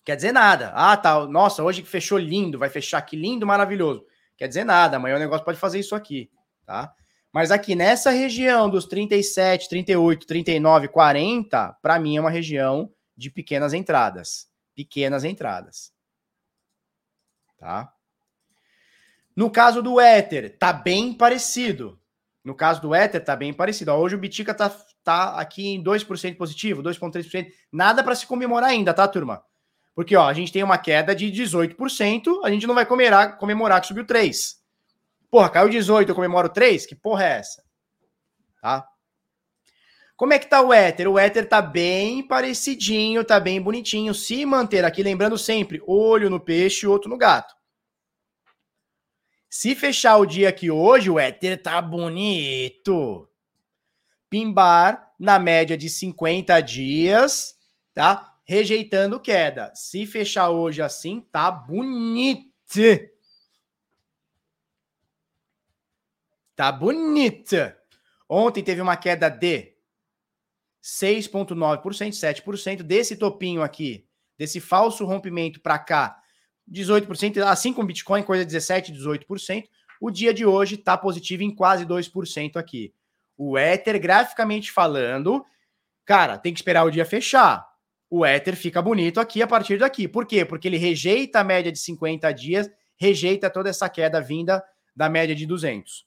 [0.03, 0.71] Quer dizer nada.
[0.73, 1.27] Ah, tá.
[1.27, 4.05] Nossa, hoje que fechou lindo, vai fechar aqui lindo, maravilhoso.
[4.37, 4.97] Quer dizer nada.
[4.97, 6.31] Amanhã o negócio pode fazer isso aqui,
[6.65, 6.93] tá?
[7.31, 13.29] Mas aqui nessa região dos 37, 38, 39, 40, para mim é uma região de
[13.29, 14.49] pequenas entradas.
[14.73, 15.93] Pequenas entradas.
[17.59, 17.93] Tá?
[19.35, 21.99] No caso do Ether, tá bem parecido.
[22.43, 23.91] No caso do Ether, tá bem parecido.
[23.91, 24.69] Hoje o Bitica tá,
[25.03, 27.51] tá aqui em 2% positivo, 2,3%.
[27.71, 29.43] Nada para se comemorar ainda, tá, turma?
[29.93, 33.81] Porque ó, a gente tem uma queda de 18%, a gente não vai comemorar, comemorar
[33.81, 34.57] que subiu 3%.
[35.29, 36.87] Porra, caiu 18, eu comemoro 3?
[36.87, 37.63] Que porra é essa?
[38.61, 38.88] Tá?
[40.19, 41.09] Como é que tá o Ether?
[41.09, 44.13] O Ether tá bem parecidinho, tá bem bonitinho.
[44.13, 47.55] Se manter aqui, lembrando sempre, olho no peixe e outro no gato.
[49.49, 53.29] Se fechar o dia aqui hoje, o Ether tá bonito.
[54.29, 57.57] Pimbar na média de 50 dias,
[57.93, 58.37] tá?
[58.43, 59.71] Rejeitando queda.
[59.73, 62.51] Se fechar hoje assim, tá bonito.
[66.57, 67.81] Tá bonita.
[68.27, 69.78] Ontem teve uma queda de
[70.89, 74.05] 6,9%, 7% desse topinho aqui,
[74.37, 76.19] desse falso rompimento para cá
[76.71, 79.63] 18%, assim como Bitcoin, coisa 17%, 18%.
[79.99, 82.93] O dia de hoje está positivo em quase 2% aqui.
[83.37, 85.43] O Ether, graficamente falando,
[86.05, 87.67] cara, tem que esperar o dia fechar.
[88.09, 90.07] O Ether fica bonito aqui a partir daqui.
[90.07, 90.45] Por quê?
[90.45, 94.63] Porque ele rejeita a média de 50 dias, rejeita toda essa queda vinda
[94.95, 96.05] da média de 200.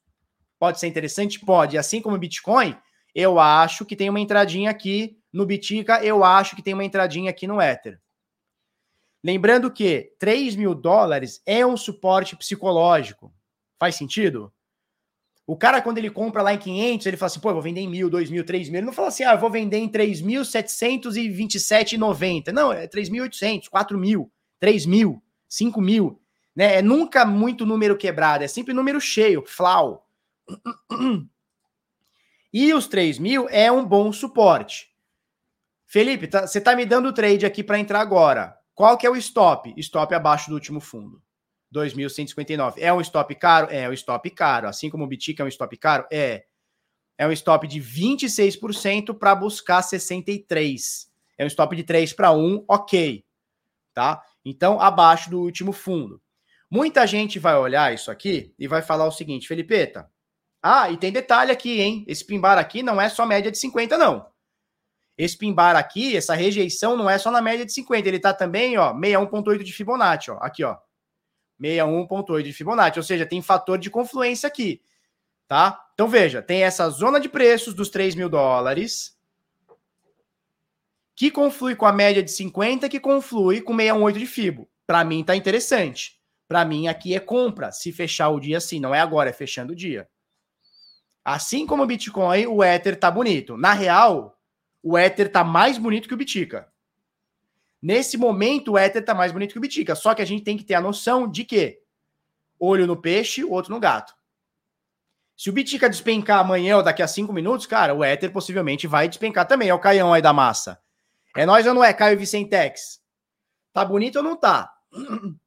[0.58, 1.40] Pode ser interessante?
[1.40, 1.76] Pode.
[1.76, 2.76] Assim como o Bitcoin,
[3.14, 7.30] eu acho que tem uma entradinha aqui no Bitica, eu acho que tem uma entradinha
[7.30, 8.00] aqui no Ether.
[9.24, 13.32] Lembrando que 3 mil dólares é um suporte psicológico.
[13.78, 14.52] Faz sentido?
[15.46, 17.80] O cara, quando ele compra lá em 500, ele fala assim, pô, eu vou vender
[17.80, 18.78] em mil, dois mil, três mil.
[18.78, 22.52] Ele não fala assim, ah, eu vou vender em 3.727,90.
[22.52, 26.20] Não, é 3.800, 4 mil, 3 mil, 5 mil.
[26.54, 26.76] Né?
[26.76, 30.06] É nunca muito número quebrado, é sempre número cheio, flau.
[32.52, 34.90] E os 3 mil é um bom suporte.
[35.86, 38.56] Felipe, tá, você tá me dando trade aqui para entrar agora.
[38.74, 39.72] Qual que é o stop?
[39.76, 41.22] Stop abaixo do último fundo.
[41.74, 42.74] 2.159.
[42.78, 43.68] É um stop caro?
[43.70, 44.68] É um stop caro.
[44.68, 46.06] Assim como o Bitic é um stop caro?
[46.12, 46.44] É.
[47.18, 51.10] É um stop de 26% para buscar 63.
[51.38, 53.24] É um stop de 3 para 1, ok.
[53.94, 54.22] Tá?
[54.44, 56.20] Então, abaixo do último fundo.
[56.70, 60.10] Muita gente vai olhar isso aqui e vai falar o seguinte, Felipeta.
[60.62, 62.04] Ah, e tem detalhe aqui, hein?
[62.06, 64.30] Esse pimbar aqui não é só média de 50, não.
[65.18, 68.78] Esse pimbar aqui, essa rejeição não é só na média de 50, ele está também,
[68.78, 70.76] ó, 61.8 de Fibonacci, ó, aqui, ó.
[71.60, 74.80] 61.8 de Fibonacci, ou seja, tem fator de confluência aqui,
[75.46, 75.84] tá?
[75.94, 79.16] Então veja, tem essa zona de preços dos 3 mil dólares,
[81.14, 84.68] que conflui com a média de 50, que conflui com 618 de Fibo.
[84.86, 86.20] Para mim tá interessante.
[86.48, 89.72] Para mim aqui é compra, se fechar o dia assim, não é agora, é fechando
[89.72, 90.08] o dia.
[91.24, 93.56] Assim como o Bitcoin, o Ether tá bonito.
[93.56, 94.38] Na real,
[94.82, 96.68] o Ether tá mais bonito que o Bitica.
[97.80, 99.94] Nesse momento, o Ether tá mais bonito que o Bitica.
[99.94, 101.80] Só que a gente tem que ter a noção de que
[102.58, 104.14] olho no peixe, outro no gato.
[105.36, 109.08] Se o Bitica despencar amanhã ou daqui a cinco minutos, cara, o Ether possivelmente vai
[109.08, 109.68] despencar também.
[109.68, 110.80] É o Caião aí da massa.
[111.36, 113.00] É nós ou não é, Caio Vicentex?
[113.72, 114.72] Tá bonito ou não tá?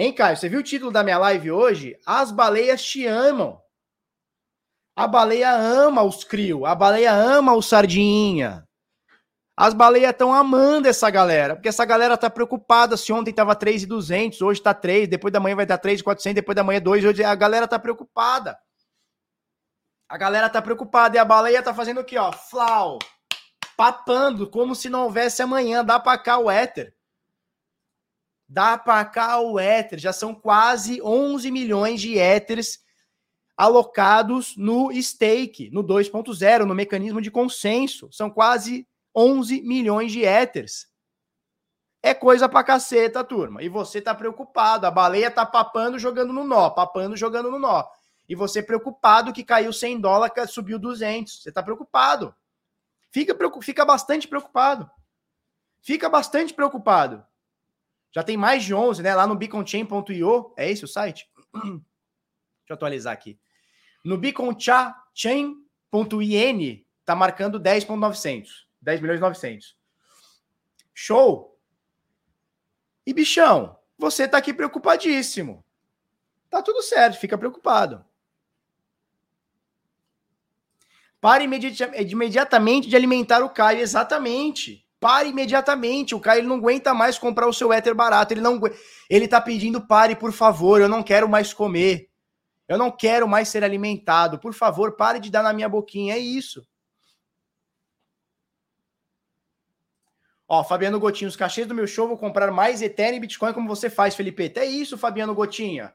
[0.00, 0.36] Hein, Caio?
[0.36, 1.98] Você viu o título da minha live hoje?
[2.06, 3.60] As baleias te amam.
[4.98, 8.66] A baleia ama os crio, a baleia ama o sardinha.
[9.56, 14.42] As baleias estão amando essa galera, porque essa galera tá preocupada se ontem tava 3,200,
[14.42, 17.32] hoje tá 3, depois da manhã vai dar 3,400, depois da manhã 2, hoje a
[17.36, 18.58] galera tá preocupada.
[20.08, 22.32] A galera tá preocupada e a baleia tá fazendo o quê, ó?
[22.32, 22.98] Flau.
[23.76, 26.92] Papando como se não houvesse amanhã, dá para cá o éter.
[28.48, 30.00] Dá para cá o Ether.
[30.00, 32.80] Já são quase 11 milhões de Ethers
[33.58, 38.08] alocados no stake, no 2.0, no mecanismo de consenso.
[38.12, 40.86] São quase 11 milhões de Ethers.
[42.00, 43.60] É coisa pra caceta, turma.
[43.60, 44.86] E você tá preocupado.
[44.86, 47.84] A baleia tá papando, jogando no nó, papando, jogando no nó.
[48.28, 51.42] E você preocupado que caiu 100 dólares, subiu 200.
[51.42, 52.32] Você tá preocupado.
[53.10, 54.88] Fica, fica bastante preocupado.
[55.80, 57.26] Fica bastante preocupado.
[58.12, 59.16] Já tem mais de 11, né?
[59.16, 60.54] Lá no beaconchain.io.
[60.56, 61.28] É esse o site?
[61.52, 61.82] Deixa
[62.68, 63.36] eu atualizar aqui.
[64.08, 68.48] No beaconchain.in tá marcando 10.900.
[68.80, 69.76] 10 milhões e 900.
[70.94, 71.60] Show!
[73.06, 75.62] E bichão, você tá aqui preocupadíssimo.
[76.48, 78.02] Tá tudo certo, fica preocupado.
[81.20, 84.88] Pare imediatamente de alimentar o Caio, exatamente.
[84.98, 86.14] Pare imediatamente.
[86.14, 88.32] O Caio não aguenta mais comprar o seu éter barato.
[88.32, 88.58] Ele não
[89.10, 92.07] ele tá pedindo pare, por favor, eu não quero mais comer.
[92.68, 94.38] Eu não quero mais ser alimentado.
[94.38, 96.14] Por favor, pare de dar na minha boquinha.
[96.14, 96.64] É isso.
[100.46, 103.68] Ó, Fabiano Gotinho, os cachês do meu show vou comprar mais Ethereum e Bitcoin como
[103.68, 104.52] você faz, Felipe.
[104.56, 105.94] É isso, Fabiano Gotinha.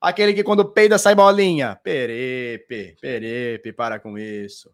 [0.00, 1.80] Aquele que quando peida sai bolinha.
[1.82, 4.70] Perepe, perepe, para com isso.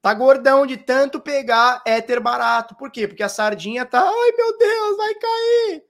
[0.00, 2.74] Tá gordão de tanto pegar éter barato.
[2.74, 3.06] Por quê?
[3.06, 5.89] Porque a sardinha tá, ai meu Deus, vai cair.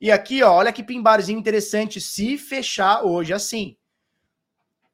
[0.00, 3.76] E aqui, ó, olha que pimbarzinho interessante se fechar hoje assim.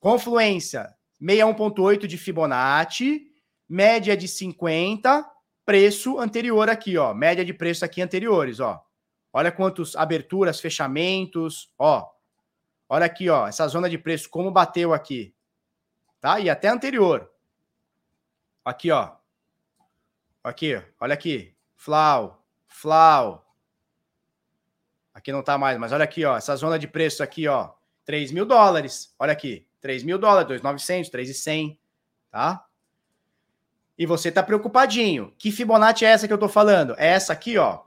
[0.01, 3.31] Confluência 61.8 de Fibonacci,
[3.69, 5.25] média de 50,
[5.65, 7.15] preço anterior aqui, ó.
[7.15, 8.85] Média de preço aqui anteriores, ó.
[9.33, 12.09] Olha quantos aberturas, fechamentos, ó.
[12.89, 15.35] Olha aqui, ó, essa zona de preço como bateu aqui.
[16.21, 16.41] Tá?
[16.41, 17.31] E até anterior.
[18.65, 19.17] Aqui, ó.
[20.43, 21.55] Aqui, olha aqui.
[21.75, 23.46] Flau, flau.
[25.17, 27.71] Aqui não tá mais, mas olha aqui, ó, essa zona de preço aqui, ó,
[28.05, 29.15] 3 mil dólares.
[29.19, 31.79] Olha aqui, 3 mil dólares, 2,900, 3,100,
[32.31, 32.67] tá?
[33.99, 35.33] e você está preocupadinho.
[35.39, 36.95] Que Fibonacci é essa que eu estou falando?
[36.99, 37.81] É essa aqui, ó.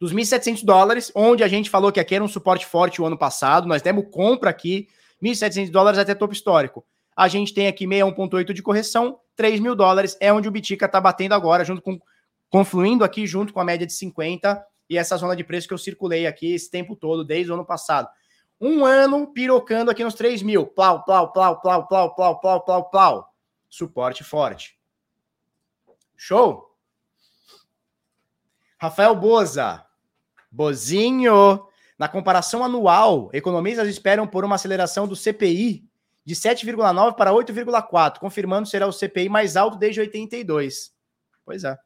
[0.00, 3.16] Dos 1.700 dólares, onde a gente falou que aqui era um suporte forte o ano
[3.18, 4.88] passado, nós demos compra aqui,
[5.22, 6.84] 1.700 dólares até topo histórico.
[7.14, 11.00] A gente tem aqui 61.8 de correção, 3 mil dólares é onde o Bitica está
[11.00, 12.00] batendo agora, junto com
[12.50, 14.64] confluindo aqui junto com a média de 50
[14.94, 17.66] e essa zona de preço que eu circulei aqui esse tempo todo, desde o ano
[17.66, 18.08] passado.
[18.60, 20.66] Um ano pirocando aqui nos 3 mil.
[20.66, 23.34] Plau, plau, plau, plau, plau, plau, plau, plau, plau.
[23.68, 24.78] Suporte forte.
[26.16, 26.74] Show?
[28.78, 29.84] Rafael Boza.
[30.50, 31.66] Bozinho.
[31.98, 35.88] Na comparação anual, economistas esperam por uma aceleração do CPI
[36.24, 40.92] de 7,9 para 8,4, confirmando será o CPI mais alto desde 82.
[41.44, 41.76] Pois é.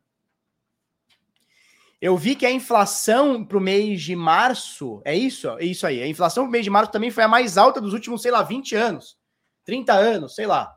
[2.01, 5.49] Eu vi que a inflação para o mês de março, é isso?
[5.59, 6.01] É isso aí.
[6.01, 8.31] A inflação para o mês de março também foi a mais alta dos últimos, sei
[8.31, 9.19] lá, 20 anos,
[9.65, 10.77] 30 anos, sei lá.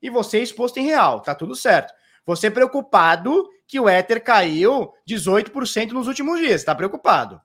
[0.00, 1.92] E você exposto em real, tá tudo certo.
[2.24, 7.40] Você preocupado que o Ether caiu 18% nos últimos dias, está preocupado.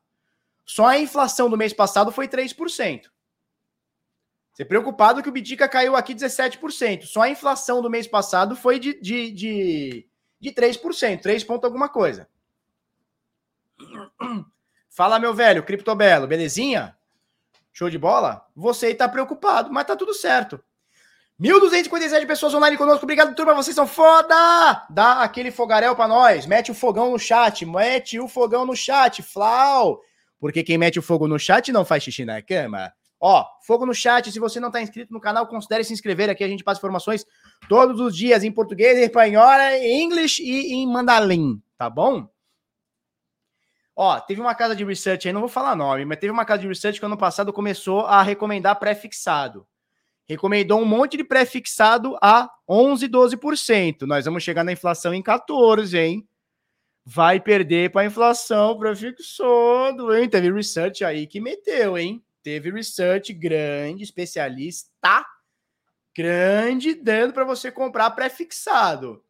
[0.65, 3.09] Só a inflação do mês passado foi 3%.
[4.53, 7.03] Você preocupado que o Bitica caiu aqui 17%.
[7.03, 10.07] Só a inflação do mês passado foi de, de, de,
[10.39, 12.29] de 3%, 3 ponto alguma coisa.
[14.89, 16.95] Fala, meu velho, Criptobelo, belezinha?
[17.73, 18.45] Show de bola?
[18.55, 20.63] Você está preocupado, mas tá tudo certo.
[21.41, 23.03] 1.257 pessoas online conosco.
[23.03, 23.53] Obrigado, turma.
[23.53, 24.87] Vocês são foda!
[24.89, 26.45] Dá aquele fogaréu para nós.
[26.45, 27.65] Mete o fogão no chat.
[27.65, 29.21] Mete o fogão no chat.
[29.21, 29.99] Flau!
[30.39, 32.93] Porque quem mete o fogo no chat não faz xixi na cama.
[33.19, 34.31] Ó, fogo no chat.
[34.31, 36.43] Se você não está inscrito no canal, considere se inscrever aqui.
[36.43, 37.25] A gente passa informações
[37.67, 41.61] todos os dias em português, em espanhol, em inglês e em mandarim.
[41.77, 42.29] Tá bom?
[43.95, 46.61] Ó, teve uma casa de research aí, não vou falar nome, mas teve uma casa
[46.61, 49.65] de research que ano passado começou a recomendar pré-fixado
[50.27, 54.01] recomendou um monte de pré-fixado a 11, 12%.
[54.01, 56.27] Nós vamos chegar na inflação em 14, hein?
[57.05, 60.27] Vai perder para a inflação pré-fixado, hein?
[60.27, 62.23] Teve research aí que meteu, hein?
[62.41, 65.25] Teve research grande, especialista
[66.15, 69.23] grande, dando para você comprar pré-fixado.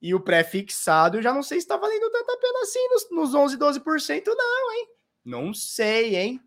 [0.00, 3.34] E o pré-fixado, eu já não sei se está valendo tanta pena assim nos, nos
[3.34, 4.88] 11, 12%, não, hein?
[5.24, 6.42] Não sei, hein?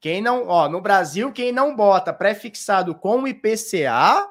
[0.00, 4.26] Quem não, ó, no Brasil, quem não bota pré-fixado com IPCA,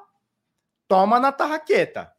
[0.88, 2.12] toma na tarraqueta.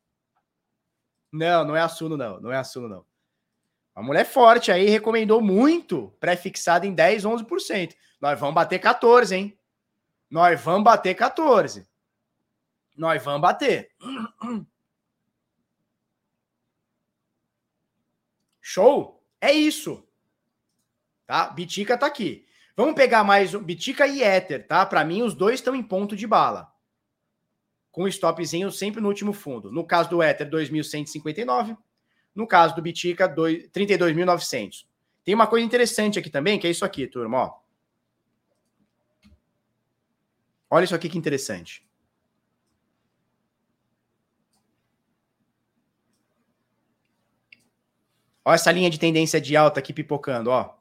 [1.29, 2.39] Não, não é assunto, não.
[2.39, 3.05] Não é assunto, não.
[3.93, 7.93] A mulher forte aí recomendou muito pré-fixado em 10, 11%.
[8.21, 9.59] Nós vamos bater 14, hein?
[10.29, 11.85] Nós vamos bater 14.
[12.95, 13.91] Nós vamos bater.
[18.73, 19.21] Show?
[19.41, 20.01] É isso.
[21.27, 21.49] Tá?
[21.49, 22.45] Bitica tá aqui.
[22.73, 24.85] Vamos pegar mais um Bitica e Ether, tá?
[24.85, 26.71] Para mim, os dois estão em ponto de bala.
[27.91, 29.69] Com stopzinho sempre no último fundo.
[29.73, 31.77] No caso do Ether, 2.159.
[32.33, 34.85] No caso do Bitica, 32.900.
[35.25, 37.59] Tem uma coisa interessante aqui também, que é isso aqui, turma, ó.
[40.69, 41.85] Olha isso aqui que interessante.
[48.43, 50.75] Olha essa linha de tendência de alta aqui pipocando, ó.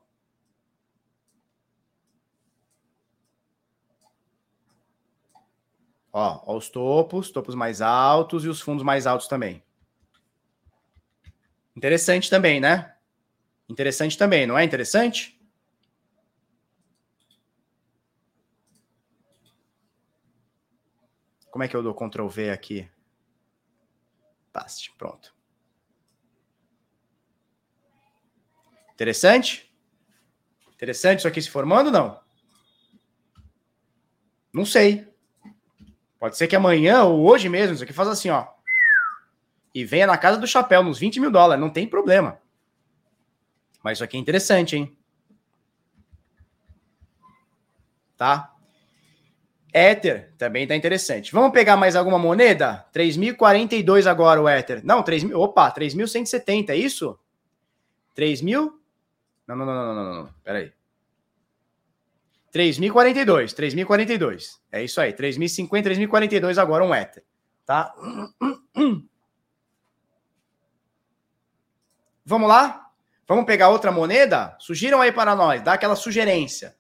[6.12, 9.62] Ó, ó os topos, topos mais altos e os fundos mais altos também.
[11.76, 12.94] Interessante também, né?
[13.68, 15.40] Interessante também, não é interessante?
[21.50, 22.90] Como é que eu dou Ctrl V aqui?
[24.52, 25.39] Paste, pronto.
[29.00, 29.72] Interessante?
[30.74, 32.20] Interessante isso aqui se formando, não?
[34.52, 35.08] Não sei.
[36.18, 38.46] Pode ser que amanhã ou hoje mesmo isso aqui faça assim, ó.
[39.74, 42.42] E venha na casa do chapéu, nos 20 mil dólares, não tem problema.
[43.82, 44.94] Mas isso aqui é interessante, hein?
[48.18, 48.54] Tá?
[49.72, 51.32] Ether também tá interessante.
[51.32, 52.86] Vamos pegar mais alguma moneda?
[52.92, 54.84] 3.042 agora o Ether.
[54.84, 55.40] Não, 3 mil.
[55.40, 57.18] Opa, 3.170, é isso?
[58.14, 58.79] 3.000?
[59.50, 60.34] Não, não, não, não, não, não, não.
[60.44, 60.72] Pera aí.
[62.54, 64.60] 3.042, 3.042.
[64.70, 67.24] É isso aí, 3.050, 3.042 agora um Ether,
[67.64, 67.94] tá?
[72.24, 72.90] Vamos lá?
[73.26, 74.56] Vamos pegar outra moneda?
[74.58, 76.76] Sugiram aí para nós, dá aquela sugerência.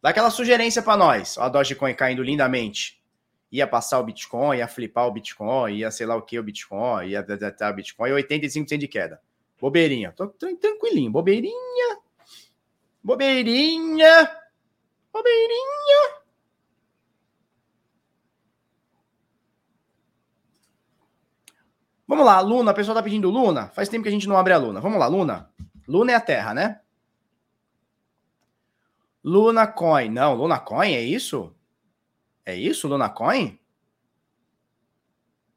[0.00, 1.38] Dá aquela sugerência para nós.
[1.38, 3.02] A Dogecoin caindo lindamente.
[3.50, 7.06] Ia passar o Bitcoin, ia flipar o Bitcoin, ia sei lá o que o Bitcoin,
[7.06, 9.20] ia o Bitcoin, e 85% de queda.
[9.62, 10.10] Bobeirinha.
[10.10, 11.12] Tô tranquilinho.
[11.12, 12.01] Bobeirinha.
[13.02, 14.30] Bobeirinha.
[15.12, 16.22] Bobeirinha.
[22.06, 22.70] Vamos lá, Luna.
[22.70, 23.68] A pessoa tá pedindo Luna.
[23.68, 24.80] Faz tempo que a gente não abre a Luna.
[24.80, 25.50] Vamos lá, Luna.
[25.88, 26.80] Luna é a Terra, né?
[29.24, 30.10] Luna Coin.
[30.10, 31.54] Não, Luna Coin é isso?
[32.44, 33.58] É isso, Luna Coin?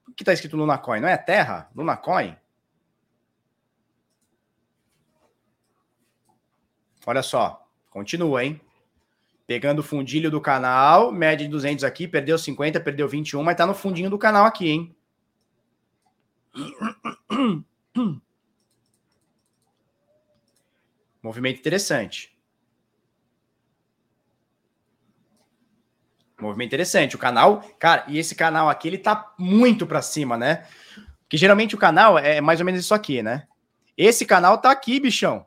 [0.07, 1.01] O que tá escrito Luna Coin?
[1.01, 1.69] Não é a Terra?
[1.75, 2.37] Luna Coin?
[7.05, 7.65] Olha só.
[7.89, 8.59] Continua, hein?
[9.47, 13.65] Pegando o fundilho do canal, média de 200 aqui, perdeu 50, perdeu 21, mas tá
[13.65, 14.95] no fundinho do canal aqui, hein?
[21.21, 22.35] Movimento interessante.
[26.39, 27.15] Movimento interessante.
[27.15, 30.67] O canal, cara, e esse canal aqui, ele tá muito para cima, né?
[31.21, 33.47] Porque geralmente o canal é mais ou menos isso aqui, né?
[33.97, 35.45] Esse canal tá aqui, bichão.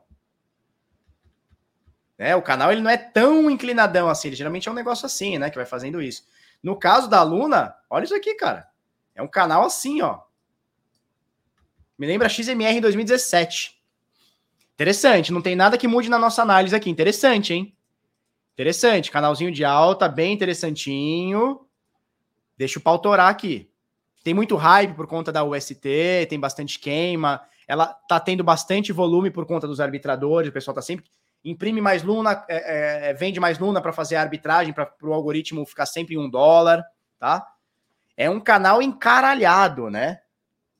[2.19, 2.35] Né?
[2.35, 5.49] O canal ele não é tão inclinadão assim, ele geralmente é um negócio assim, né?
[5.49, 6.27] Que vai fazendo isso.
[6.61, 8.67] No caso da Luna, olha isso aqui, cara.
[9.15, 10.19] É um canal assim, ó.
[11.97, 13.81] Me lembra XMR em 2017.
[14.73, 16.89] Interessante, não tem nada que mude na nossa análise aqui.
[16.89, 17.73] Interessante, hein?
[18.53, 21.65] Interessante, canalzinho de alta, bem interessantinho.
[22.57, 23.71] Deixa o pau torar aqui.
[24.25, 27.41] Tem muito hype por conta da UST, tem bastante queima.
[27.65, 31.05] Ela tá tendo bastante volume por conta dos arbitradores, o pessoal tá sempre
[31.43, 35.13] imprime mais Luna, é, é, é vende mais Luna para fazer a arbitragem, para o
[35.13, 36.83] algoritmo ficar sempre em um dólar,
[37.17, 37.45] tá?
[38.15, 40.19] É um canal encaralhado, né?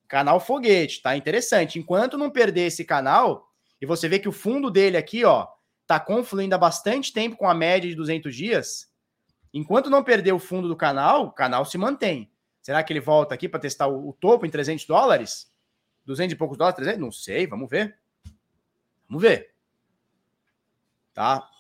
[0.07, 1.15] Canal foguete, tá?
[1.15, 1.79] Interessante.
[1.79, 3.49] Enquanto não perder esse canal,
[3.81, 5.47] e você vê que o fundo dele aqui, ó,
[5.87, 8.91] tá confluindo há bastante tempo com a média de 200 dias,
[9.53, 12.31] enquanto não perder o fundo do canal, o canal se mantém.
[12.61, 15.51] Será que ele volta aqui para testar o, o, topo em 300 dólares?
[16.05, 16.75] 200 e poucos dólares?
[16.75, 17.01] 300?
[17.01, 17.97] Não sei, vamos ver.
[19.07, 19.51] Vamos ver.
[21.19, 21.51] Tá?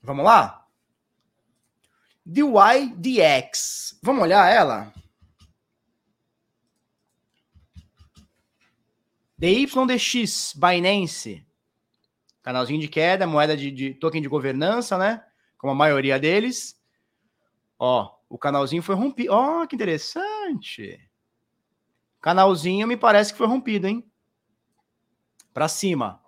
[0.00, 0.66] Vamos lá?
[2.24, 3.98] DYDX.
[4.02, 4.94] Vamos olhar ela?
[9.36, 11.46] DYDX, Binance.
[12.42, 15.22] Canalzinho de queda, moeda de, de token de governança, né?
[15.58, 16.80] Como a maioria deles.
[17.78, 19.34] Ó, o canalzinho foi rompido.
[19.34, 21.11] Ó, que interessante.
[22.22, 24.08] Canalzinho me parece que foi rompido, hein?
[25.52, 26.22] Para cima.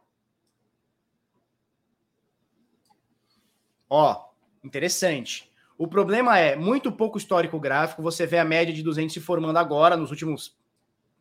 [3.89, 4.29] Ó,
[4.65, 5.51] interessante.
[5.79, 8.03] O problema é muito pouco histórico gráfico.
[8.03, 10.59] Você vê a média de 200 se formando agora, nos últimos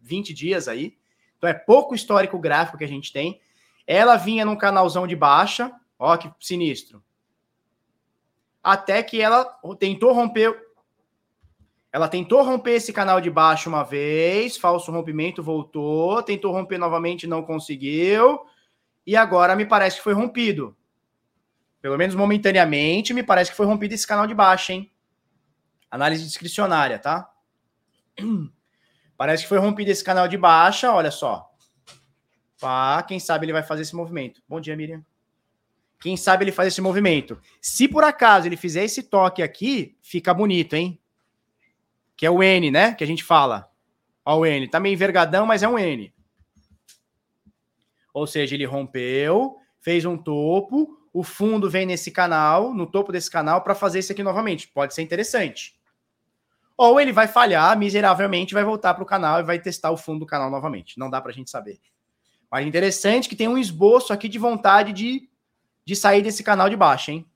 [0.01, 0.97] 20 dias aí.
[1.38, 3.39] Então é pouco histórico gráfico que a gente tem.
[3.86, 5.71] Ela vinha num canalzão de baixa.
[5.99, 7.03] Ó, que sinistro.
[8.63, 9.45] Até que ela
[9.78, 10.62] tentou romper
[11.93, 17.27] Ela tentou romper esse canal de baixo uma vez, falso rompimento, voltou, tentou romper novamente,
[17.27, 18.41] não conseguiu,
[19.05, 20.75] e agora me parece que foi rompido.
[21.79, 24.91] Pelo menos momentaneamente, me parece que foi rompido esse canal de baixo, hein?
[25.91, 27.29] Análise discricionária, tá?
[29.15, 31.47] Parece que foi rompido esse canal de baixa, olha só.
[32.59, 34.41] Pá, quem sabe ele vai fazer esse movimento.
[34.49, 35.05] Bom dia, Miriam.
[36.01, 37.39] Quem sabe ele faz esse movimento.
[37.61, 40.99] Se por acaso ele fizer esse toque aqui, fica bonito, hein?
[42.16, 42.93] Que é o N, né?
[42.93, 43.70] Que a gente fala.
[44.26, 44.68] Ó, o N.
[44.68, 46.14] Tá meio envergadão, mas é um N.
[48.14, 53.30] Ou seja, ele rompeu, fez um topo, o fundo vem nesse canal, no topo desse
[53.30, 54.68] canal, para fazer isso aqui novamente.
[54.68, 55.76] Pode ser interessante.
[56.78, 60.20] Ou ele vai falhar miseravelmente, vai voltar para o canal e vai testar o fundo
[60.20, 60.97] do canal novamente.
[60.97, 61.80] Não dá para a gente saber.
[62.51, 65.28] Mas interessante que tem um esboço aqui de vontade de,
[65.86, 67.28] de sair desse canal de baixo, hein?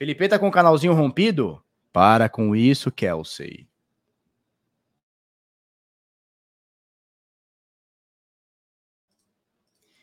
[0.00, 1.62] Felipe tá com o canalzinho rompido?
[1.92, 3.68] Para com isso, Kelsey.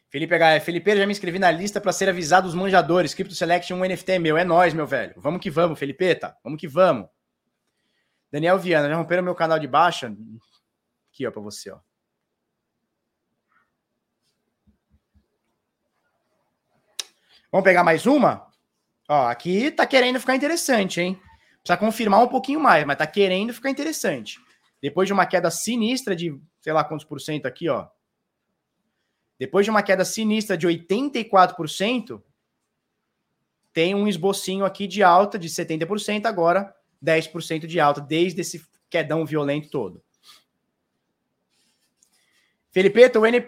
[0.07, 3.15] Felipe HF, Felipe, já me inscrevi na lista para ser avisado dos manjadores.
[3.15, 4.37] Crypto Selection, um NFT é meu.
[4.37, 5.15] É nós, meu velho.
[5.17, 6.37] Vamos que vamos, Felipe, tá?
[6.43, 7.09] Vamos que vamos.
[8.31, 10.15] Daniel Viana, já romperam meu canal de baixa?
[11.11, 11.79] Aqui, ó, para você, ó.
[17.51, 18.46] Vamos pegar mais uma?
[19.07, 21.19] Ó, aqui tá querendo ficar interessante, hein?
[21.61, 24.39] Precisa confirmar um pouquinho mais, mas tá querendo ficar interessante.
[24.81, 27.87] Depois de uma queda sinistra de, sei lá quantos por cento aqui, ó.
[29.39, 32.21] Depois de uma queda sinistra de 84%,
[33.71, 39.25] tem um esbocinho aqui de alta de 70%, agora 10% de alta, desde esse quedão
[39.25, 40.03] violento todo.
[42.71, 42.99] Felipe,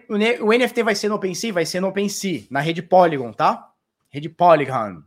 [0.07, 1.53] o, NFT vai ser no OpenSea?
[1.53, 3.73] Vai ser no OpenSea, na rede Polygon, tá?
[4.09, 5.03] Rede Polygon.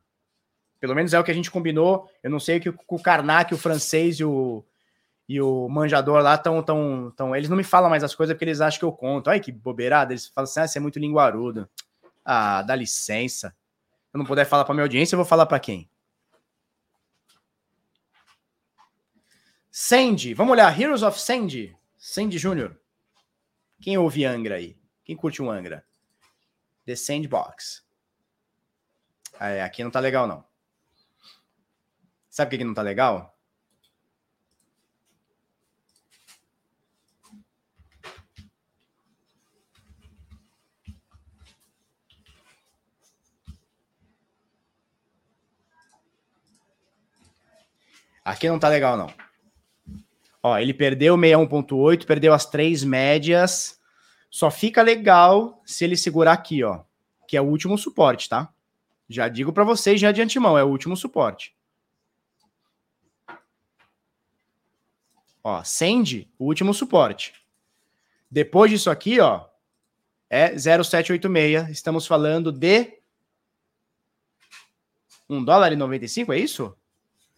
[0.83, 2.11] Pelo menos é o que a gente combinou.
[2.25, 4.65] Eu não sei o que o Karnak, o francês e o,
[5.29, 6.61] e o manjador lá estão.
[6.61, 9.31] Tão, tão, eles não me falam mais as coisas porque eles acham que eu conto.
[9.31, 10.13] Ai, que bobeirada.
[10.13, 11.71] Eles falam assim: ah, você é muito linguarudo.
[12.25, 13.51] Ah, dá licença.
[13.51, 15.89] Se eu não puder falar para minha audiência, eu vou falar para quem?
[19.71, 20.81] Sandy, vamos olhar.
[20.81, 21.77] Heroes of Sandy.
[21.97, 22.77] Sandy Júnior.
[23.81, 24.77] Quem ouve Angra aí?
[25.05, 25.85] Quem curte um Angra?
[26.85, 27.85] The Sandbox.
[29.39, 30.51] É, aqui não tá legal, não.
[32.33, 33.37] Sabe o que, que não tá legal?
[48.25, 49.13] Aqui não tá legal, não.
[50.43, 53.79] Ó, ele perdeu 61.8, perdeu as três médias.
[54.31, 56.81] Só fica legal se ele segurar aqui, ó,
[57.29, 58.51] que é o último suporte, tá?
[59.07, 61.55] Já digo para vocês já de antemão, é o último suporte.
[65.45, 67.35] Ó, send, o último suporte.
[68.31, 69.47] Depois disso aqui, ó,
[70.31, 71.69] é 0786.
[71.69, 72.99] Estamos falando de
[75.29, 76.77] 1 dólar e 95, é isso?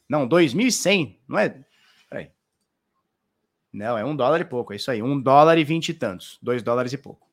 [0.09, 1.65] Não, 2.100, não é?
[2.09, 2.31] Peraí.
[3.73, 5.03] Não, é 1 dólar e pouco, é isso aí.
[5.03, 6.39] 1 dólar e 20 e tantos.
[6.43, 7.29] 2 dólares e pouco.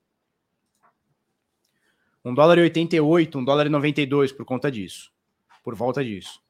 [2.24, 5.12] 1 dólar e 88, 1 dólar e 92 por conta disso.
[5.64, 6.42] Por volta disso.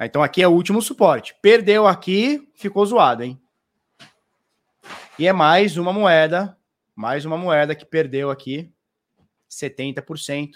[0.00, 1.34] Então aqui é o último suporte.
[1.40, 3.41] Perdeu aqui, ficou zoado, hein?
[5.18, 6.56] E é mais uma moeda,
[6.96, 8.72] mais uma moeda que perdeu aqui
[9.50, 10.52] 70%.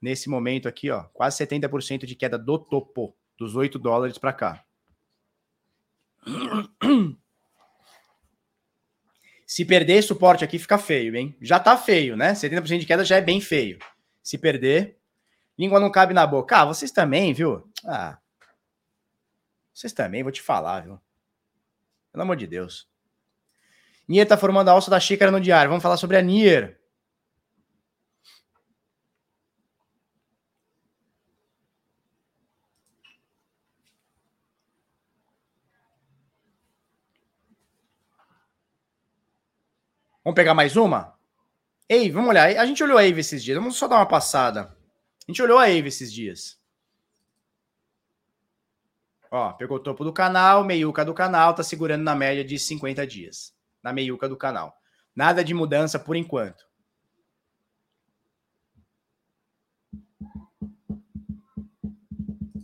[0.00, 4.64] Nesse momento aqui, ó, quase 70% de queda do topo, dos 8 dólares para cá.
[9.44, 11.36] Se perder suporte aqui, fica feio, hein?
[11.40, 12.32] Já tá feio, né?
[12.32, 13.78] 70% de queda já é bem feio.
[14.22, 14.96] Se perder,
[15.58, 16.56] língua não cabe na boca.
[16.56, 17.68] Ah, vocês também, viu?
[17.84, 18.18] Ah,
[19.74, 21.00] vocês também, vou te falar, viu?
[22.12, 22.91] Pelo amor de Deus.
[24.08, 25.70] Nier tá formando a alça da xícara no diário.
[25.70, 26.78] Vamos falar sobre a Nier.
[40.24, 41.18] Vamos pegar mais uma?
[41.88, 42.46] Ei, vamos olhar.
[42.56, 43.58] A gente olhou a Eve esses dias.
[43.58, 44.76] Vamos só dar uma passada.
[45.26, 46.60] A gente olhou a Eve esses dias.
[49.30, 53.06] Ó, pegou o topo do canal, meiuca do canal, tá segurando na média de 50
[53.06, 53.52] dias
[53.82, 54.80] na meiuca do canal.
[55.14, 56.66] Nada de mudança por enquanto.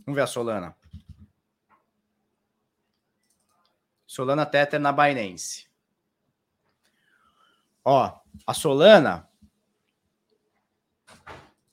[0.05, 0.77] Vamos ver a Solana.
[4.07, 5.69] Solana Tether na Binance.
[7.85, 9.28] Ó, a Solana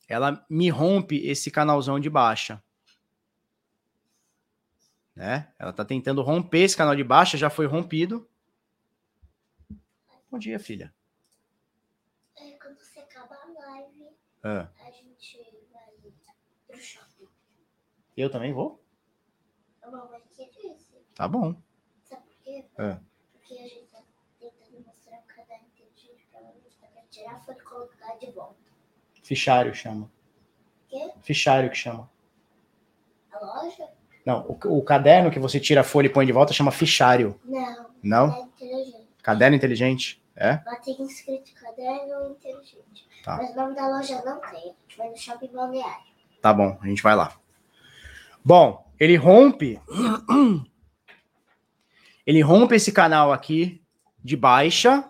[0.08, 2.62] ela me rompe esse canalzão de baixa.
[5.16, 5.52] Né?
[5.58, 8.30] Ela está tentando romper esse canal de baixa, já foi rompido.
[10.30, 10.94] Bom dia, filha.
[12.38, 14.10] É, quando você acaba a live,
[14.44, 15.40] Ah, a gente
[15.72, 16.12] vai
[16.68, 17.28] pro shopping.
[18.18, 18.82] eu também vou?
[19.82, 20.94] A mamãe que disse.
[21.16, 21.56] Tá bom.
[22.04, 22.66] Sabe por quê?
[22.78, 23.00] É.
[23.34, 24.02] Porque a gente tá
[24.40, 28.32] tentando mostrar um caderno inteligente pra mamãe que quer tirar a folha e colocar de
[28.32, 28.56] volta.
[29.24, 30.12] Fichário chama.
[30.90, 31.14] Quê?
[31.22, 32.10] Fichário que chama.
[33.32, 33.90] A loja?
[34.26, 37.40] Não, o, o caderno que você tira a folha e põe de volta chama fichário.
[37.46, 37.90] Não.
[38.04, 38.34] Não?
[38.44, 38.45] É.
[39.26, 40.24] Caderno inteligente?
[40.36, 40.60] É?
[40.64, 43.08] Lá tem escrito caderno inteligente.
[43.24, 43.38] Tá.
[43.38, 44.52] Mas o nome da loja não tem.
[44.52, 46.04] A gente vai no shopping balneário.
[46.40, 47.36] Tá bom, a gente vai lá.
[48.44, 49.82] Bom, ele rompe.
[52.28, 53.80] Ele rompe esse canal aqui
[54.24, 55.08] de baixa.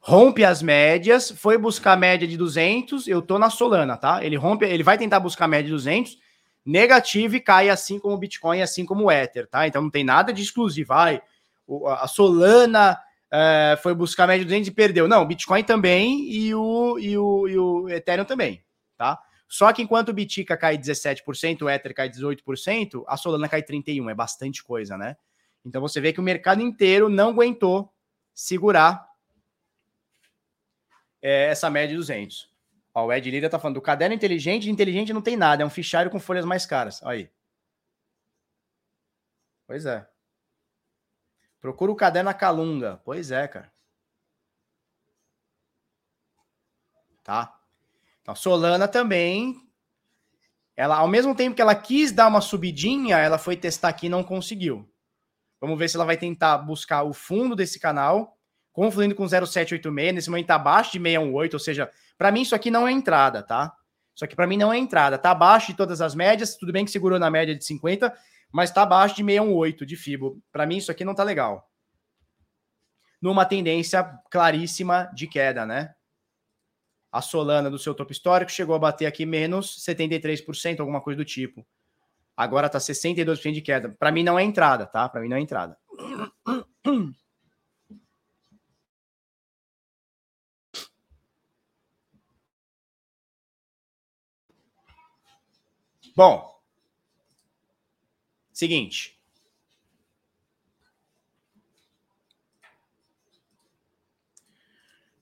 [0.00, 4.24] Rompe as médias, foi buscar a média de 200, eu tô na Solana, tá?
[4.24, 6.18] Ele rompe, ele vai tentar buscar a média de 200,
[6.66, 9.68] negativo e cai assim como o Bitcoin, assim como o Ether, tá?
[9.68, 10.88] Então não tem nada de exclusivo.
[10.88, 11.22] Vai,
[11.86, 12.98] a Solana
[13.32, 15.08] é, foi buscar a média de 200 e perdeu.
[15.08, 18.64] Não, o Bitcoin também e o, e o, e o Ethereum também,
[18.96, 19.20] tá?
[19.48, 24.10] Só que enquanto o Bitica cai 17%, o Ether cai 18%, a Solana cai 31%.
[24.10, 25.16] É bastante coisa, né?
[25.64, 27.92] Então você vê que o mercado inteiro não aguentou
[28.34, 29.08] segurar
[31.22, 32.52] é, essa média de 200.
[32.92, 35.70] Ó, o Ed Lira tá falando do caderno inteligente, inteligente não tem nada, é um
[35.70, 37.02] fichário com folhas mais caras.
[37.02, 37.30] Aí.
[39.66, 40.06] Pois é.
[41.64, 43.00] Procura o caderno na Calunga.
[43.06, 43.72] Pois é, cara.
[47.22, 47.58] Tá?
[48.20, 49.66] Então, Solana também.
[50.76, 54.10] Ela, ao mesmo tempo que ela quis dar uma subidinha, ela foi testar aqui e
[54.10, 54.86] não conseguiu.
[55.58, 58.36] Vamos ver se ela vai tentar buscar o fundo desse canal,
[58.70, 60.14] confluindo com 0786.
[60.14, 63.42] Nesse momento tá abaixo de 618, ou seja, para mim isso aqui não é entrada,
[63.42, 63.74] tá?
[64.14, 65.16] Isso aqui para mim não é entrada.
[65.16, 68.14] Tá abaixo de todas as médias, tudo bem que segurou na média de 50,
[68.54, 70.40] mas tá abaixo de 618 de FIBO.
[70.52, 71.68] Para mim isso aqui não tá legal.
[73.20, 75.92] Numa tendência claríssima de queda, né?
[77.10, 81.24] A Solana do seu topo histórico chegou a bater aqui menos 73%, alguma coisa do
[81.24, 81.66] tipo.
[82.36, 83.88] Agora tá 62% de queda.
[83.98, 85.08] Para mim não é entrada, tá?
[85.08, 85.76] Para mim não é entrada.
[96.14, 96.53] Bom,
[98.54, 99.18] seguinte.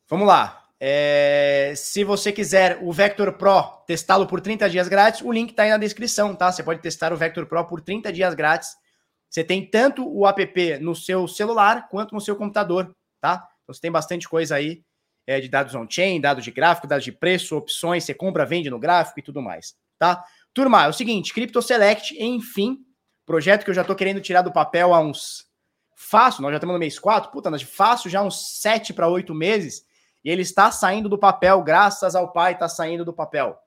[0.09, 0.69] Vamos lá.
[0.79, 5.63] É, se você quiser o Vector Pro, testá-lo por 30 dias grátis, o link está
[5.63, 6.53] aí na descrição, tá?
[6.53, 8.77] Você pode testar o Vector Pro por 30 dias grátis.
[9.31, 13.49] Você tem tanto o app no seu celular quanto no seu computador, tá?
[13.63, 14.83] Então, você tem bastante coisa aí
[15.27, 18.79] é, de dados on-chain, dados de gráfico, dados de preço, opções, você compra, vende no
[18.79, 20.23] gráfico e tudo mais, tá?
[20.53, 22.85] Turma, é o seguinte, Crypto Select, enfim,
[23.27, 25.47] projeto que eu já tô querendo tirar do papel há uns
[25.95, 29.35] fácil, nós já estamos no mês 4, puta, nós fácil já uns 7 para 8
[29.35, 29.87] meses,
[30.25, 33.59] e ele está saindo do papel, graças ao pai, está saindo do papel.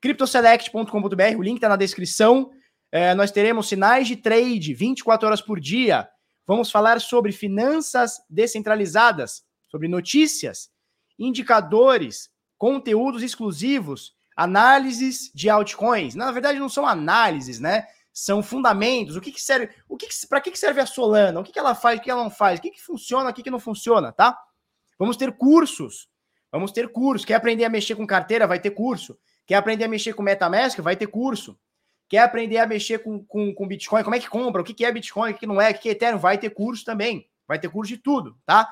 [0.00, 2.50] Cryptoselect.com.br, o link está na descrição.
[2.90, 6.08] É, nós teremos sinais de trade 24 horas por dia.
[6.46, 10.70] Vamos falar sobre finanças descentralizadas, sobre notícias,
[11.18, 16.14] indicadores, conteúdos exclusivos, análises de altcoins.
[16.14, 17.86] Na verdade, não são análises, né?
[18.20, 19.14] São fundamentos.
[19.14, 19.72] O que, que serve?
[19.88, 21.38] O que, que para que, que serve a Solana?
[21.38, 22.00] O que, que ela faz?
[22.00, 22.58] O que ela não faz?
[22.58, 23.30] O que, que funciona?
[23.30, 24.10] O que, que não funciona?
[24.10, 24.36] Tá?
[24.98, 26.08] Vamos ter cursos.
[26.50, 27.24] Vamos ter cursos.
[27.24, 28.44] Quer aprender a mexer com carteira?
[28.44, 29.16] Vai ter curso.
[29.46, 30.80] Quer aprender a mexer com MetaMask?
[30.80, 31.56] Vai ter curso.
[32.08, 34.02] Quer aprender a mexer com, com, com Bitcoin?
[34.02, 34.62] Como é que compra?
[34.62, 35.30] O que, que é Bitcoin?
[35.30, 35.70] O que, que não é?
[35.70, 36.18] O que, que é Ethereum?
[36.18, 37.30] Vai ter curso também.
[37.46, 38.68] Vai ter curso de tudo, tá?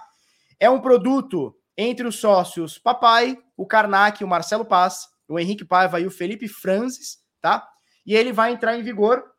[0.59, 6.01] É um produto entre os sócios Papai, o Karnak, o Marcelo Paz, o Henrique Paiva
[6.01, 7.69] e o Felipe Francis, tá?
[8.05, 9.36] E ele vai entrar em vigor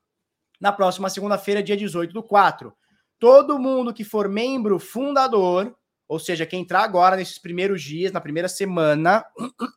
[0.60, 2.74] na próxima segunda-feira, dia 18 do 4.
[3.20, 5.76] Todo mundo que for membro fundador,
[6.08, 9.26] ou seja, quem entrar agora nesses primeiros dias, na primeira semana,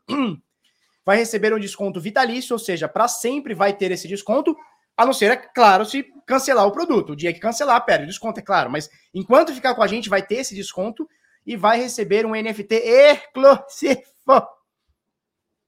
[1.04, 4.56] vai receber um desconto vitalício, ou seja, para sempre vai ter esse desconto,
[4.96, 7.12] a não ser, é claro, se cancelar o produto.
[7.12, 8.70] O dia que cancelar, perde o desconto, é claro.
[8.70, 11.08] Mas enquanto ficar com a gente, vai ter esse desconto
[11.46, 14.02] e vai receber um NFT exclusivo.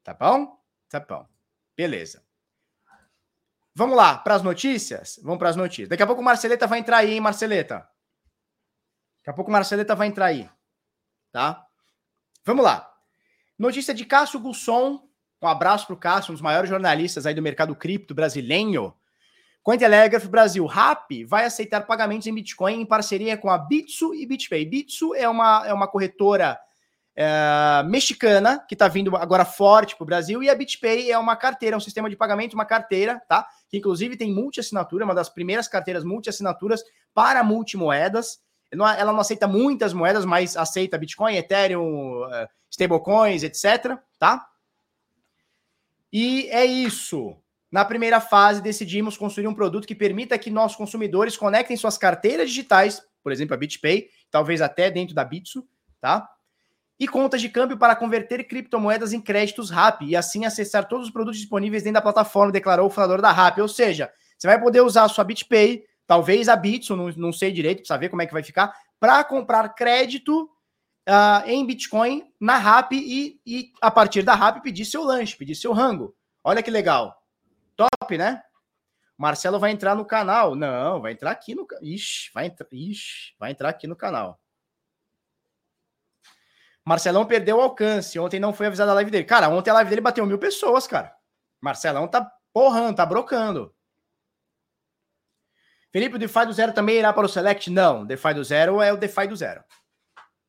[0.05, 0.59] Tá bom?
[0.89, 1.27] Tá bom.
[1.77, 2.23] Beleza.
[3.75, 5.19] Vamos lá, para as notícias?
[5.23, 5.89] Vamos para as notícias.
[5.89, 7.77] Daqui a pouco o Marceleta vai entrar aí, hein, Marceleta?
[9.21, 10.49] Daqui a pouco o Marceleta vai entrar aí.
[11.31, 11.67] Tá?
[12.45, 12.93] Vamos lá.
[13.59, 15.09] Notícia de Cássio Gusson.
[15.41, 18.95] Um abraço para o Cássio, um dos maiores jornalistas aí do mercado cripto brasileiro.
[19.63, 24.65] Cointelegraph Brasil, RAP vai aceitar pagamentos em Bitcoin em parceria com a Bitsu e BitPay.
[24.65, 26.59] Bitsu é uma, é uma corretora
[27.15, 31.37] é, mexicana, que está vindo agora forte para o Brasil, e a BitPay é uma
[31.37, 33.47] carteira, um sistema de pagamento, uma carteira, tá?
[33.69, 36.83] Que inclusive tem multi-assinatura, uma das primeiras carteiras multi-assinaturas
[37.15, 38.41] para multimoedas.
[38.71, 43.99] Ela não aceita muitas moedas, mas aceita Bitcoin, Ethereum, é, stablecoins, etc.
[44.19, 44.47] Tá?
[46.11, 47.37] E é isso.
[47.71, 52.49] Na primeira fase, decidimos construir um produto que permita que nossos consumidores conectem suas carteiras
[52.49, 55.67] digitais, por exemplo, a BitPay, talvez até dentro da Bitso,
[56.01, 56.29] tá?
[56.99, 61.13] E contas de câmbio para converter criptomoedas em créditos RAP e assim acessar todos os
[61.13, 63.59] produtos disponíveis dentro da plataforma, declarou o fundador da RAP.
[63.59, 67.51] Ou seja, você vai poder usar a sua BitPay, talvez a Bitso, não, não sei
[67.51, 70.49] direito, precisa ver como é que vai ficar, para comprar crédito
[71.09, 75.55] uh, em Bitcoin na RAP e, e a partir da RAP pedir seu lanche, pedir
[75.55, 76.15] seu rango.
[76.45, 77.17] Olha que legal.
[77.77, 78.43] Top, né?
[79.17, 80.55] Marcelo vai entrar no canal.
[80.55, 81.67] Não, vai entrar aqui no.
[81.81, 82.67] Ixi, vai entrar.
[82.73, 84.41] Ixi, vai entrar aqui no canal.
[86.85, 88.19] Marcelão perdeu o alcance.
[88.19, 89.25] Ontem não foi avisada a live dele.
[89.25, 91.15] Cara, ontem a live dele bateu mil pessoas, cara.
[91.61, 93.75] Marcelão tá porrando, tá brocando.
[95.93, 97.71] Felipe, o DeFi do zero também irá para o Select?
[97.71, 99.63] Não, DeFi do zero é o DeFi do zero.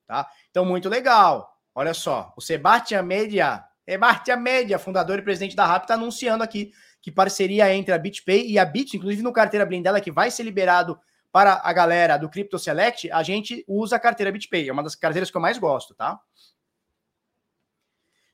[0.08, 0.30] Tá?
[0.50, 1.54] Então, muito legal.
[1.76, 6.72] Olha só, o Sebastião Media, Sebastião Media, fundador e presidente da RAP, está anunciando aqui
[7.02, 10.44] que parceria entre a BitPay e a Bit, inclusive no carteira blindada que vai ser
[10.44, 10.98] liberado
[11.34, 14.70] para a galera do Crypto Select, a gente usa a carteira BitPay.
[14.70, 16.22] É uma das carteiras que eu mais gosto, tá?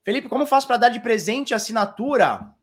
[0.04, 2.54] Felipe, como faço para dar de presente assinatura?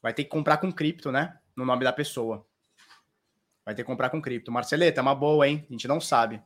[0.00, 1.38] Vai ter que comprar com cripto, né?
[1.54, 2.46] No nome da pessoa.
[3.66, 4.50] Vai ter que comprar com cripto.
[4.50, 5.66] Marceleta, é uma boa, hein?
[5.68, 6.42] A gente não sabe.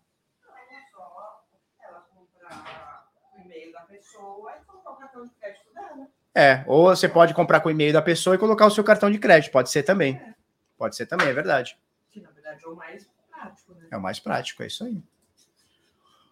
[6.35, 9.09] É, ou você pode comprar com o e-mail da pessoa e colocar o seu cartão
[9.09, 9.53] de crédito.
[9.53, 10.34] Pode ser também.
[10.77, 11.79] Pode ser também, é verdade.
[12.11, 13.89] Que na verdade é o mais prático, né?
[13.91, 15.03] É o mais prático, é isso aí.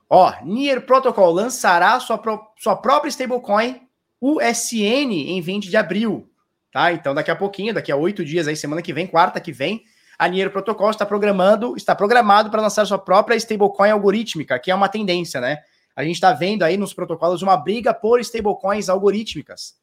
[0.08, 3.88] Ó, Nier Protocol lançará sua, pro, sua própria stablecoin
[4.20, 6.30] USN em 20 de abril.
[6.70, 6.92] Tá?
[6.92, 9.84] Então, daqui a pouquinho, daqui a oito dias, aí, semana que vem, quarta que vem,
[10.18, 14.74] a Nier Protocol está programando, está programado para lançar sua própria stablecoin algorítmica, que é
[14.74, 15.58] uma tendência, né?
[15.96, 19.76] A gente está vendo aí nos protocolos uma briga por stablecoins algorítmicas,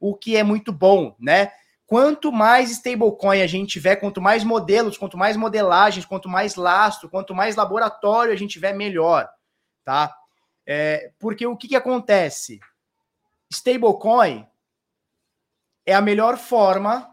[0.00, 1.52] o que é muito bom, né?
[1.86, 7.08] Quanto mais stablecoin a gente tiver, quanto mais modelos, quanto mais modelagens, quanto mais lastro,
[7.08, 9.28] quanto mais laboratório a gente tiver, melhor,
[9.84, 10.12] tá?
[10.66, 12.58] É, porque o que, que acontece?
[13.52, 14.44] Stablecoin
[15.86, 17.08] é a melhor forma,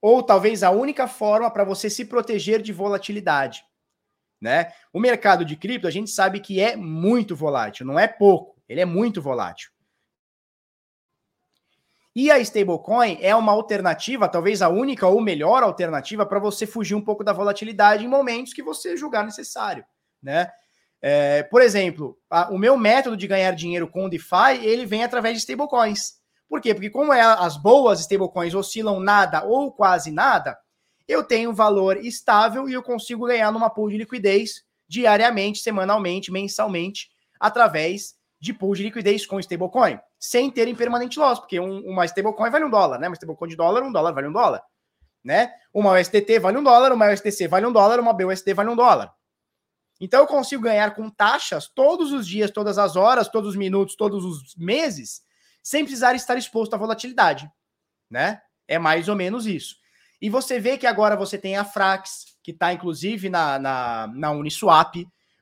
[0.00, 3.64] ou talvez a única forma para você se proteger de volatilidade,
[4.40, 4.72] né?
[4.92, 8.80] O mercado de cripto, a gente sabe que é muito volátil, não é pouco, ele
[8.80, 9.72] é muito volátil.
[12.14, 16.94] E a stablecoin é uma alternativa, talvez a única ou melhor alternativa para você fugir
[16.94, 19.84] um pouco da volatilidade em momentos que você julgar necessário,
[20.22, 20.50] né?
[21.00, 25.04] É, por exemplo, a, o meu método de ganhar dinheiro com o DeFi, ele vem
[25.04, 26.14] através de stablecoins.
[26.48, 26.74] Por quê?
[26.74, 30.58] Porque como é, as boas stablecoins oscilam nada ou quase nada,
[31.06, 37.10] eu tenho valor estável e eu consigo ganhar numa pool de liquidez diariamente, semanalmente, mensalmente,
[37.38, 42.50] através de pool de liquidez com stablecoin sem terem permanente loss, porque um, uma stablecoin
[42.50, 43.08] vale um dólar, né?
[43.08, 44.62] Uma stablecoin de dólar, um dólar vale um dólar,
[45.24, 45.52] né?
[45.72, 49.12] Uma USDT vale um dólar, uma USDC vale um dólar, uma BUSD vale um dólar.
[50.00, 53.96] Então eu consigo ganhar com taxas todos os dias, todas as horas, todos os minutos,
[53.96, 55.22] todos os meses,
[55.62, 57.50] sem precisar estar exposto à volatilidade,
[58.08, 58.40] né?
[58.66, 59.76] É mais ou menos isso.
[60.20, 64.30] E você vê que agora você tem a Frax, que está inclusive na, na, na
[64.30, 64.94] Uniswap,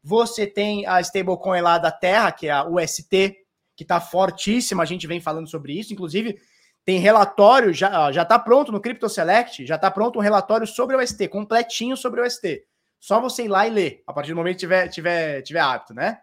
[0.07, 3.37] você tem a stablecoin lá da Terra, que é a UST,
[3.75, 6.39] que está fortíssima, a gente vem falando sobre isso, inclusive
[6.85, 10.95] tem relatório, já, já tá pronto no Crypto Select, já está pronto um relatório sobre
[10.95, 12.65] o ST, completinho sobre o ST.
[13.01, 15.93] Só você ir lá e ler, a partir do momento que tiver, tiver, tiver apto,
[15.93, 16.19] né?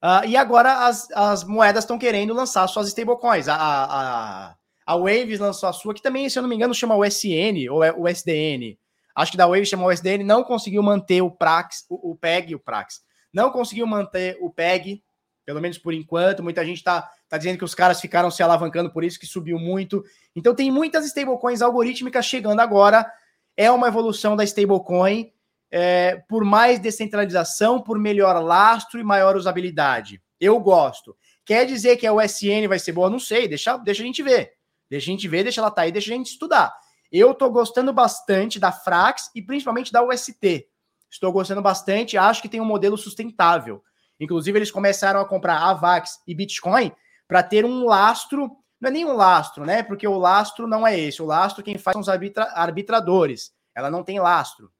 [0.00, 3.48] Uh, e agora as, as moedas estão querendo lançar suas stablecoins.
[3.48, 4.54] A, a,
[4.86, 7.68] a Waves lançou a sua, que também, se eu não me engano, chama o SN
[7.68, 8.78] ou é o SDN.
[9.16, 12.54] Acho que da Waves chama o SDN, não conseguiu manter o Prax, o, o PEG,
[12.54, 13.00] o Prax.
[13.32, 15.02] Não conseguiu manter o PEG,
[15.46, 16.42] pelo menos por enquanto.
[16.42, 19.58] Muita gente está tá dizendo que os caras ficaram se alavancando por isso que subiu
[19.58, 20.04] muito.
[20.34, 23.10] Então tem muitas stablecoins algorítmicas chegando agora.
[23.56, 25.32] É uma evolução da stablecoin
[25.70, 30.20] é, por mais descentralização, por melhor lastro e maior usabilidade.
[30.38, 31.16] Eu gosto.
[31.44, 33.08] Quer dizer que a USN vai ser boa?
[33.08, 34.52] Não sei, deixa, deixa a gente ver.
[34.90, 36.72] Deixa a gente ver, deixa ela tá aí, deixa a gente estudar.
[37.10, 40.66] Eu tô gostando bastante da Frax e principalmente da UST.
[41.10, 43.82] Estou gostando bastante, acho que tem um modelo sustentável.
[44.18, 46.92] Inclusive, eles começaram a comprar AVAX e Bitcoin
[47.28, 48.50] para ter um lastro.
[48.80, 49.82] Não é nem um lastro, né?
[49.82, 51.22] Porque o lastro não é esse.
[51.22, 53.52] O lastro quem faz são os arbitra arbitradores.
[53.74, 54.70] Ela não tem lastro.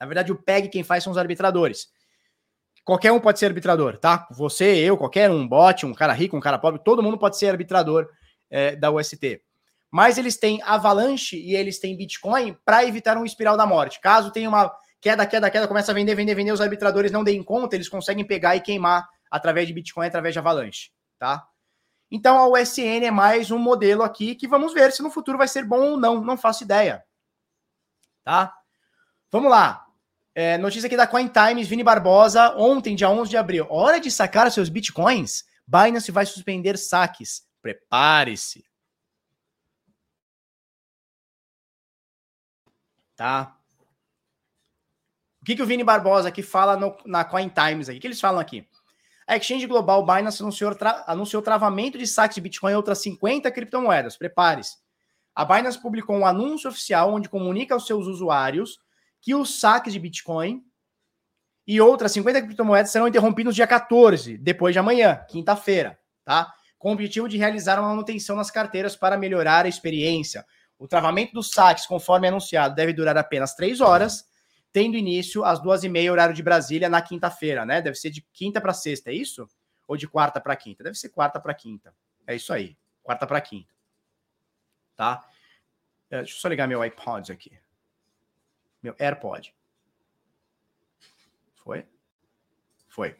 [0.00, 1.88] Na verdade, o PEG quem faz são os arbitradores.
[2.84, 4.26] qualquer um pode ser arbitrador, tá?
[4.30, 7.48] Você, eu, qualquer um, bot, um cara rico, um cara pobre, todo mundo pode ser
[7.48, 8.08] arbitrador
[8.48, 9.42] é, da UST.
[9.90, 14.00] Mas eles têm Avalanche e eles têm Bitcoin para evitar um espiral da morte.
[14.00, 14.70] Caso tenha uma
[15.00, 18.26] queda, queda, queda, começa a vender, vender, vender, os arbitradores não deem conta, eles conseguem
[18.26, 21.46] pegar e queimar através de Bitcoin, através de Avalanche, tá?
[22.10, 25.46] Então a USN é mais um modelo aqui que vamos ver se no futuro vai
[25.46, 27.04] ser bom ou não, não faço ideia.
[28.24, 28.54] Tá?
[29.30, 29.84] Vamos lá.
[30.34, 33.66] É, notícia aqui da Coin Times, Vini Barbosa, ontem, dia 11 de abril.
[33.68, 35.44] Hora de sacar seus bitcoins?
[35.66, 37.42] Binance vai suspender saques.
[37.60, 38.64] Prepare-se.
[43.18, 43.56] Tá?
[45.42, 47.98] O que, que o Vini Barbosa aqui fala no, na Coin Times aqui?
[47.98, 48.64] O que eles falam aqui?
[49.26, 53.50] A exchange global Binance anunciou, tra anunciou travamento de saques de Bitcoin e outras 50
[53.50, 54.16] criptomoedas.
[54.16, 54.76] Prepare-se.
[55.34, 58.78] A Binance publicou um anúncio oficial onde comunica aos seus usuários
[59.20, 60.62] que os saques de Bitcoin
[61.66, 66.52] e outras 50 criptomoedas serão interrompidos dia 14, depois de amanhã, quinta-feira, tá?
[66.78, 70.46] Com o objetivo de realizar uma manutenção nas carteiras para melhorar a experiência.
[70.78, 74.28] O travamento dos saques, conforme anunciado, deve durar apenas três horas
[74.72, 77.80] tendo início às duas e meia, horário de Brasília, na quinta-feira, né?
[77.80, 79.48] Deve ser de quinta para sexta, é isso?
[79.86, 80.84] Ou de quarta para quinta?
[80.84, 81.94] Deve ser quarta para quinta.
[82.26, 83.72] É isso aí, quarta para quinta.
[84.94, 85.24] Tá?
[86.10, 87.52] É, deixa eu só ligar meu iPod aqui.
[88.82, 89.54] Meu AirPod.
[91.54, 91.86] Foi?
[92.88, 93.16] Foi.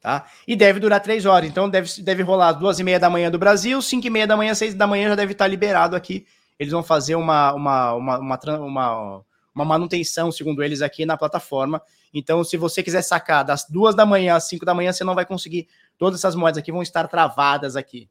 [0.00, 0.30] Tá?
[0.46, 1.48] E deve durar três horas.
[1.48, 4.26] Então deve, deve rolar às duas e meia da manhã do Brasil, cinco e meia
[4.26, 6.26] da manhã, seis da manhã já deve estar liberado aqui.
[6.60, 9.24] Eles vão fazer uma, uma, uma, uma,
[9.54, 11.80] uma manutenção, segundo eles, aqui na plataforma.
[12.12, 15.14] Então, se você quiser sacar das duas da manhã às cinco da manhã, você não
[15.14, 15.68] vai conseguir.
[15.96, 18.10] Todas essas moedas aqui vão estar travadas aqui,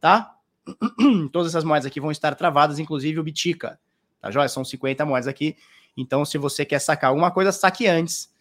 [0.00, 0.34] tá?
[1.32, 3.78] Todas essas moedas aqui vão estar travadas, inclusive o Bitica,
[4.22, 4.48] tá joia?
[4.48, 5.54] São 50 moedas aqui.
[5.94, 8.32] Então, se você quer sacar alguma coisa, saque antes.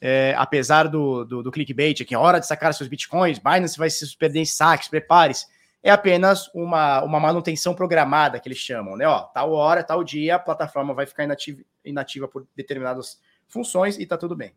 [0.00, 4.14] É, apesar do, do, do clickbait aqui, hora de sacar seus bitcoins, Binance vai se
[4.16, 5.46] perder em saques, prepare-se
[5.86, 9.06] é apenas uma, uma manutenção programada que eles chamam, né?
[9.06, 14.04] Ó, tal hora, tal dia, a plataforma vai ficar inativa, inativa por determinadas funções e
[14.04, 14.52] tá tudo bem.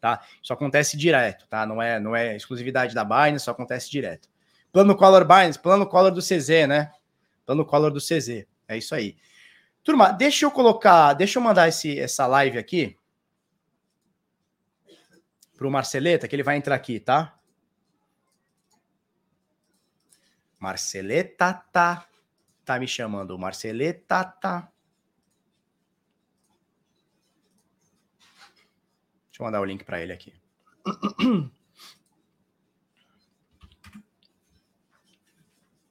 [0.00, 0.20] Tá?
[0.42, 1.64] Isso acontece direto, tá?
[1.64, 4.28] Não é, não é exclusividade da Binance, isso acontece direto.
[4.72, 6.90] Plano Color Binance, plano Color do CZ, né?
[7.44, 8.46] Plano Color do CZ.
[8.66, 9.16] É isso aí.
[9.84, 12.98] Turma, deixa eu colocar, deixa eu mandar esse, essa live aqui
[15.56, 17.35] pro Marceleta, que ele vai entrar aqui, tá?
[20.58, 22.06] Marceleta tá,
[22.64, 23.38] tá me chamando.
[23.38, 24.72] Marceleta tá.
[29.26, 30.32] Deixa eu mandar o link para ele aqui.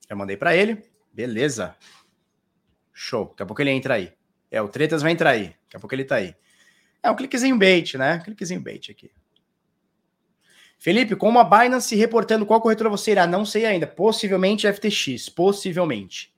[0.10, 0.84] Já mandei para ele.
[1.14, 1.76] Beleza.
[2.94, 3.30] Show.
[3.30, 4.14] Daqui a pouco ele entra aí.
[4.50, 5.50] É, o Tretas vai entrar aí.
[5.50, 6.36] Daqui a pouco ele tá aí.
[7.04, 8.20] É um cliquezinho bait, né?
[8.20, 9.12] Cliquezinho bait aqui.
[10.86, 13.26] Felipe, como a Binance reportando qual corretora você irá?
[13.26, 13.88] Não sei ainda.
[13.88, 15.30] Possivelmente FTX.
[15.30, 16.32] Possivelmente.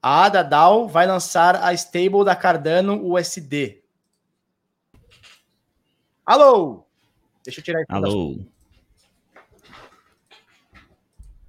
[0.00, 3.82] A Ada DAO vai lançar a stable da Cardano USD.
[6.24, 6.86] Alô?
[7.44, 7.92] Deixa eu tirar isso.
[7.92, 8.38] Alô?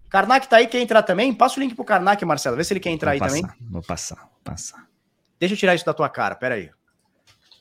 [0.09, 1.34] Karnak tá aí, quer entrar também?
[1.34, 2.57] Passa o link pro Karnak, Marcelo.
[2.57, 3.71] Vê se ele quer entrar vou aí passar, também.
[3.71, 4.89] Vou passar, vou passar.
[5.39, 6.69] Deixa eu tirar isso da tua cara, pera aí.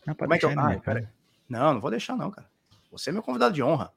[0.04, 0.58] Não, Como é que eu...
[0.58, 1.21] Ai, pera aí.
[1.52, 2.48] Não, não vou deixar, não, cara.
[2.90, 3.92] Você é meu convidado de honra.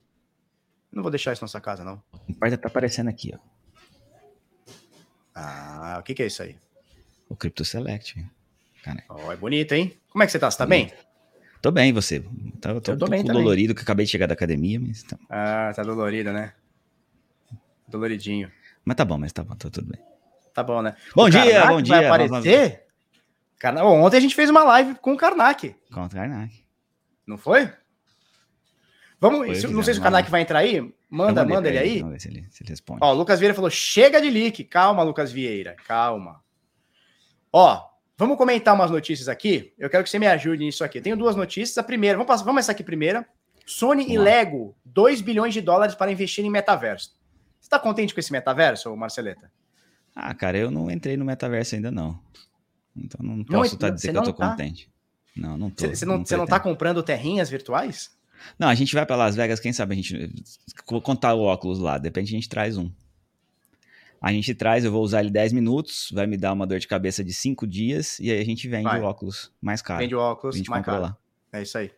[0.91, 2.03] Não vou deixar isso na sua casa, não.
[2.27, 3.39] O pai tá aparecendo aqui, ó.
[5.33, 6.57] Ah, o que, que é isso aí?
[7.29, 8.25] O Crypto Select.
[8.83, 9.01] Cara.
[9.07, 9.97] Oh, é bonito, hein?
[10.09, 10.51] Como é que você tá?
[10.51, 10.91] Você tá bem?
[11.61, 12.19] Tô bem, você?
[12.59, 15.03] Tá, tô, eu tô, tô bem dolorido, que acabei de chegar da academia, mas...
[15.03, 15.17] Tá...
[15.29, 16.53] Ah, tá dolorido, né?
[17.87, 18.51] Doloridinho.
[18.83, 20.01] Mas tá bom, mas tá bom, tá tudo bem.
[20.53, 20.97] Tá bom, né?
[21.15, 21.95] Bom o dia, Karnak bom dia.
[21.95, 22.85] Vai aparecer?
[23.63, 24.05] Vamos...
[24.05, 25.73] Ontem a gente fez uma live com o Karnak.
[25.89, 26.64] Com o Karnak.
[27.25, 27.71] Não foi?
[29.19, 30.93] Vamos, foi, se, não sei se o Kanak vai entrar aí.
[31.09, 31.99] Manda, manda ele, ele aí.
[31.99, 32.99] Vamos ver se ele, se ele responde.
[33.01, 34.63] Ó, o Lucas Vieira falou: chega de leak.
[34.65, 36.43] Calma, Lucas Vieira, calma.
[37.51, 39.73] Ó, vamos comentar umas notícias aqui.
[39.77, 41.01] Eu quero que você me ajude nisso aqui.
[41.01, 41.77] tenho duas notícias.
[41.77, 43.25] A primeira, vamos, passar, vamos essa aqui primeira.
[43.65, 47.15] Sony vamos e Lego, 2 bilhões de dólares para investir em metaverso.
[47.59, 49.51] Você está contente com esse metaverso, Marceleta?
[50.15, 52.19] Ah, cara, eu não entrei no metaverso ainda, não.
[52.95, 54.51] Então não posso estar tá dizer que eu tô tá.
[54.51, 54.89] contente.
[55.35, 55.87] Não, não tô.
[55.87, 58.11] Você não, não, não tá comprando terrinhas virtuais?
[58.57, 60.31] Não, a gente vai para Las Vegas, quem sabe a gente
[60.85, 62.89] contar o óculos lá, depende a gente traz um.
[64.21, 66.87] A gente traz, eu vou usar ele 10 minutos, vai me dar uma dor de
[66.87, 68.99] cabeça de 5 dias e aí a gente vende vai.
[68.99, 69.99] o óculos mais caro.
[69.99, 71.01] Vende o óculos mais caro.
[71.03, 71.17] Lá.
[71.53, 71.91] É isso aí.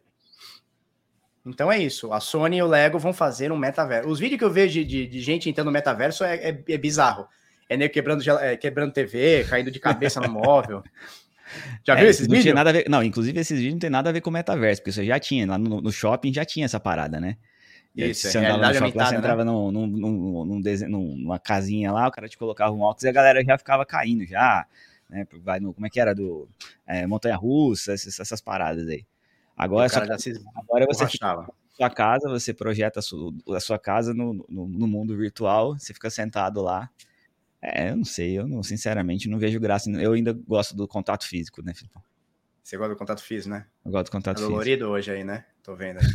[1.45, 2.11] Então é isso.
[2.11, 4.09] A Sony e o Lego vão fazer um metaverso.
[4.09, 6.77] Os vídeos que eu vejo de, de, de gente entrando no metaverso é, é, é
[6.77, 7.27] bizarro.
[7.69, 10.83] É nego quebrando, é, quebrando TV, caindo de cabeça no móvel.
[11.85, 12.53] Já É, viu esses não tinha vídeos?
[12.53, 12.85] nada a ver.
[12.89, 15.47] Não, inclusive esses vídeos não tem nada a ver com metaverso, porque você já tinha,
[15.47, 17.37] lá no, no shopping já tinha essa parada, né?
[17.95, 19.17] E aí Isso, é você andava no shopping, lá, você né?
[19.17, 22.81] entrava num, num, num, num desen- num- numa casinha lá, o cara te colocava um
[22.81, 24.65] óculos e a galera já ficava caindo já,
[25.09, 25.27] né?
[25.43, 26.15] Vai no, como é que era?
[26.15, 26.49] Do
[26.87, 29.05] é, montanha-russa, essas, essas paradas aí.
[29.57, 30.01] Agora, o só,
[30.55, 34.87] agora você fica sua casa, você projeta a sua, a sua casa no, no, no
[34.87, 36.89] mundo virtual, você fica sentado lá.
[37.61, 39.89] É, eu não sei, eu não, sinceramente não vejo graça.
[39.91, 42.01] Eu ainda gosto do contato físico, né, Filipão?
[42.63, 43.65] Você gosta do contato físico, né?
[43.85, 44.51] Eu gosto do Tá contato físico.
[44.51, 45.45] dolorido hoje aí, né?
[45.63, 45.99] Tô vendo.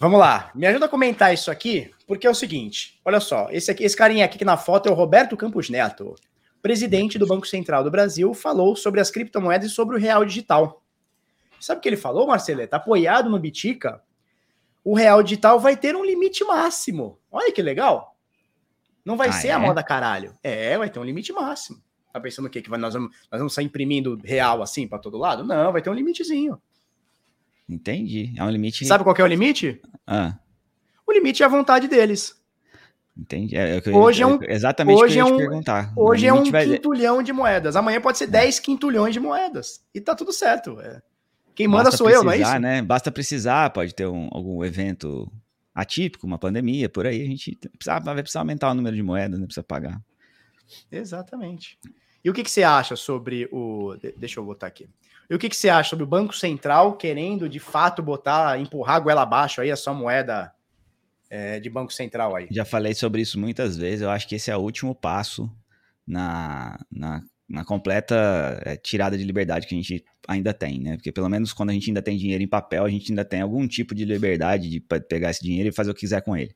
[0.00, 3.70] Vamos lá, me ajuda a comentar isso aqui, porque é o seguinte: olha só, esse,
[3.70, 6.14] aqui, esse carinha aqui na foto é o Roberto Campos Neto,
[6.62, 10.82] presidente do Banco Central do Brasil, falou sobre as criptomoedas e sobre o real digital.
[11.60, 12.76] Sabe o que ele falou, Marceleta?
[12.76, 14.00] Apoiado no Bitica,
[14.84, 17.18] o real digital vai ter um limite máximo.
[17.30, 18.15] Olha que legal.
[19.06, 19.52] Não vai Ah, ser é?
[19.52, 20.34] a moda caralho.
[20.42, 21.80] É, vai ter um limite máximo.
[22.12, 22.60] Tá pensando o quê?
[22.60, 25.44] Que vai- nós, vamos, nós vamos sair imprimindo real assim para todo lado?
[25.44, 26.60] Não, vai ter um limitezinho.
[27.68, 28.32] Entendi.
[28.36, 28.84] É um limite.
[28.86, 29.80] Sabe qual que é o limite?
[30.06, 30.36] Ah,
[31.06, 32.34] O limite é a vontade deles.
[33.16, 33.56] entendi.
[33.56, 35.40] É, é eu- Hoje é um- exatamente o hoje que eu é ia um- te
[35.40, 35.92] perguntar.
[35.96, 37.76] Hoje é um vai- quintulhão de moedas.
[37.76, 39.82] Amanhã pode ser 10 quintulhões de moedas.
[39.94, 40.80] E tá tudo certo.
[40.80, 41.00] é.
[41.54, 42.60] Quem manda basta sou eu, não é precisar, isso?
[42.62, 42.82] Né?
[42.82, 45.30] Basta precisar, pode ter um- algum evento
[45.76, 49.38] atípico, uma pandemia, por aí, a gente precisa, vai precisar aumentar o número de moedas,
[49.38, 49.44] né?
[49.44, 50.00] Precisa pagar.
[50.90, 51.78] Exatamente.
[52.24, 53.94] E o que, que você acha sobre o.
[53.96, 54.88] de- Deixa eu botar aqui.
[55.28, 58.96] E o que, que você acha sobre o Banco Central querendo de fato botar, empurrar
[58.96, 60.52] a goela abaixo aí a sua moeda
[61.28, 62.48] é, de Banco Central aí?
[62.50, 64.00] Já falei sobre isso muitas vezes.
[64.02, 65.50] Eu acho que esse é o último passo
[66.06, 70.96] na, na, na completa eh, tirada de liberdade que a gente ainda tem, né?
[70.96, 73.40] Porque pelo menos quando a gente ainda tem dinheiro em papel, a gente ainda tem
[73.40, 76.36] algum tipo de liberdade de pe- pegar esse dinheiro e fazer o que quiser com
[76.36, 76.54] ele.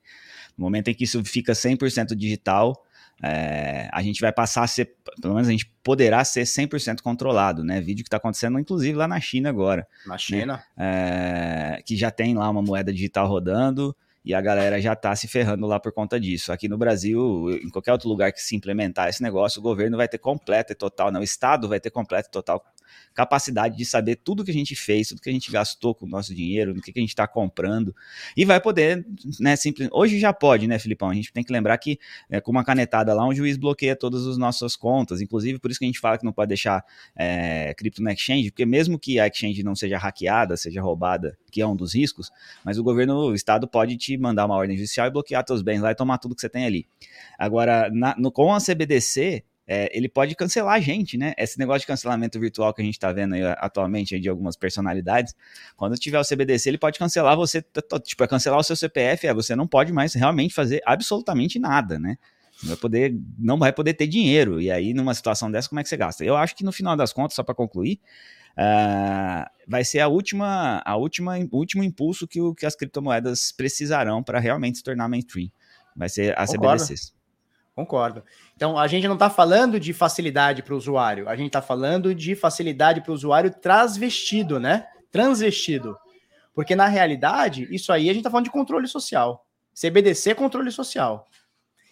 [0.59, 2.85] No momento em que isso fica 100% digital,
[3.23, 7.63] eh, a gente vai passar a ser, pelo menos a gente poderá ser 100% controlado,
[7.63, 7.81] né?
[7.81, 10.61] Vídeo que está acontecendo, inclusive, lá na China agora Na China?
[10.77, 15.27] é, que já tem lá uma moeda digital rodando e a galera já tá se
[15.27, 16.53] ferrando lá por conta disso.
[16.53, 20.09] Aqui no Brasil, em qualquer outro lugar que se implementar esse negócio, o governo vai
[20.09, 22.65] ter completa e total, não, o Estado vai ter completa e total
[23.15, 26.09] capacidade de saber tudo que a gente fez, tudo que a gente gastou com o
[26.09, 27.95] nosso dinheiro, no que, que a gente está comprando,
[28.37, 29.05] e vai poder,
[29.39, 29.89] né, simples...
[29.93, 31.11] Hoje já pode, né, Filipão?
[31.11, 31.99] A gente tem que lembrar que
[32.31, 35.79] é, com uma canetada lá, um juiz bloqueia todas as nossas contas, inclusive por isso
[35.79, 36.85] que a gente fala que não pode deixar
[37.17, 41.61] é, cripto na exchange, porque mesmo que a exchange não seja hackeada, seja roubada, que
[41.61, 42.31] é um dos riscos,
[42.65, 45.81] mas o governo, o Estado pode te mandar uma ordem judicial e bloquear teus bens
[45.81, 46.87] lá e tomar tudo que você tem ali.
[47.39, 51.33] Agora, na- no, com a CBDC, é, ele pode cancelar a gente, né?
[51.39, 54.57] Esse negócio de cancelamento virtual que a gente tá vendo aí atualmente aí de algumas
[54.57, 55.33] personalidades,
[55.77, 57.65] quando tiver o CBDC, ele pode cancelar você,
[58.03, 62.01] tipo, é cancelar o seu CPF, é, você não pode mais realmente fazer absolutamente nada,
[62.01, 62.19] né?
[62.65, 64.61] Vai poder, não vai poder ter dinheiro.
[64.61, 66.25] E aí, numa situação dessa, como é que você gasta?
[66.25, 68.01] Eu acho que no final das contas, só para concluir,
[68.57, 73.53] ah, vai ser a última, a última, o último impulso que, o, que as criptomoedas
[73.53, 75.49] precisarão para realmente se tornar mainstream.
[75.95, 76.83] Vai ser a Concordo.
[76.83, 77.20] CBDCs.
[77.81, 78.23] Concordo.
[78.55, 82.15] Então, a gente não está falando de facilidade para o usuário, a gente está falando
[82.15, 84.87] de facilidade para o usuário transvestido, né?
[85.11, 85.97] Transvestido.
[86.53, 89.47] Porque, na realidade, isso aí a gente está falando de controle social.
[89.75, 91.27] CBDC é controle social.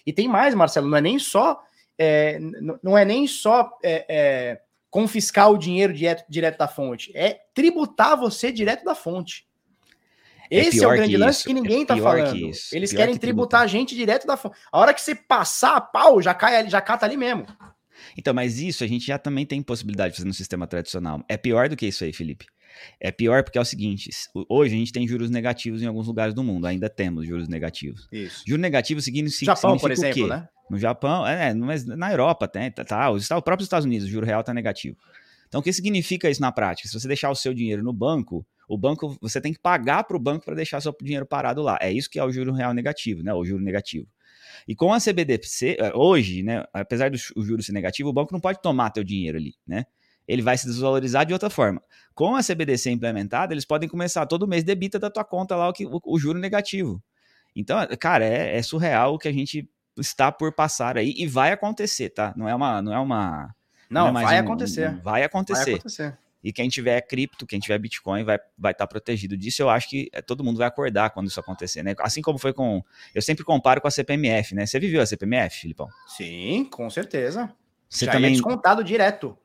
[0.05, 1.59] E tem mais, Marcelo, não é nem só.
[1.97, 2.39] é,
[2.82, 4.60] não é nem só é, é,
[4.90, 9.48] confiscar o dinheiro direto, direto da fonte, é tributar você direto da fonte.
[10.51, 12.37] É Esse é, o pior grande que lance isso, que ninguém é tá que falando.
[12.37, 14.57] isso, Eles querem que tributar a gente direto da fonte.
[14.73, 17.47] A hora que você passar a pau, já cai ali, já cata ali mesmo.
[18.16, 21.23] Então, mas isso a gente já também tem possibilidade de fazer no sistema tradicional.
[21.29, 22.47] É pior do que isso aí, Felipe.
[23.01, 24.09] É pior porque é o seguinte:
[24.49, 28.09] hoje a gente tem juros negativos em alguns lugares do mundo, ainda temos juros negativos.
[28.12, 28.45] Isso.
[28.47, 30.49] Juro negativo significa, Japão, por significa o exemplo, né?
[30.70, 34.11] No Japão, é, mas na Europa tem, tá, tá, os Estados- próprios Estados Unidos, o
[34.11, 34.97] juro real tá negativo.
[35.49, 36.87] Então, o que significa isso na prática?
[36.89, 40.16] Se você deixar o seu dinheiro no banco, o banco, você tem que pagar para
[40.16, 41.78] o banco para deixar seu dinheiro parado lá.
[41.81, 43.32] É isso que é o juro real negativo, né?
[43.32, 44.07] O juro negativo.
[44.66, 48.40] E com a CBDC, eh, hoje, né, apesar do juro ser negativo, o banco não
[48.40, 49.85] pode tomar teu dinheiro ali, né?
[50.27, 51.82] Ele vai se desvalorizar de outra forma.
[52.15, 55.73] Com a CBDC implementada, eles podem começar todo mês debita da tua conta lá o,
[55.73, 57.03] que, o, o juro negativo.
[57.57, 59.66] Então, cara, é, é surreal o que a gente
[59.99, 62.35] está por passar aí e vai acontecer, tá?
[62.36, 63.55] Não é uma, não é uma,
[63.89, 64.90] Não, é mais vai um- acontecer.
[65.03, 65.23] vai
[65.65, 66.19] Vai acontecer.
[66.43, 69.62] E quem tiver cripto, quem tiver Bitcoin, vai estar vai tá protegido disso.
[69.62, 71.94] Eu acho que eh, todo mundo vai acordar quando isso acontecer, né?
[71.98, 72.82] Assim como foi com.
[73.15, 74.65] Eu sempre comparo com a CPMF, né?
[74.65, 75.89] Você viveu a CPMF, Filipão?
[76.06, 77.52] Sim, com certeza.
[77.89, 78.32] Você Já também.
[78.32, 79.36] descontado direto.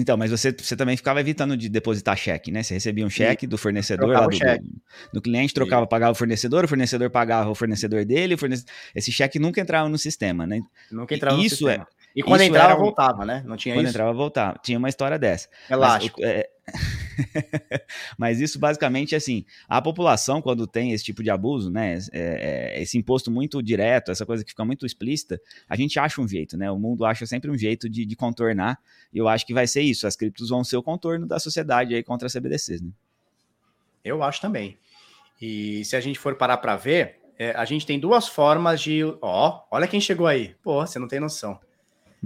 [0.00, 2.62] Então, mas você, você também ficava evitando de depositar cheque, né?
[2.62, 4.80] Você recebia um cheque do fornecedor lá do, do,
[5.14, 9.10] do cliente, trocava, pagava o fornecedor, o fornecedor pagava o fornecedor dele, o fornece- esse
[9.10, 10.60] cheque nunca entrava no sistema, né?
[10.88, 11.84] Nunca entrava no isso sistema.
[12.18, 13.44] E quando Isso entrava, um- voltava, né?
[13.46, 13.94] Não tinha Quando isso?
[13.94, 14.58] entrava, voltava.
[14.60, 15.48] Tinha uma história dessa.
[15.70, 16.20] Mas, Elástico.
[16.20, 16.48] o- é-
[18.18, 22.82] Mas isso basicamente assim, a população quando tem esse tipo de abuso, né, é- é-
[22.82, 26.56] esse imposto muito direto, essa coisa que fica muito explícita, a gente acha um jeito,
[26.56, 26.68] né?
[26.72, 28.80] O mundo acha sempre um jeito de, de contornar.
[29.12, 30.04] E eu acho que vai ser isso.
[30.04, 32.90] As criptos vão ser o contorno da sociedade aí contra as CBDCs, né?
[34.04, 34.76] Eu acho também.
[35.40, 39.04] E se a gente for parar para ver, é, a gente tem duas formas de.
[39.22, 40.56] Ó, olha quem chegou aí.
[40.64, 41.60] Pô, você não tem noção.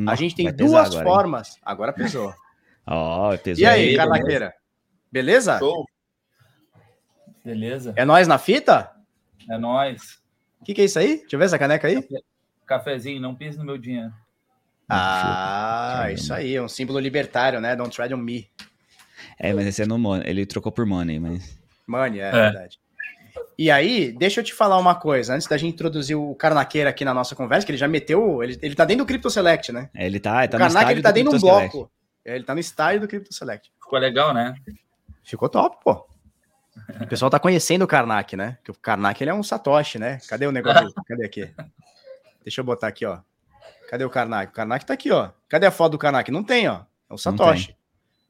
[0.06, 1.04] A gente tem duas agora, hein?
[1.04, 1.58] formas.
[1.62, 2.34] Agora pesou.
[2.86, 4.54] Ó, pesou E aí, aí, Carnaqueira?
[5.10, 5.58] Beleza?
[5.58, 5.84] Show.
[7.44, 7.92] Beleza?
[7.96, 8.90] É nós na fita?
[9.50, 10.20] É nóis.
[10.60, 11.18] O que, que é isso aí?
[11.18, 12.06] Deixa eu ver essa caneca aí.
[12.66, 14.12] Cafezinho, não pise no meu dinheiro.
[14.88, 17.74] Ah, isso aí, é um símbolo libertário, né?
[17.74, 18.48] Don't tread on me.
[19.38, 20.28] É, mas esse é no Money.
[20.28, 21.58] Ele trocou por Money, mas.
[21.86, 22.30] Money, é, É.
[22.30, 22.80] verdade.
[23.62, 27.04] E aí, deixa eu te falar uma coisa, antes da gente introduzir o Carnaqueira aqui
[27.04, 28.42] na nossa conversa, que ele já meteu.
[28.42, 29.88] Ele, ele tá dentro do Crypto Select, né?
[29.94, 31.88] É, ele tá, ele tá o no Karnak, ele tá do dentro de um bloco.
[32.24, 33.70] É, Ele tá no estádio do Crypto Select.
[33.80, 34.56] Ficou legal, né?
[35.22, 36.04] Ficou top, pô.
[37.02, 38.58] O pessoal tá conhecendo o Karnak, né?
[38.64, 40.18] Que o Karnak ele é um Satoshi, né?
[40.28, 40.92] Cadê o negócio?
[41.06, 41.48] Cadê aqui?
[42.42, 43.20] Deixa eu botar aqui, ó.
[43.88, 44.50] Cadê o Karnak?
[44.50, 45.30] O Karnak tá aqui, ó.
[45.48, 46.28] Cadê a foto do Karnak?
[46.32, 46.80] Não tem, ó.
[47.08, 47.76] É o Satoshi.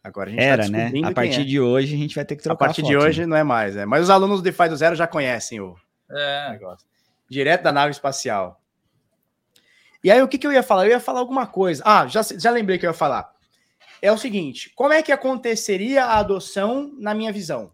[0.04, 0.90] Agora a gente Era, tá né?
[1.04, 1.44] A partir é.
[1.44, 3.04] de hoje a gente vai ter que A trocar partir foto, de né?
[3.04, 3.86] hoje não é mais, é.
[3.86, 5.76] Mas os alunos do DeFi do Zero já conhecem o
[6.10, 6.50] É.
[6.50, 6.86] negócio.
[7.28, 8.60] Direto da nave espacial.
[10.02, 10.86] E aí, o que, que eu ia falar?
[10.86, 11.82] Eu ia falar alguma coisa.
[11.86, 13.32] Ah, já, já lembrei que eu ia falar.
[14.00, 17.70] É o seguinte: como é que aconteceria a adoção na minha visão?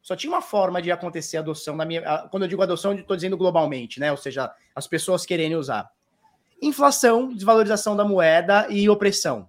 [0.00, 2.00] Só tinha uma forma de acontecer a adoção na minha.
[2.08, 4.10] a- Quando eu digo adoção, eu estou dizendo globalmente, né?
[4.10, 5.90] Ou seja, as pessoas querendo usar.
[6.62, 9.46] Inflação, desvalorização da moeda e opressão.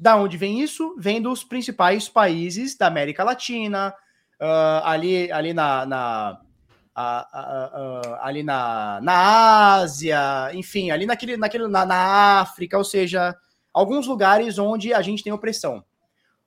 [0.00, 0.96] Da onde vem isso?
[0.98, 3.94] Vem dos principais países da América Latina,
[4.40, 6.40] ah, ali, ali na, na-
[8.20, 13.34] ali na, na Ásia, enfim, ali naquele, naquele, na, na África, ou seja,
[13.72, 15.84] alguns lugares onde a gente tem opressão.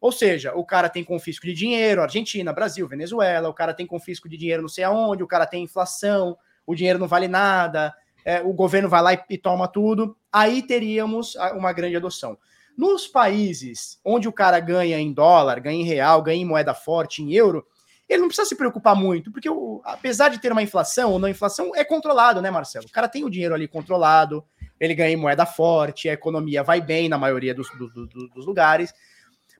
[0.01, 4.29] Ou seja, o cara tem confisco de dinheiro, Argentina, Brasil, Venezuela, o cara tem confisco
[4.29, 7.93] de dinheiro não sei aonde, o cara tem inflação, o dinheiro não vale nada,
[8.25, 10.17] é, o governo vai lá e, e toma tudo.
[10.31, 12.37] Aí teríamos uma grande adoção.
[12.77, 17.21] Nos países onde o cara ganha em dólar, ganha em real, ganha em moeda forte,
[17.21, 17.65] em euro,
[18.09, 21.29] ele não precisa se preocupar muito, porque o- apesar de ter uma inflação ou não
[21.29, 22.85] inflação, é controlado, né, Marcelo?
[22.85, 24.43] O cara tem o dinheiro ali controlado,
[24.79, 28.27] ele ganha em moeda forte, a economia vai bem na maioria dos, do- do- do-
[28.29, 28.93] dos lugares.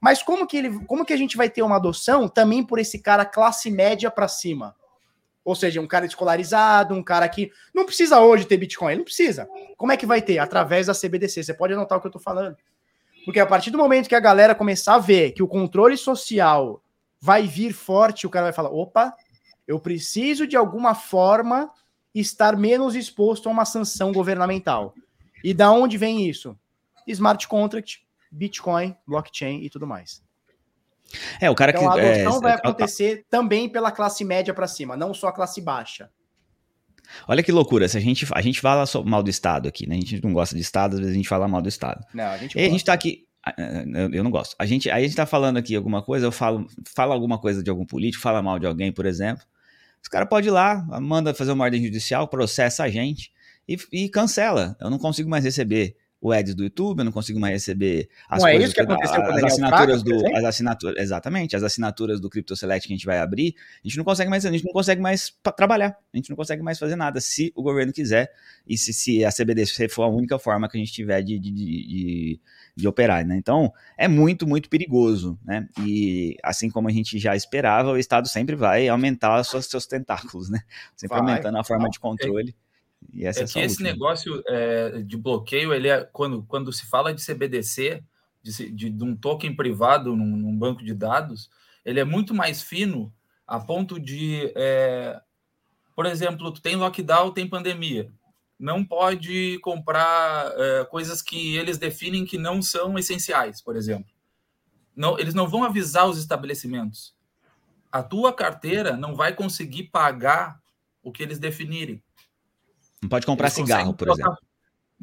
[0.02, 3.00] Mas como que, ele, como que a gente vai ter uma adoção também por esse
[3.00, 4.76] cara classe média para cima?
[5.46, 9.06] Ou seja, um cara escolarizado, um cara que não precisa hoje ter Bitcoin, ele não
[9.06, 9.48] precisa.
[9.78, 10.40] Como é que vai ter?
[10.40, 11.44] Através da CBDC.
[11.44, 12.58] Você pode anotar o que eu tô falando.
[13.26, 16.82] Porque a partir do momento que a galera começar a ver que o controle social
[17.20, 19.14] vai vir forte, o cara vai falar: opa,
[19.68, 21.72] eu preciso de alguma forma
[22.14, 24.94] estar menos exposto a uma sanção governamental.
[25.44, 26.58] E da onde vem isso?
[27.08, 30.22] Smart contract, Bitcoin, blockchain e tudo mais.
[31.40, 32.00] É, o cara Então a que.
[32.00, 35.34] é, adoção vai a- a- acontecer também pela classe média para cima, não só a
[35.34, 36.10] classe baixa.
[37.28, 39.96] Olha que loucura, se a gente, a gente fala mal do Estado aqui, né?
[39.96, 42.04] A gente não gosta de Estado, às vezes a gente fala mal do Estado.
[42.14, 43.26] Não, a gente, E aí a gente tá aqui.
[43.46, 44.56] ah, ah, Eu não gosto.
[44.58, 47.64] A gente, aí a gente tá falando aqui alguma coisa, eu falo, fala alguma coisa
[47.64, 49.44] de algum político, fala mal de alguém, por exemplo.
[50.02, 53.32] Os caras podem ir lá, manda fazer uma ordem judicial, processa a gente
[53.68, 54.76] e, e cancela.
[54.80, 58.42] Eu não consigo mais receber o ads do YouTube, eu não consigo mais receber as
[58.42, 62.22] Não é coisas isso que aconteceu com as assinaturas do as assinaturas, exatamente, as assinaturas
[62.22, 64.64] do Crypto Select que a gente vai abrir, a gente não consegue mais, a gente
[64.64, 65.98] não consegue mais trabalhar.
[66.14, 68.32] A gente não consegue mais fazer nada se o governo quiser
[68.66, 71.52] e se, se a CBDC for a única forma que a gente tiver de, de,
[71.52, 72.40] de,
[72.74, 73.36] de- operar, né?
[73.36, 75.68] Então, é muito, muito perigoso, né?
[75.82, 79.86] E assim como a gente já esperava, o Estado sempre vai aumentar os seus, seus
[79.86, 80.62] tentáculos, né?
[80.96, 81.32] Sempre Vai.
[81.32, 82.56] aumentando a forma de controle.
[83.12, 83.90] E essa é, É que esse última.
[83.90, 88.04] negócio é, de bloqueio, ele é quando, quando se fala de CBDC,
[88.42, 91.50] de, de, de um token privado num, num banco de dados,
[91.86, 93.14] ele é muito mais fino
[93.48, 95.22] a ponto de, é,
[95.96, 98.12] por exemplo, tu tem lockdown, tem pandemia,
[98.60, 104.12] não pode comprar é, coisas que eles definem que não são essenciais, por exemplo.
[104.96, 107.16] Não, eles não vão avisar os estabelecimentos.
[107.92, 110.62] A tua carteira não vai conseguir pagar
[111.02, 112.02] o que eles definirem.
[113.04, 114.38] Não pode comprar Eles cigarro, por exemplo.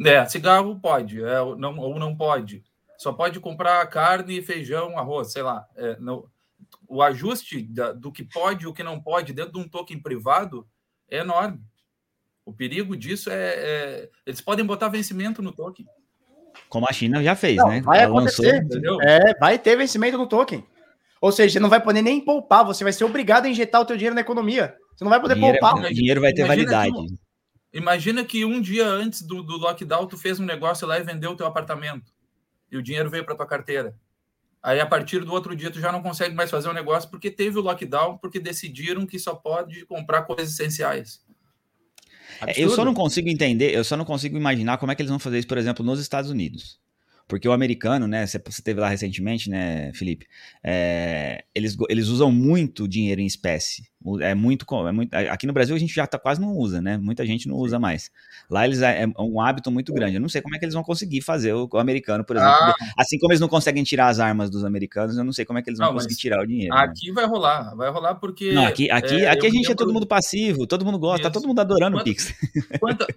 [0.05, 2.65] É, cigarro pode, é, ou não, ou não pode.
[2.99, 5.65] Só pode comprar carne, feijão, arroz, sei lá.
[5.77, 6.25] É, não-
[6.89, 9.99] o ajuste da- do que pode e o que não pode dentro de um token
[10.01, 10.67] privado
[11.11, 11.61] é enorme.
[12.45, 15.87] O perigo disso é, é- Eles podem botar vencimento no token,
[16.69, 17.81] Como a China já fez, Não, né?
[17.81, 18.65] vai Ela lançou- acontecer.
[18.65, 19.01] entendeu?
[19.03, 20.65] É, vai ter vencimento no token.
[21.21, 23.85] Ou seja, você não vai poder nem poupar, você vai ser obrigado a injetar o
[23.85, 24.75] teu dinheiro na economia.
[24.97, 25.93] Você não vai poder dinheiro, é- poupar.
[25.93, 27.07] dinheiro vai ter Imagina validade.
[27.07, 27.15] que
[27.73, 31.31] Imagina que um dia antes do, do lockdown tu fez um negócio lá e vendeu
[31.31, 32.13] o teu apartamento
[32.71, 33.95] e o dinheiro veio para tua carteira.
[34.63, 37.31] Aí, a partir do outro dia, tu já não consegue mais fazer o negócio porque
[37.31, 41.25] teve o lockdown, porque decidiram que só pode comprar coisas essenciais.
[42.47, 45.11] É, eu só não consigo entender, eu só não consigo imaginar como é que eles
[45.11, 46.79] vão fazer isso, por exemplo, nos Estados Unidos.
[47.31, 48.27] Porque o americano, né?
[48.27, 50.27] Você, teve lá recentemente, né, Felipe?
[50.65, 53.89] É, eles, eles usam muito dinheiro em espécie.
[54.21, 55.15] É muito, é muito.
[55.15, 56.99] Aqui no Brasil a gente já tá, quase não usa, né?
[56.99, 58.11] Muita gente não usa mais.
[58.51, 60.17] Lá eles é, é um hábito muito grande.
[60.17, 62.53] Eu não sei como é que eles vão conseguir fazer o, o americano, por exemplo.
[62.53, 62.75] Ah.
[62.99, 65.63] Assim como eles não conseguem tirar as armas dos americanos, eu não sei como é
[65.63, 66.75] que eles vão não, conseguir tirar o dinheiro.
[66.75, 66.81] Né?
[66.81, 67.13] Aqui né?
[67.13, 68.53] vai rolar, vai rolar porque.
[68.53, 69.73] Não, aqui, aqui, é, aqui a gente lembro...
[69.73, 72.35] é todo mundo passivo, todo mundo gosta, tá todo mundo adorando Quanta, o Pix.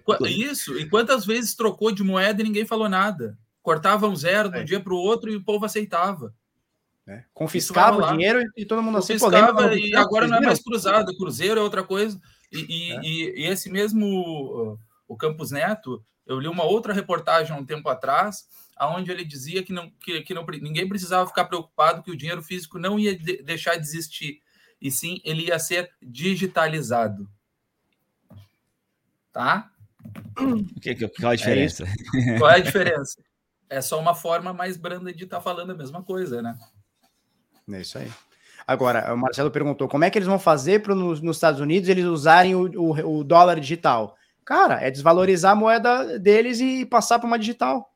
[0.04, 3.36] Quanta, isso, e quantas vezes trocou de moeda e ninguém falou nada?
[3.64, 4.64] Cortavam zero de um é.
[4.64, 6.34] dia para o outro e o povo aceitava.
[7.06, 7.24] É.
[7.32, 11.58] Confiscava o dinheiro e todo mundo assim, Confiscava e agora não é mais cruzado, cruzeiro
[11.58, 12.20] é outra coisa.
[12.52, 13.00] E, e, é.
[13.02, 14.78] e, e esse mesmo,
[15.08, 18.46] o Campos Neto, eu li uma outra reportagem há um tempo atrás,
[18.76, 22.42] aonde ele dizia que, não, que, que não, ninguém precisava ficar preocupado que o dinheiro
[22.42, 24.40] físico não ia de, deixar de existir,
[24.78, 27.26] e sim ele ia ser digitalizado.
[29.32, 29.70] Tá?
[30.38, 31.84] O que, qual a é diferença?
[32.14, 33.23] É qual é a diferença?
[33.68, 36.56] É só uma forma mais branda de estar tá falando a mesma coisa, né?
[37.70, 38.10] É isso aí.
[38.66, 41.88] Agora, o Marcelo perguntou como é que eles vão fazer para nos, nos Estados Unidos
[41.88, 44.16] eles usarem o, o, o, dólar digital.
[44.44, 47.93] Cara, é desvalorizar a moeda deles e passar para uma digital.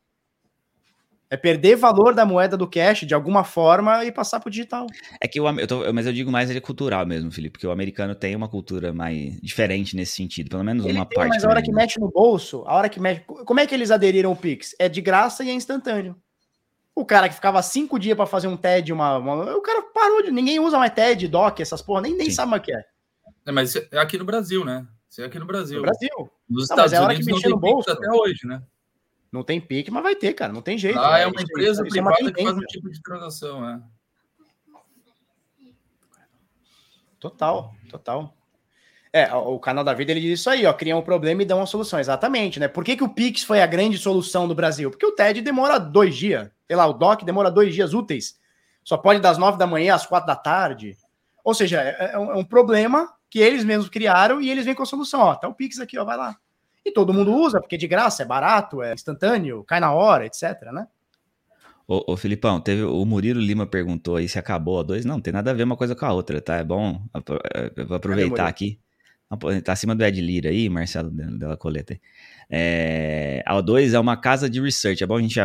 [1.31, 4.87] É perder valor da moeda do cash de alguma forma e passar para o digital.
[5.21, 7.67] É que o, eu tô, mas eu digo mais ele é cultural mesmo, Felipe, porque
[7.67, 11.29] o americano tem uma cultura mais diferente nesse sentido, pelo menos ele uma tem, parte.
[11.29, 13.25] Mas a hora que mete no bolso, a hora que mete.
[13.27, 14.75] Como é que eles aderiram ao Pix?
[14.79, 16.17] É de graça e é instantâneo.
[16.95, 20.23] O cara que ficava cinco dias para fazer um TED, uma, uma, O cara parou
[20.23, 20.33] de.
[20.33, 22.85] Ninguém usa mais TED, DOC, essas porra, nem, nem sabe o que é.
[23.47, 23.53] é.
[23.53, 24.85] Mas é aqui no Brasil, né?
[25.09, 25.77] Isso é aqui no Brasil.
[25.77, 26.31] No Brasil.
[26.49, 27.91] Nos não, Estados é Unidos não tem no bolso.
[27.91, 28.63] até hoje, né?
[29.31, 30.53] Não tem pique, mas vai ter, cara.
[30.53, 30.99] Não tem jeito.
[30.99, 33.81] Ah, é uma empresa é privada que faz um tipo de transação, é.
[37.21, 38.35] Total, total.
[39.13, 41.57] É, o canal da vida ele diz isso aí, ó, cria um problema e dá
[41.57, 42.69] uma solução, exatamente, né?
[42.69, 44.91] Por que, que o Pix foi a grande solução do Brasil?
[44.91, 48.39] Porque o TED demora dois dias, sei lá, o DOC demora dois dias úteis,
[48.85, 50.97] só pode das nove da manhã às quatro da tarde.
[51.43, 54.75] Ou seja, é, é um, é um problema que eles mesmos criaram e eles vêm
[54.75, 56.37] com a solução, ó, tá o Pix aqui, ó, vai lá.
[56.89, 60.25] E todo mundo usa, porque é de graça, é barato, é instantâneo, cai na hora,
[60.25, 60.87] etc, né?
[61.87, 65.05] Ô, ô Filipão, teve, o Murilo Lima perguntou aí se acabou a dois.
[65.05, 66.57] Não, tem nada a ver uma coisa com a outra, tá?
[66.57, 67.03] É bom
[67.87, 68.81] vou aproveitar aqui.
[69.63, 72.01] Tá acima do Ed Lira aí, Marcelo Della Coleta.
[72.49, 75.05] É, a O2 é uma casa de research.
[75.05, 75.39] É bom a gente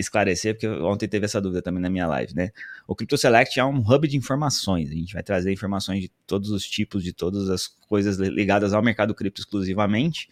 [0.00, 2.50] esclarecer, porque ontem teve essa dúvida também na minha live, né?
[2.88, 4.90] O Crypto Select é um hub de informações.
[4.90, 8.82] A gente vai trazer informações de todos os tipos, de todas as coisas ligadas ao
[8.82, 10.28] mercado cripto exclusivamente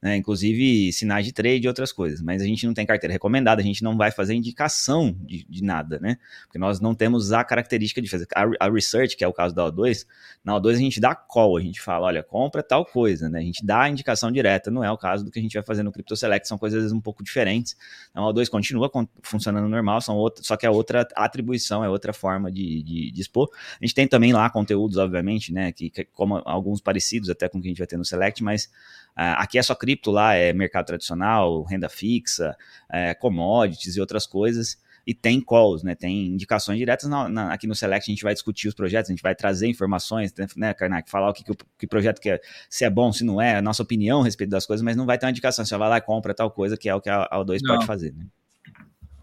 [0.00, 0.16] né?
[0.16, 2.20] inclusive sinais de trade e outras coisas.
[2.20, 5.62] Mas a gente não tem carteira recomendada, a gente não vai fazer indicação de, de
[5.62, 6.16] nada, né?
[6.44, 8.26] Porque nós não temos a característica de fazer.
[8.34, 10.06] A, a, research, que é o caso da O2,
[10.44, 13.40] na O2 a gente dá call, a gente fala, olha, compra tal coisa, né?
[13.40, 15.62] A gente dá a indicação direta, não é o caso do que a gente vai
[15.62, 17.76] fazer no Crypto Select, são coisas um pouco diferentes.
[18.10, 18.90] Então a O2 continua
[19.22, 23.20] funcionando normal, são outra, só que é outra atribuição, é outra forma de, de, de,
[23.20, 23.48] expor.
[23.80, 25.72] A gente tem também lá conteúdos, obviamente, né?
[25.72, 28.42] Que, que como alguns parecidos até com o que a gente vai ter no Select,
[28.44, 28.70] mas
[29.14, 32.56] aqui é só cripto, lá é mercado tradicional, renda fixa,
[32.88, 34.78] é, commodities e outras coisas.
[35.06, 35.94] E tem calls, né?
[35.94, 38.10] Tem indicações diretas na, na, aqui no Select.
[38.10, 41.10] A gente vai discutir os projetos, a gente vai trazer informações, né, Karnak?
[41.10, 43.62] Falar o que, que, que projeto que é, se é bom, se não é, a
[43.62, 45.64] nossa opinião a respeito das coisas, mas não vai ter uma indicação.
[45.64, 47.74] Você vai lá e compra tal coisa, que é o que a, a O2 não.
[47.74, 48.26] pode fazer, né?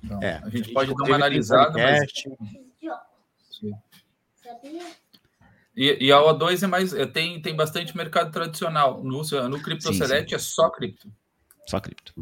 [0.02, 0.24] Não.
[0.24, 2.12] É, a gente pode dar uma analisada, mas...
[4.44, 5.05] Sabia?
[5.76, 9.04] E, e, a O2 é mais, é, tem, tem bastante mercado tradicional.
[9.04, 11.12] No, no CryptoSelect é só cripto.
[11.68, 12.14] Só cripto.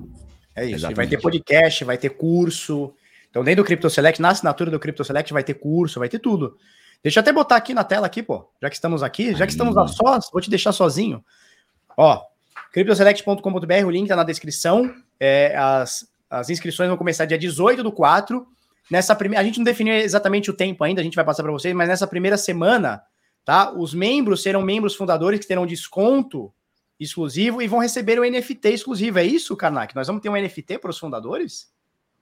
[0.55, 0.88] É isso.
[0.95, 2.93] vai ter podcast, vai ter curso.
[3.30, 6.57] Então, dentro do CryptoSelect, na assinatura do CryptoSelect, vai ter curso, vai ter tudo.
[7.03, 8.49] Deixa eu até botar aqui na tela, aqui, pô.
[8.61, 11.23] Já que estamos aqui, já que estamos a sós, vou te deixar sozinho.
[11.97, 12.21] Ó,
[12.71, 14.93] cryptoselect.com.br, o link tá na descrição.
[15.19, 18.47] É, as, as inscrições vão começar dia 18 do 4.
[18.89, 21.51] Nessa primeira, a gente não definiu exatamente o tempo ainda, a gente vai passar para
[21.51, 23.01] vocês, mas nessa primeira semana
[23.45, 23.72] tá?
[23.72, 26.53] Os membros serão membros fundadores que terão desconto
[26.99, 29.20] exclusivo e vão receber o NFT exclusivo.
[29.20, 29.95] É isso, Karnak?
[29.95, 31.72] Nós vamos ter um NFT para os fundadores?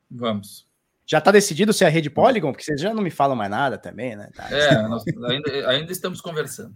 [0.09, 0.67] Vamos.
[1.05, 2.51] Já está decidido se é a rede Polygon?
[2.51, 4.29] Porque vocês já não me falam mais nada também, né?
[4.35, 4.47] Tá.
[4.49, 4.75] É,
[5.29, 6.75] ainda, ainda estamos conversando.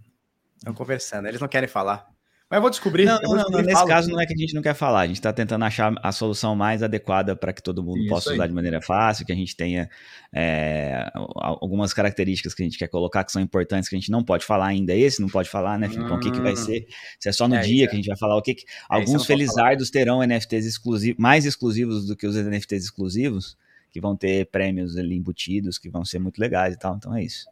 [0.56, 2.06] Estão conversando, eles não querem falar.
[2.48, 3.04] Mas eu vou descobrir.
[3.06, 3.88] Não, não, vou não, descobrir nesse falo.
[3.88, 6.12] caso não é que a gente não quer falar, a gente está tentando achar a
[6.12, 8.36] solução mais adequada para que todo mundo Isso possa aí.
[8.36, 9.90] usar de maneira fácil, que a gente tenha
[10.32, 14.12] é, al- algumas características que a gente quer colocar que são importantes, que a gente
[14.12, 14.94] não pode falar ainda.
[14.94, 16.16] Esse não pode falar, né, Filipão?
[16.18, 16.56] O que, que vai Hum.
[16.56, 16.86] ser?
[17.18, 18.54] Se é só no É, dia isso que a gente vai falar o que.
[18.54, 23.56] que- É, alguns felizardos terão NFTs exclusivos, mais exclusivos do que os NFTs exclusivos,
[23.90, 26.94] que vão ter prêmios ali embutidos, que vão ser muito legais e tal.
[26.94, 27.46] Então é isso.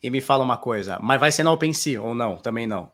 [0.00, 2.36] E me fala uma coisa, mas vai ser na OpenSea ou não?
[2.36, 2.92] Também não.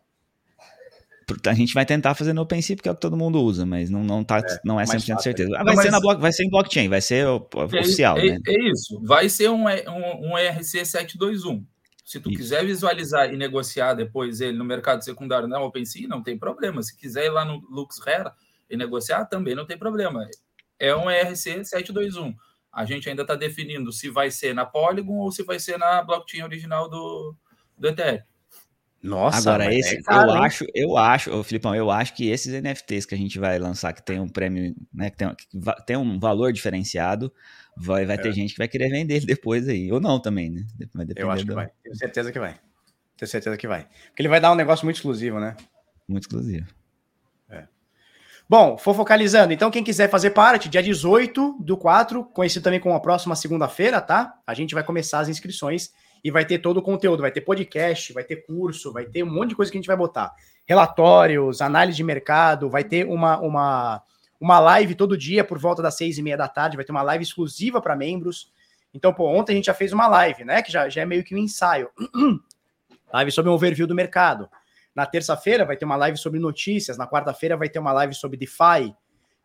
[1.46, 3.88] A gente vai tentar fazer no OpenSea porque é o que todo mundo usa, mas
[3.90, 5.22] não, não, tá, não é mais 100% fácil.
[5.22, 5.50] certeza.
[5.56, 7.64] Ah, Não, vai, ser na block, vai ser em blockchain, vai ser o- o- É,
[7.64, 8.38] oficial, é, né?
[8.46, 9.00] é isso.
[9.02, 11.64] Vai ser um, um, um ERC 721.
[12.04, 12.38] Se tu Isso.
[12.40, 16.82] quiser visualizar e negociar depois ele no mercado secundário na OpenSea, não tem problema.
[16.82, 18.30] Se quiser ir lá no LuxRare
[18.68, 20.26] e negociar, também não tem problema.
[20.78, 22.34] É um ERC 721.
[22.72, 26.02] A gente ainda está definindo se vai ser na Polygon ou se vai ser na
[26.02, 27.34] blockchain original do,
[27.78, 28.22] do Ethereum.
[29.02, 30.44] Nossa, Agora, esse, é caro, eu hein?
[30.44, 34.02] acho, eu acho, Filipão, eu acho que esses NFTs que a gente vai lançar, que
[34.04, 37.32] tem um prêmio, né, que tem, que tem um valor diferenciado,
[37.74, 38.32] vai, vai ter É.
[38.32, 39.90] gente que vai querer vender depois aí.
[39.90, 40.66] Ou não também, né?
[41.16, 41.68] Eu acho que do- vai.
[41.82, 42.58] Tenho certeza que vai.
[43.16, 43.88] Tenho certeza que vai.
[44.08, 45.56] Porque ele vai dar um negócio muito exclusivo, né?
[46.06, 46.66] Muito exclusivo.
[48.48, 49.52] Bom, fofocalizando.
[49.52, 54.00] Então, quem quiser fazer parte, dia 18 do 4, conhecido também como a próxima segunda-feira,
[54.00, 54.34] tá?
[54.44, 55.90] A gente vai começar as inscrições
[56.22, 57.22] e vai ter todo o conteúdo.
[57.22, 59.86] Vai ter podcast, vai ter curso, vai ter um monte de coisa que a gente
[59.86, 60.32] vai botar.
[60.66, 64.02] Relatórios, análise de mercado, vai ter uma, uma,
[64.40, 66.76] uma live todo dia por volta das seis e meia da tarde.
[66.76, 68.52] Vai ter uma live exclusiva para membros.
[68.92, 70.62] Então, pô, ontem a gente já fez uma live, né?
[70.62, 71.88] Que já, já é meio que um ensaio.
[73.12, 74.48] live sobre um overview do mercado.
[74.94, 76.98] Na terça-feira vai ter uma live sobre notícias.
[76.98, 78.94] Na quarta-feira vai ter uma live sobre DeFi.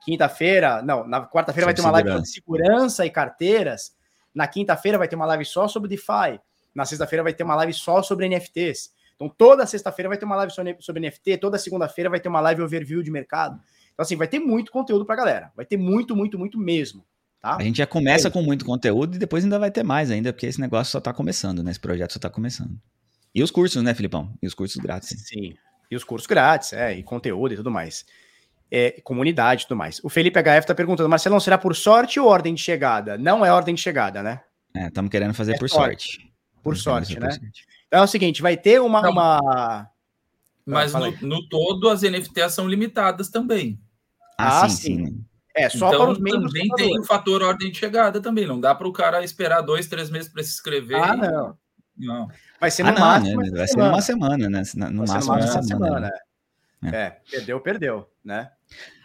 [0.04, 3.96] Quinta-feira, não, na quarta-feira vai ter uma live sobre segurança e carteiras.
[4.34, 6.40] Na quinta-feira vai ter uma live só sobre DeFi.
[6.76, 8.92] Na sexta-feira vai ter uma live só sobre NFTs.
[9.16, 12.62] Então, toda sexta-feira vai ter uma live sobre NFT, toda segunda-feira vai ter uma live
[12.62, 13.60] overview de mercado.
[13.94, 15.52] Então, assim, vai ter muito conteúdo pra galera.
[15.56, 17.06] Vai ter muito, muito, muito mesmo.
[17.42, 17.56] Tá?
[17.56, 20.48] A gente já começa com muito conteúdo e depois ainda vai ter mais ainda, porque
[20.48, 21.72] esse negócio só tá começando, né?
[21.72, 22.78] Esse projeto só tá começando.
[23.34, 24.34] E os cursos, né, Filipão?
[24.42, 25.10] E os cursos grátis.
[25.28, 25.54] Sim.
[25.90, 28.06] E os cursos grátis, é, e conteúdo e tudo mais.
[28.70, 30.02] É, comunidade e tudo mais.
[30.04, 33.18] O Felipe HF tá perguntando, Marcelão, será por sorte ou ordem de chegada?
[33.18, 34.42] Não é ordem de chegada, né?
[34.76, 36.18] É, estamos querendo fazer É por sorte.
[36.18, 36.35] sorte.
[36.66, 37.30] Por sorte, né?
[37.88, 39.02] Então é o seguinte, vai ter uma...
[39.02, 39.12] Não.
[39.12, 39.90] uma...
[40.66, 43.80] Mas fala no, no todo, as NFTs são limitadas também.
[44.38, 45.26] Ah, Ah, sim, sim.
[45.56, 48.46] É, só então, para os membros também tem o fator ordem de chegada também.
[48.46, 50.98] Não dá para o cara esperar dois, três meses para se inscrever.
[51.02, 51.58] Ah, e- não.
[51.98, 52.28] Não.
[52.60, 53.50] Vai ser Ah, no não, máximo né?
[53.52, 53.90] Vai ser semana.
[53.92, 54.64] numa semana, né?
[54.92, 55.64] No Vai máximo uma semana.
[55.64, 56.00] semana.
[56.82, 56.92] né?
[56.92, 57.10] É.
[57.32, 58.50] perdeu, perdeu, né?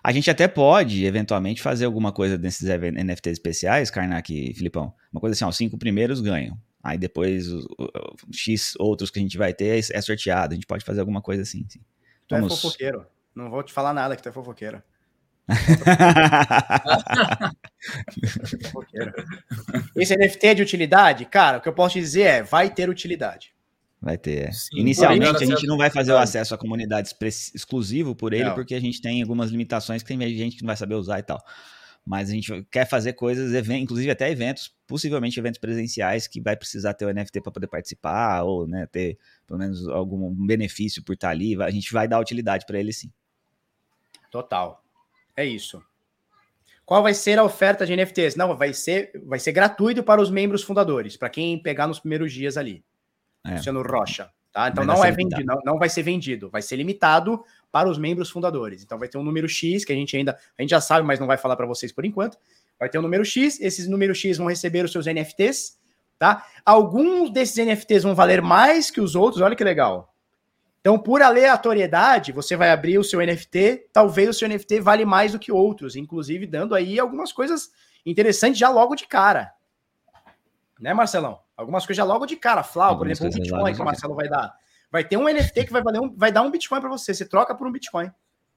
[0.02, 4.92] A gente até pode, eventualmente, fazer alguma coisa desses NFTs especiais, Karnak e Filipão.
[5.12, 6.58] Uma coisa assim, ó, os cinco primeiros ganham.
[6.82, 10.52] Aí depois os, o- o- X outros que a gente vai ter é sorteado.
[10.52, 11.64] A gente pode fazer alguma coisa assim.
[11.68, 11.80] sim.
[12.26, 12.60] Tu é Vamos.
[12.60, 13.06] fofoqueiro.
[13.34, 14.82] Não vou te falar nada que tu é fofoqueiro.
[19.96, 21.24] Esse NFT é de utilidade?
[21.24, 23.52] Cara, o que eu posso te dizer é, vai ter utilidade.
[24.00, 24.48] Vai ter.
[24.48, 24.52] é.
[24.52, 27.14] Sim, Inicialmente, a gente não vai fazer o acesso à comunidade
[27.54, 28.54] exclusivo por ele, Não.
[28.54, 31.22] porque a gente tem algumas limitações que tem gente que não vai saber usar e
[31.22, 31.42] tal.
[32.04, 36.94] Mas a gente quer fazer coisas, inclusive até eventos, possivelmente eventos presenciais, que vai precisar
[36.94, 41.30] ter o NFT para poder participar, ou né, ter pelo menos algum benefício por estar
[41.30, 41.60] ali.
[41.62, 43.12] A gente vai dar utilidade para ele sim.
[44.30, 44.82] Total.
[45.36, 45.82] É isso.
[46.84, 48.34] Qual vai ser a oferta de NFTs?
[48.34, 52.32] Não, vai ser, vai ser gratuito para os membros fundadores, para quem pegar nos primeiros
[52.32, 52.84] dias ali.
[53.44, 53.52] É.
[53.52, 54.30] Luciano Rocha.
[54.52, 54.68] Tá?
[54.68, 57.88] Então Mas não vai é vendido, não, não vai ser vendido, vai ser limitado para
[57.88, 58.82] os membros fundadores.
[58.82, 61.20] Então vai ter um número X que a gente ainda, a gente já sabe, mas
[61.20, 62.36] não vai falar para vocês por enquanto.
[62.78, 65.78] Vai ter um número X, esses números X vão receber os seus NFTs,
[66.18, 66.46] tá?
[66.64, 70.12] Alguns desses NFTs vão valer mais que os outros, olha que legal.
[70.80, 75.32] Então, por aleatoriedade, você vai abrir o seu NFT, talvez o seu NFT vale mais
[75.32, 77.70] do que outros, inclusive dando aí algumas coisas
[78.04, 79.52] interessantes já logo de cara.
[80.80, 81.38] Né, Marcelão?
[81.60, 82.62] Algumas coisas já logo de cara.
[82.62, 84.52] Flau, por exemplo, um Bitcoin que o Marcelo vai dar.
[84.90, 87.14] Vai ter um NFT que vai, valer um, vai dar um Bitcoin para você.
[87.14, 88.10] Você troca por um Bitcoin.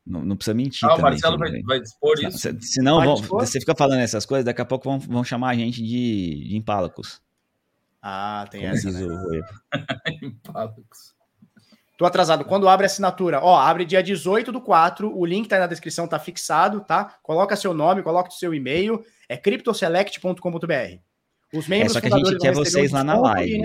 [0.05, 1.11] Não, não precisa mentir Ah, o também.
[1.11, 1.65] Marcelo vai, Felipe.
[1.67, 2.38] vai dispor isso.
[2.38, 3.39] se- Senão, Pode vão- dispor.
[3.45, 6.57] você fica falando essas coisas, daqui a pouco vão, vão chamar a gente de, de
[6.57, 7.21] empálacos.
[8.01, 8.91] Ah, tem Como essa.
[8.91, 8.99] Né?
[9.05, 9.43] o.
[10.25, 11.13] Impactos.
[11.97, 12.43] Tô atrasado.
[12.43, 13.39] Quando abre a assinatura?
[13.41, 15.15] Ó, abre dia 18 do 4.
[15.15, 17.15] O link tá aí na descrição, tá fixado, tá?
[17.21, 19.05] Coloca seu nome, coloca o seu e-mail.
[19.30, 20.99] É cryptoselect.com.br.
[21.53, 23.63] Os membros É, só que a gente quer vocês lá na live.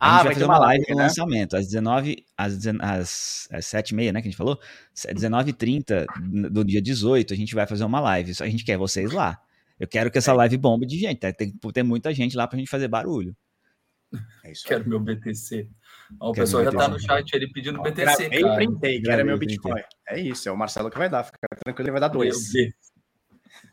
[0.00, 1.02] A gente vai fazer uma live no né?
[1.04, 4.58] lançamento, às 19 às, 19 às, às 7h30, né, que a gente falou?
[4.94, 6.04] 19h30
[6.50, 8.34] do dia 18, a gente vai fazer uma live.
[8.34, 9.40] Só a gente quer vocês lá.
[9.80, 10.34] Eu quero que essa É.
[10.34, 11.32] live bombe de gente, tá?
[11.32, 13.34] tem que ter muita gente lá pra gente fazer barulho.
[14.44, 14.68] É isso aí.
[14.68, 15.68] Quero meu BTC.
[16.20, 17.06] Ó, o Quero pessoal meu já tá no BTC.
[17.06, 18.54] chat ali pedindo Ó, BTC, Gravei e cara.
[18.56, 19.56] printei, que era Gravei meu e printei.
[19.56, 19.82] Bitcoin.
[20.08, 21.24] É isso, é o Marcelo que vai dar.
[21.24, 22.52] Fica tranquilo, ele vai dar Meu dois.
[22.52, 22.72] Deus.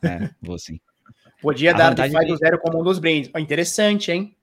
[0.03, 0.79] É, vou sim.
[1.41, 3.31] Podia A dar vantagem DeFi de- do zero como um dos brindes.
[3.37, 4.35] Interessante, hein?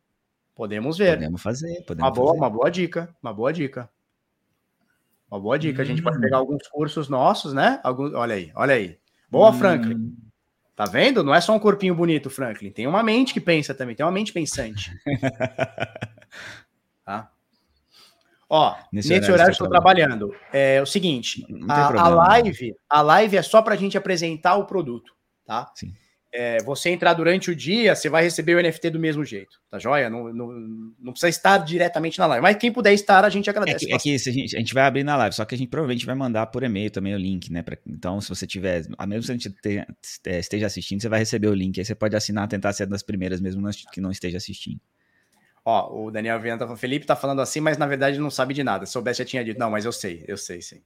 [0.54, 1.14] Podemos ver.
[1.14, 2.38] Podemos fazer, podemos Uma boa, fazer.
[2.40, 3.88] uma boa dica, uma boa dica.
[5.30, 5.82] Uma boa dica.
[5.82, 6.20] A gente pode Hum.
[6.20, 7.80] pegar alguns cursos nossos, né?
[7.84, 8.98] Alguns, olha aí, olha aí.
[9.30, 10.16] Boa, Hum, Franklin.
[10.74, 11.22] Tá vendo?
[11.24, 12.70] Não é só um corpinho bonito, Franklin.
[12.70, 13.94] Tem uma mente que pensa também.
[13.96, 14.92] Tem uma mente pensante.
[17.04, 17.30] tá?
[18.50, 20.34] Ó, Nesse nesse, horário horário, você estou tá trabalhando.
[20.52, 24.64] É o seguinte, a, a live, a live é só para a gente apresentar o
[24.64, 25.14] produto,
[25.44, 25.70] tá?
[25.74, 25.92] Sim.
[26.30, 29.78] É, você entrar durante o dia, você vai receber o NFT do mesmo jeito, tá
[29.78, 30.10] joia?
[30.10, 30.52] Não, não,
[30.98, 33.86] não precisa estar diretamente na live, mas quem puder estar, a gente É agradece.
[33.86, 35.68] que, é que a, gente, a gente vai abrir na live, só que a gente
[35.70, 37.62] provavelmente vai mandar por e-mail também o link, né?
[37.62, 39.86] pra- então, se você tiver, a mesmo se a gente te-
[40.26, 41.78] é, esteja assistindo, você vai receber o link.
[41.78, 44.80] Aí você pode assinar, tentar ser das primeiras, mesmo que não esteja assistindo.
[45.64, 48.52] Ó, o Daniel Viana tá falando, Felipe tá falando assim, mas na verdade não sabe
[48.52, 48.84] de nada.
[48.84, 49.58] Se soubesse, já tinha dito.
[49.58, 50.82] Não, mas eu sei, eu sei, sim.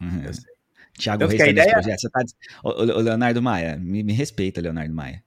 [0.00, 0.22] Uhum.
[0.24, 0.52] Eu sei.
[0.98, 2.00] Tiago Tanto Reis que a tá nesse projeto.
[2.00, 2.20] Você tá,
[2.64, 5.22] ô, ô, ô, Leonardo Maia, me, me respeita, Leonardo Maia.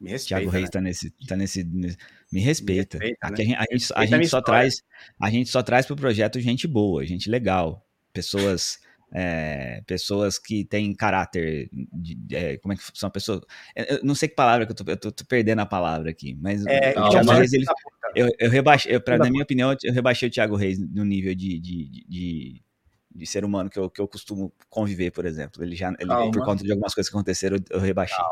[0.00, 0.26] Me respeita.
[0.40, 0.70] Tiago Reis né?
[0.70, 1.96] tá nesse, tá nesse, nesse-
[2.32, 2.98] me respeita.
[2.98, 3.54] respeita, Aqui né?
[3.56, 4.44] a gente, a gente- a Respeita a gente só história.
[4.60, 4.82] traz,
[5.20, 8.80] a gente só traz pro projeto gente boa, gente legal, pessoas,
[9.12, 13.40] é, pessoas que têm caráter, de- é, como é que são pessoas?
[13.76, 16.36] Eu não sei que palavra que eu tô, eu tô, tô perdendo a palavra aqui,
[16.40, 17.64] mas É, o Não, Thiago Reis, ele,
[18.16, 21.34] eu, eu rebaixei, eu, pra, na minha opinião, eu rebaixei o Thiago Reis no nível
[21.34, 22.62] de, de, de,
[23.14, 25.62] de- ser humano que eu, que eu costumo conviver, por exemplo.
[25.62, 26.30] Ele já, ele, Calma.
[26.32, 28.24] por conta de algumas coisas que aconteceram, eu, eu rebaixei.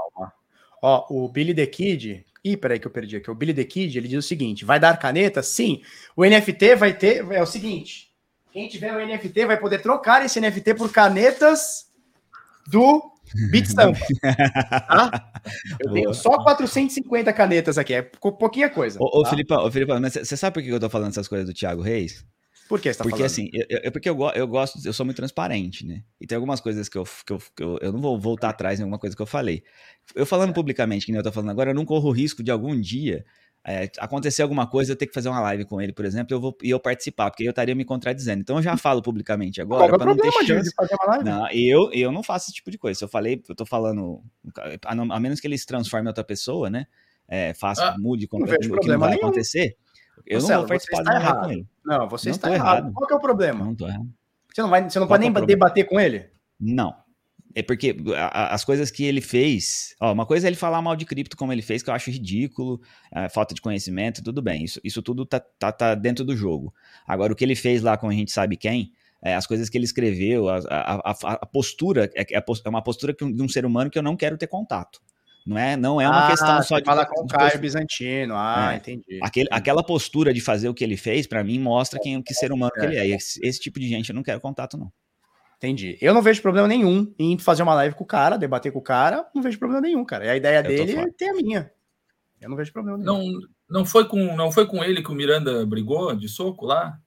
[0.83, 2.27] Ó, o Billy the Kid.
[2.45, 3.31] Ih, peraí que eu perdi aqui.
[3.31, 5.43] O Billy the Kid, ele diz o seguinte: vai dar caneta?
[5.43, 5.81] Sim.
[6.17, 7.25] O NFT vai ter.
[7.31, 8.13] É o seguinte:
[8.53, 11.87] quem tiver o NFT vai poder trocar esse NFT por canetas
[12.67, 13.13] do
[13.53, 13.99] Beat Sampa.
[14.89, 15.33] tá?
[15.79, 15.95] Eu Boa.
[15.95, 17.95] tenho só 450 canetas aqui.
[17.95, 18.99] É pou- pouquinha coisa.
[19.01, 19.31] Ô, ô tá?
[19.31, 21.81] Filipão, ô, Filipão, mas você sabe por que eu tô falando essas coisas do Thiago
[21.81, 22.27] Reis?
[22.69, 23.27] Por que você tá porque falando?
[23.27, 26.03] assim, eu, eu- porque eu, eu gosto, eu sou muito transparente, né?
[26.21, 28.79] E tem algumas coisas que eu, que eu, que eu, eu não vou voltar atrás
[28.79, 29.63] em alguma coisa que eu falei.
[30.15, 32.51] Eu falando publicamente, que nem eu tô falando agora, eu não corro o risco de
[32.51, 33.25] algum dia
[33.65, 36.41] é, acontecer alguma coisa, eu ter que fazer uma live com ele, por exemplo, eu
[36.41, 38.41] vou, e eu participar, porque eu estaria me contradizendo.
[38.41, 40.69] Então eu já falo publicamente agora, é para não ter chance.
[40.69, 41.25] de fazer uma live?
[41.25, 42.99] Não, eu, eu não faço esse tipo de coisa.
[42.99, 44.21] Se eu falei, eu tô falando,
[44.85, 46.87] a, não- a menos que ele se transforme em outra pessoa, né?
[47.29, 48.37] É, faça, Ah, mude o que
[48.89, 49.23] não vai nenhum.
[49.23, 49.77] acontecer.
[50.27, 51.69] Eu Marcelo, não vou você participar está da live errado.
[51.85, 52.79] Não, você Não está errado.
[52.79, 52.93] errado.
[52.95, 53.65] Qual que é o problema?
[53.65, 54.09] Não tô errado.
[54.53, 55.59] Você não, vai, você não Qual pode é nem problema?
[55.59, 56.31] debater com ele?
[56.61, 56.95] Não.
[57.55, 57.95] É porque
[58.33, 59.95] as coisas que ele fez.
[60.01, 62.11] Ó, uma coisa é ele falar mal de cripto como ele fez, que eu acho
[62.11, 62.81] ridículo,
[63.15, 64.65] é, falta de conhecimento, tudo bem.
[64.65, 66.73] Isso, isso tudo tá, tá, tá dentro do jogo.
[67.07, 68.93] Agora, o que ele fez lá com a gente sabe quem,
[69.23, 72.83] é, as coisas que ele escreveu, a, a- a- a postura, é, é é uma
[72.83, 75.01] postura de um ser humano que eu não quero ter contato.
[75.47, 76.85] Não é, não é uma Ah, questão só de.
[76.85, 77.59] fala com o Caio.
[77.59, 78.35] Bizantino.
[78.37, 78.77] Ah, É.
[78.77, 79.19] entendi.
[79.23, 82.53] Aquele, aquela postura de fazer o que ele fez, pra mim, mostra quem, que ser
[82.53, 83.09] humano que ele é.
[83.09, 84.93] E esse, esse tipo de gente eu não quero contato, não.
[85.57, 85.97] Entendi.
[86.01, 88.83] Eu não vejo problema nenhum em fazer uma live com o cara, debater com o
[88.83, 90.27] cara, não vejo problema nenhum, cara.
[90.27, 91.71] E a ideia dele é ter a minha.
[92.41, 93.13] Eu não vejo problema nenhum.
[93.13, 93.41] Não,
[93.71, 96.99] não, foi com, não foi com ele que o Miranda brigou de soco lá?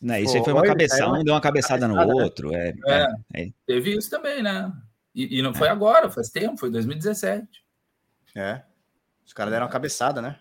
[0.00, 2.18] Né, isso aí foi uma Foi, cabeçada, é uma um deu uma cabeçada no cabeçada,
[2.18, 2.24] né?
[2.24, 2.54] outro.
[2.54, 3.06] É, É.
[3.34, 3.48] é, é.
[3.66, 4.72] Teve isso também, né?
[5.16, 7.64] E, e não foi agora, faz tempo, foi 2017.
[8.36, 8.62] É.
[9.26, 10.38] Os caras deram uma cabeçada, né?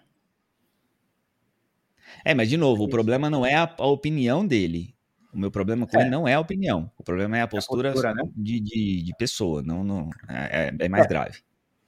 [2.24, 4.94] É, mas de novo, o problema não é a, a opinião dele.
[5.34, 6.02] O meu problema com É.
[6.02, 6.92] ele não é a opinião.
[6.98, 8.24] O problema é a postura, postura, né?
[8.36, 9.62] de, de, de pessoa.
[9.62, 11.08] Não, não, é, é- é mais É.
[11.08, 11.40] grave.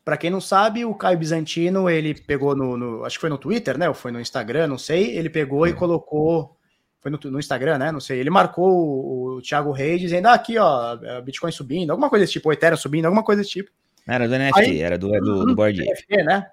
[0.04, 3.38] Pra quem não sabe, o Caio Bizantino, ele pegou no, no- Acho que foi no
[3.38, 3.88] Twitter, né?
[3.90, 5.18] Ou foi no Instagram, não sei.
[5.18, 5.80] Ele pegou e Foi.
[5.80, 6.57] colocou.
[7.00, 7.92] Foi no, no Instagram, né?
[7.92, 8.20] Não sei.
[8.20, 12.24] Ele marcou o, o Thiago Reis dizendo: ah, aqui, ó, é, Bitcoin subindo, alguma coisa
[12.24, 13.72] desse tipo, o Ethereum subindo, alguma coisa desse tipo.
[14.08, 16.24] Era do NFT, Aí- era do, do, do Board Ape.
[16.24, 16.48] Né?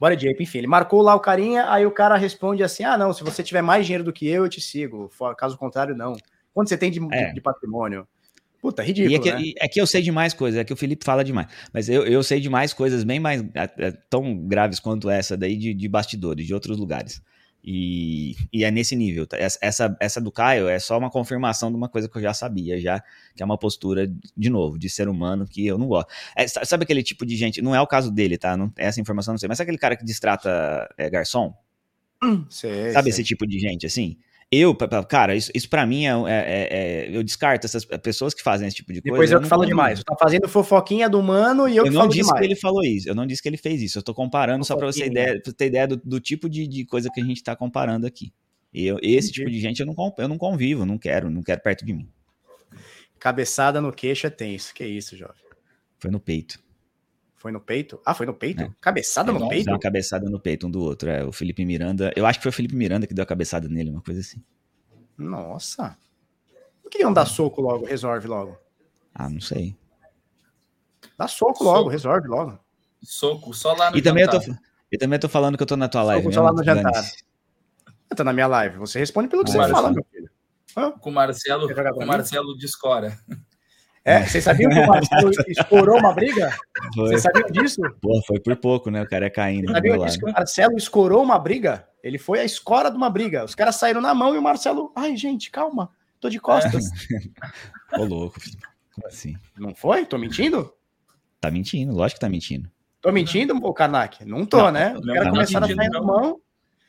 [0.00, 0.58] Bora de Ape, enfim.
[0.58, 3.62] Ele marcou lá o carinha, aí o cara responde assim: ah, não, se você tiver
[3.62, 5.10] mais dinheiro do que eu, eu te sigo.
[5.36, 6.16] Caso contrário, não.
[6.52, 7.32] Quanto você tem de, É.
[7.32, 8.06] de patrimônio?
[8.60, 9.40] Puta, E ridículo, é que, né?
[9.42, 11.48] e é que eu sei de mais coisas, é que o Felipe fala demais.
[11.70, 15.36] Mas eu, eu sei de mais coisas bem mais é, é, tão graves quanto essa
[15.36, 17.20] daí de, de bastidores, de outros lugares.
[17.66, 19.26] E, e é nesse nível.
[19.26, 19.38] tá?
[19.38, 22.78] Essa- Essa, do Caio é só uma confirmação de uma coisa que eu já sabia,
[22.78, 23.02] já,
[23.34, 26.08] que é uma postura, de novo, de ser humano que eu não gosto.
[26.36, 28.54] É, sa- sabe aquele tipo de gente, não é o caso dele, tá?
[28.56, 31.54] Não, essa informação eu não sei, mas sabe aquele cara que distrata é, garçom?
[32.48, 33.10] Sei, Sabe sei.
[33.10, 34.16] esse tipo de gente, assim?
[34.52, 34.74] Eu,
[35.08, 36.68] cara, isso, isso pra mim é, é- é-
[37.12, 39.12] é- Eu descarto essas pessoas que fazem esse tipo de coisa.
[39.14, 40.02] Depois eu não que falo demais.
[40.04, 42.40] Tá fazendo fofoquinha do mano e eu, Eu, que não falo disse demais.
[42.40, 43.98] que ele falou isso, eu não disse que ele fez isso.
[43.98, 45.22] Eu tô comparando só pra você Fofoquinha.
[45.24, 48.06] ideia, pra ter ideia do, do tipo de, de coisa que a gente tá comparando
[48.06, 48.32] aqui.
[48.72, 49.32] Eu, esse Entendi.
[49.32, 52.08] tipo de gente eu não, eu não convivo, não quero, não quero perto de mim.
[53.18, 54.74] Cabeçada no queixo é tenso.
[54.74, 55.36] Que isso, jovem.
[55.98, 56.58] Foi no peito.
[57.44, 58.00] Foi no peito?
[58.06, 58.62] Ah, foi no peito?
[58.62, 58.70] É.
[58.80, 59.68] Cabeçada no Nossa, peito?
[59.68, 61.10] Uma cabeçada no peito um do outro.
[61.10, 62.10] É, o Felipe Miranda.
[62.16, 64.42] Eu acho que foi o Felipe Miranda que deu a cabeçada nele, uma coisa assim.
[65.18, 65.94] Nossa.
[66.82, 67.84] Por que não dá soco logo?
[67.84, 68.56] Resolve logo.
[69.14, 69.76] Ah, não sei.
[71.18, 71.90] Dá soco logo, Soco.
[71.90, 72.58] resolve logo.
[73.02, 74.62] Soco, só lá no E também, eu tô, jantar.
[74.90, 76.32] e também eu tô falando que eu tô na tua Soco live.
[76.32, 76.92] só lá no jantar.
[76.92, 77.24] dane-se.
[78.16, 78.78] Tá na minha live.
[78.78, 80.30] Você responde pelo que você Mas- fala, meu filho.
[80.98, 82.06] Com o Marcelo, com?
[82.06, 83.18] Marcelo de Escora.
[84.04, 86.50] É, vocês sabiam que o Marcelo estourou uma briga?
[86.94, 87.80] Foi, Vocês sabiam disso?
[88.02, 89.02] Pô, foi por pouco, né?
[89.02, 90.06] O cara é caindo Sabiam lado.
[90.06, 91.88] disso que o Marcelo escorou uma briga?
[92.02, 93.44] Ele foi a escora de uma briga.
[93.44, 94.92] Os caras saíram na mão e o Marcelo.
[94.94, 95.90] Ai, gente, calma.
[96.20, 96.84] Tô de costas.
[97.98, 98.58] Ô, louco, filho.
[98.94, 99.36] Como assim?
[99.58, 100.04] Não foi?
[100.04, 100.70] Tô mentindo?
[101.40, 102.70] Tá mentindo, lógico que tá mentindo.
[103.00, 104.24] Tô mentindo, ô Karnak?
[104.24, 104.94] Não tô, Não, né?
[104.96, 106.40] Os caras tá começaram a sair na mão.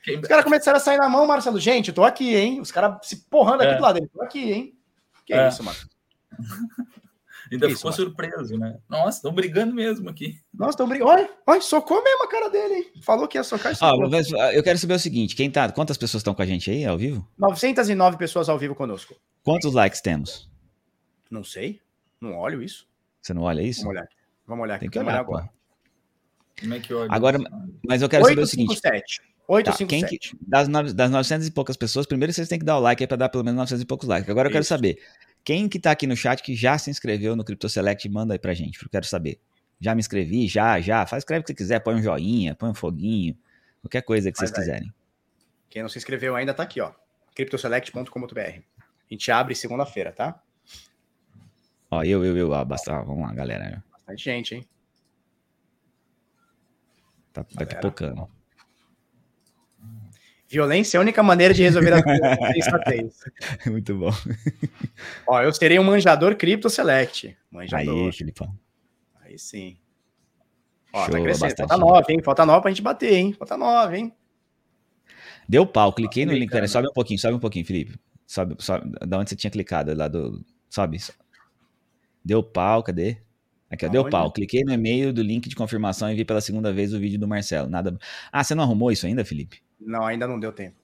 [0.04, 1.60] Quem- Os caras começaram a sair na mão, Marcelo.
[1.60, 2.60] Gente, tô aqui, hein?
[2.62, 3.76] Os caras se porrando aqui É.
[3.78, 4.10] do lado dele.
[4.14, 4.74] Tô aqui, hein?
[5.26, 5.48] Que É.
[5.50, 5.78] isso, mano?
[7.56, 8.10] Ainda Isso, ficou Marcelo.
[8.10, 8.77] surpreso, né?
[8.90, 10.40] Nossa, estão brigando mesmo aqui.
[10.53, 11.10] Nossa, tão brigando.
[11.11, 12.91] Olha, olha, socou mesmo a cara dele, hein?
[13.02, 14.10] Falou que ia socar e Ó, socou.
[14.10, 15.72] mas, ah, eu quero saber o seguinte: quem tá.
[15.72, 17.27] Quantas pessoas estão com a gente aí ao vivo?
[17.38, 19.15] 909 pessoas ao vivo conosco.
[19.44, 20.49] Quantos likes temos?
[21.30, 21.82] Não sei.
[22.22, 22.88] Não olho isso.
[23.22, 23.82] Você não olha isso?
[23.82, 24.15] Vamos olhar aqui.
[24.48, 24.82] Vamos olhar aqui.
[24.86, 25.49] Tem que Vamos olhar, olhar agora.
[26.60, 27.10] Como é que olha?
[27.11, 27.40] Agora,
[27.86, 29.18] mas eu quero saber o seguinte: 857.
[29.19, 30.30] Tá, quem 857.
[30.32, 33.03] que, das, nove- das 900 e poucas pessoas, primeiro vocês têm que dar o like
[33.03, 34.27] aí pra dar pelo menos 900 e poucos likes.
[34.30, 34.69] Agora eu quero Isso.
[34.69, 34.98] saber,
[35.46, 38.40] quem que tá aqui no chat que já se inscreveu no Crypto Select, manda aí
[38.40, 39.40] pra gente, eu quero saber.
[39.80, 40.48] Já me inscrevi?
[40.48, 41.06] Já, já.
[41.06, 43.38] Faz escreve o que você quiser, põe um joinha, põe um foguinho,
[43.82, 44.74] qualquer coisa que Faz vocês aí.
[44.74, 44.94] quiserem.
[45.70, 46.92] Quem não se inscreveu ainda tá aqui, ó.
[47.36, 48.40] cryptoselect.com.br.
[48.40, 50.42] A gente abre segunda-feira, tá?
[51.92, 53.84] Ó, eu, eu, eu, ó, basta, ó, vamos lá, galera.
[53.92, 54.68] Bastante gente, hein?
[57.32, 58.28] Tá, tá pipocando.
[60.48, 62.54] Violência é a única maneira de resolver a.
[62.54, 63.20] Sensatez.
[63.66, 64.12] Muito bom.
[65.28, 67.36] Ó, eu serei um manjador Crypto Select.
[67.52, 68.06] Manjador.
[68.08, 68.56] Aí, Filipão.
[69.22, 69.78] Aí sim.
[70.94, 71.42] Ó, Show, tá crescendo.
[71.42, 72.22] bastante Falta nove, hein?
[72.24, 73.34] Falta nove pra gente bater, hein?
[73.34, 74.14] Falta nove, hein?
[75.50, 76.50] Deu pau, cliquei no Tá link.
[76.50, 76.72] Peraí, brincando.
[76.72, 78.00] sobe um pouquinho, sobe um pouquinho, Felipe.
[78.28, 78.92] Sobe, sobe.
[79.06, 79.96] Da onde você tinha clicado?
[79.96, 80.44] Lá do.
[80.70, 81.00] Sobe.
[82.24, 83.18] Deu pau, cadê?
[83.70, 84.32] Aqui, ó, deu pau.
[84.32, 87.28] Cliquei no e-mail do link de confirmação e vi pela segunda vez o vídeo do
[87.28, 87.68] Marcelo.
[87.68, 87.98] Nada.
[88.32, 89.65] Ah, você não arrumou isso ainda, Felipe?
[89.80, 90.76] Não, ainda não deu tempo.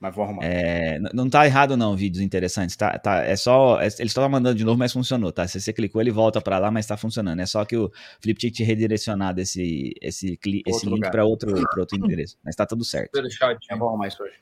[0.00, 0.42] Mas vou arrumar.
[0.44, 2.76] É, não tá errado, não, vídeos interessantes.
[2.76, 3.80] Tá, tá, é só.
[3.80, 5.48] é- eles estavam mandando de novo, mas funcionou, tá?
[5.48, 7.40] Se você clicou, ele volta pra lá, mas tá funcionando.
[7.40, 7.90] É só que o
[8.20, 12.36] Felipe tinha que te redirecionar desse, esse, cli- esse link pra outro, pra outro endereço.
[12.44, 13.16] Mas tá tudo certo.
[13.16, 13.66] Superchat.
[13.70, 14.34] Eu vou arrumar isso hoje.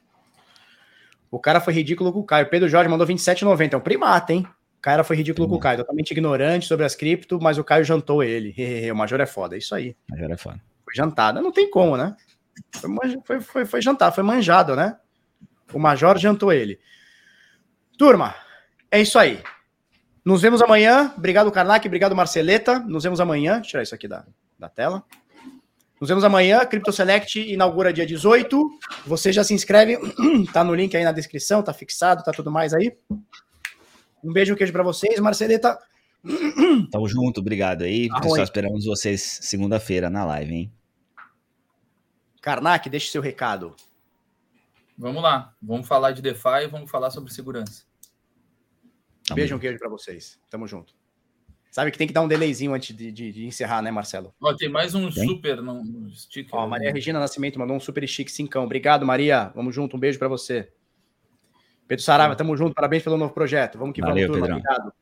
[1.31, 2.49] O cara foi ridículo com o Caio.
[2.51, 3.75] Pedro Jorge mandou 27,90.
[3.75, 4.45] É um primata, hein?
[4.79, 5.79] O cara foi ridículo com o Caio.
[5.79, 8.55] Totalmente ignorante sobre as cripto, mas o Caio jantou ele.
[8.93, 9.55] O Major é foda.
[9.55, 9.95] É isso aí.
[10.11, 10.61] Mas era foda.
[10.85, 11.41] Foi jantada.
[11.41, 12.17] Não tem como, né?
[13.25, 14.97] Foi, foi, foi, jantar, foi manjado, né?
[15.73, 16.79] O Major jantou ele.
[17.99, 18.35] Turma,
[18.91, 19.43] é isso aí.
[20.25, 21.13] Nos vemos amanhã.
[21.17, 21.87] Obrigado, Karnak.
[21.87, 22.79] Obrigado, Marceleta.
[22.79, 23.61] Nos vemos amanhã.
[23.61, 24.25] Tirar isso aqui da,
[24.59, 25.03] da tela.
[26.01, 26.65] Nos vemos amanhã.
[26.65, 28.71] Crypto Select inaugura dia 18.
[29.07, 29.99] Você já se inscreve.
[30.53, 32.97] tá no link aí na descrição, tá fixado, tá tudo mais aí.
[34.23, 35.19] Um beijo, um queijo pra vocês.
[35.19, 35.79] Marceleta,
[36.91, 38.09] Tamo junto, obrigado aí.
[38.09, 40.73] Pessoal, esperamos vocês segunda-feira na live, hein?
[42.43, 43.75] Karnak, deixe seu recado.
[44.99, 45.55] Vamos lá.
[45.63, 47.85] Vamos falar de DeFi e vamos falar sobre segurança.
[49.27, 50.39] Tamo Beijo, um queijo pra vocês.
[50.51, 50.93] Tamo junto.
[51.71, 54.35] Sabe que tem que dar um delayzinho antes de, de- de encerrar, né, Marcelo?
[54.43, 55.27] Ó, tem mais um Tem?
[55.27, 56.55] super no, no sticker.
[56.55, 58.65] Ó, Maria Regina Nascimento mandou um super chique cincão.
[58.65, 59.51] Obrigado, Maria.
[59.55, 60.71] Vamos junto, um beijo pra você.
[61.89, 62.75] Pedro Saraiva, tamo junto.
[62.75, 63.79] Parabéns pelo novo projeto.
[63.79, 64.57] Vamos que Valeu, vamos, turma.
[64.57, 64.59] Pedrão.
[64.75, 64.93] Obrigado.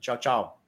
[0.00, 0.61] Tchau, tchau.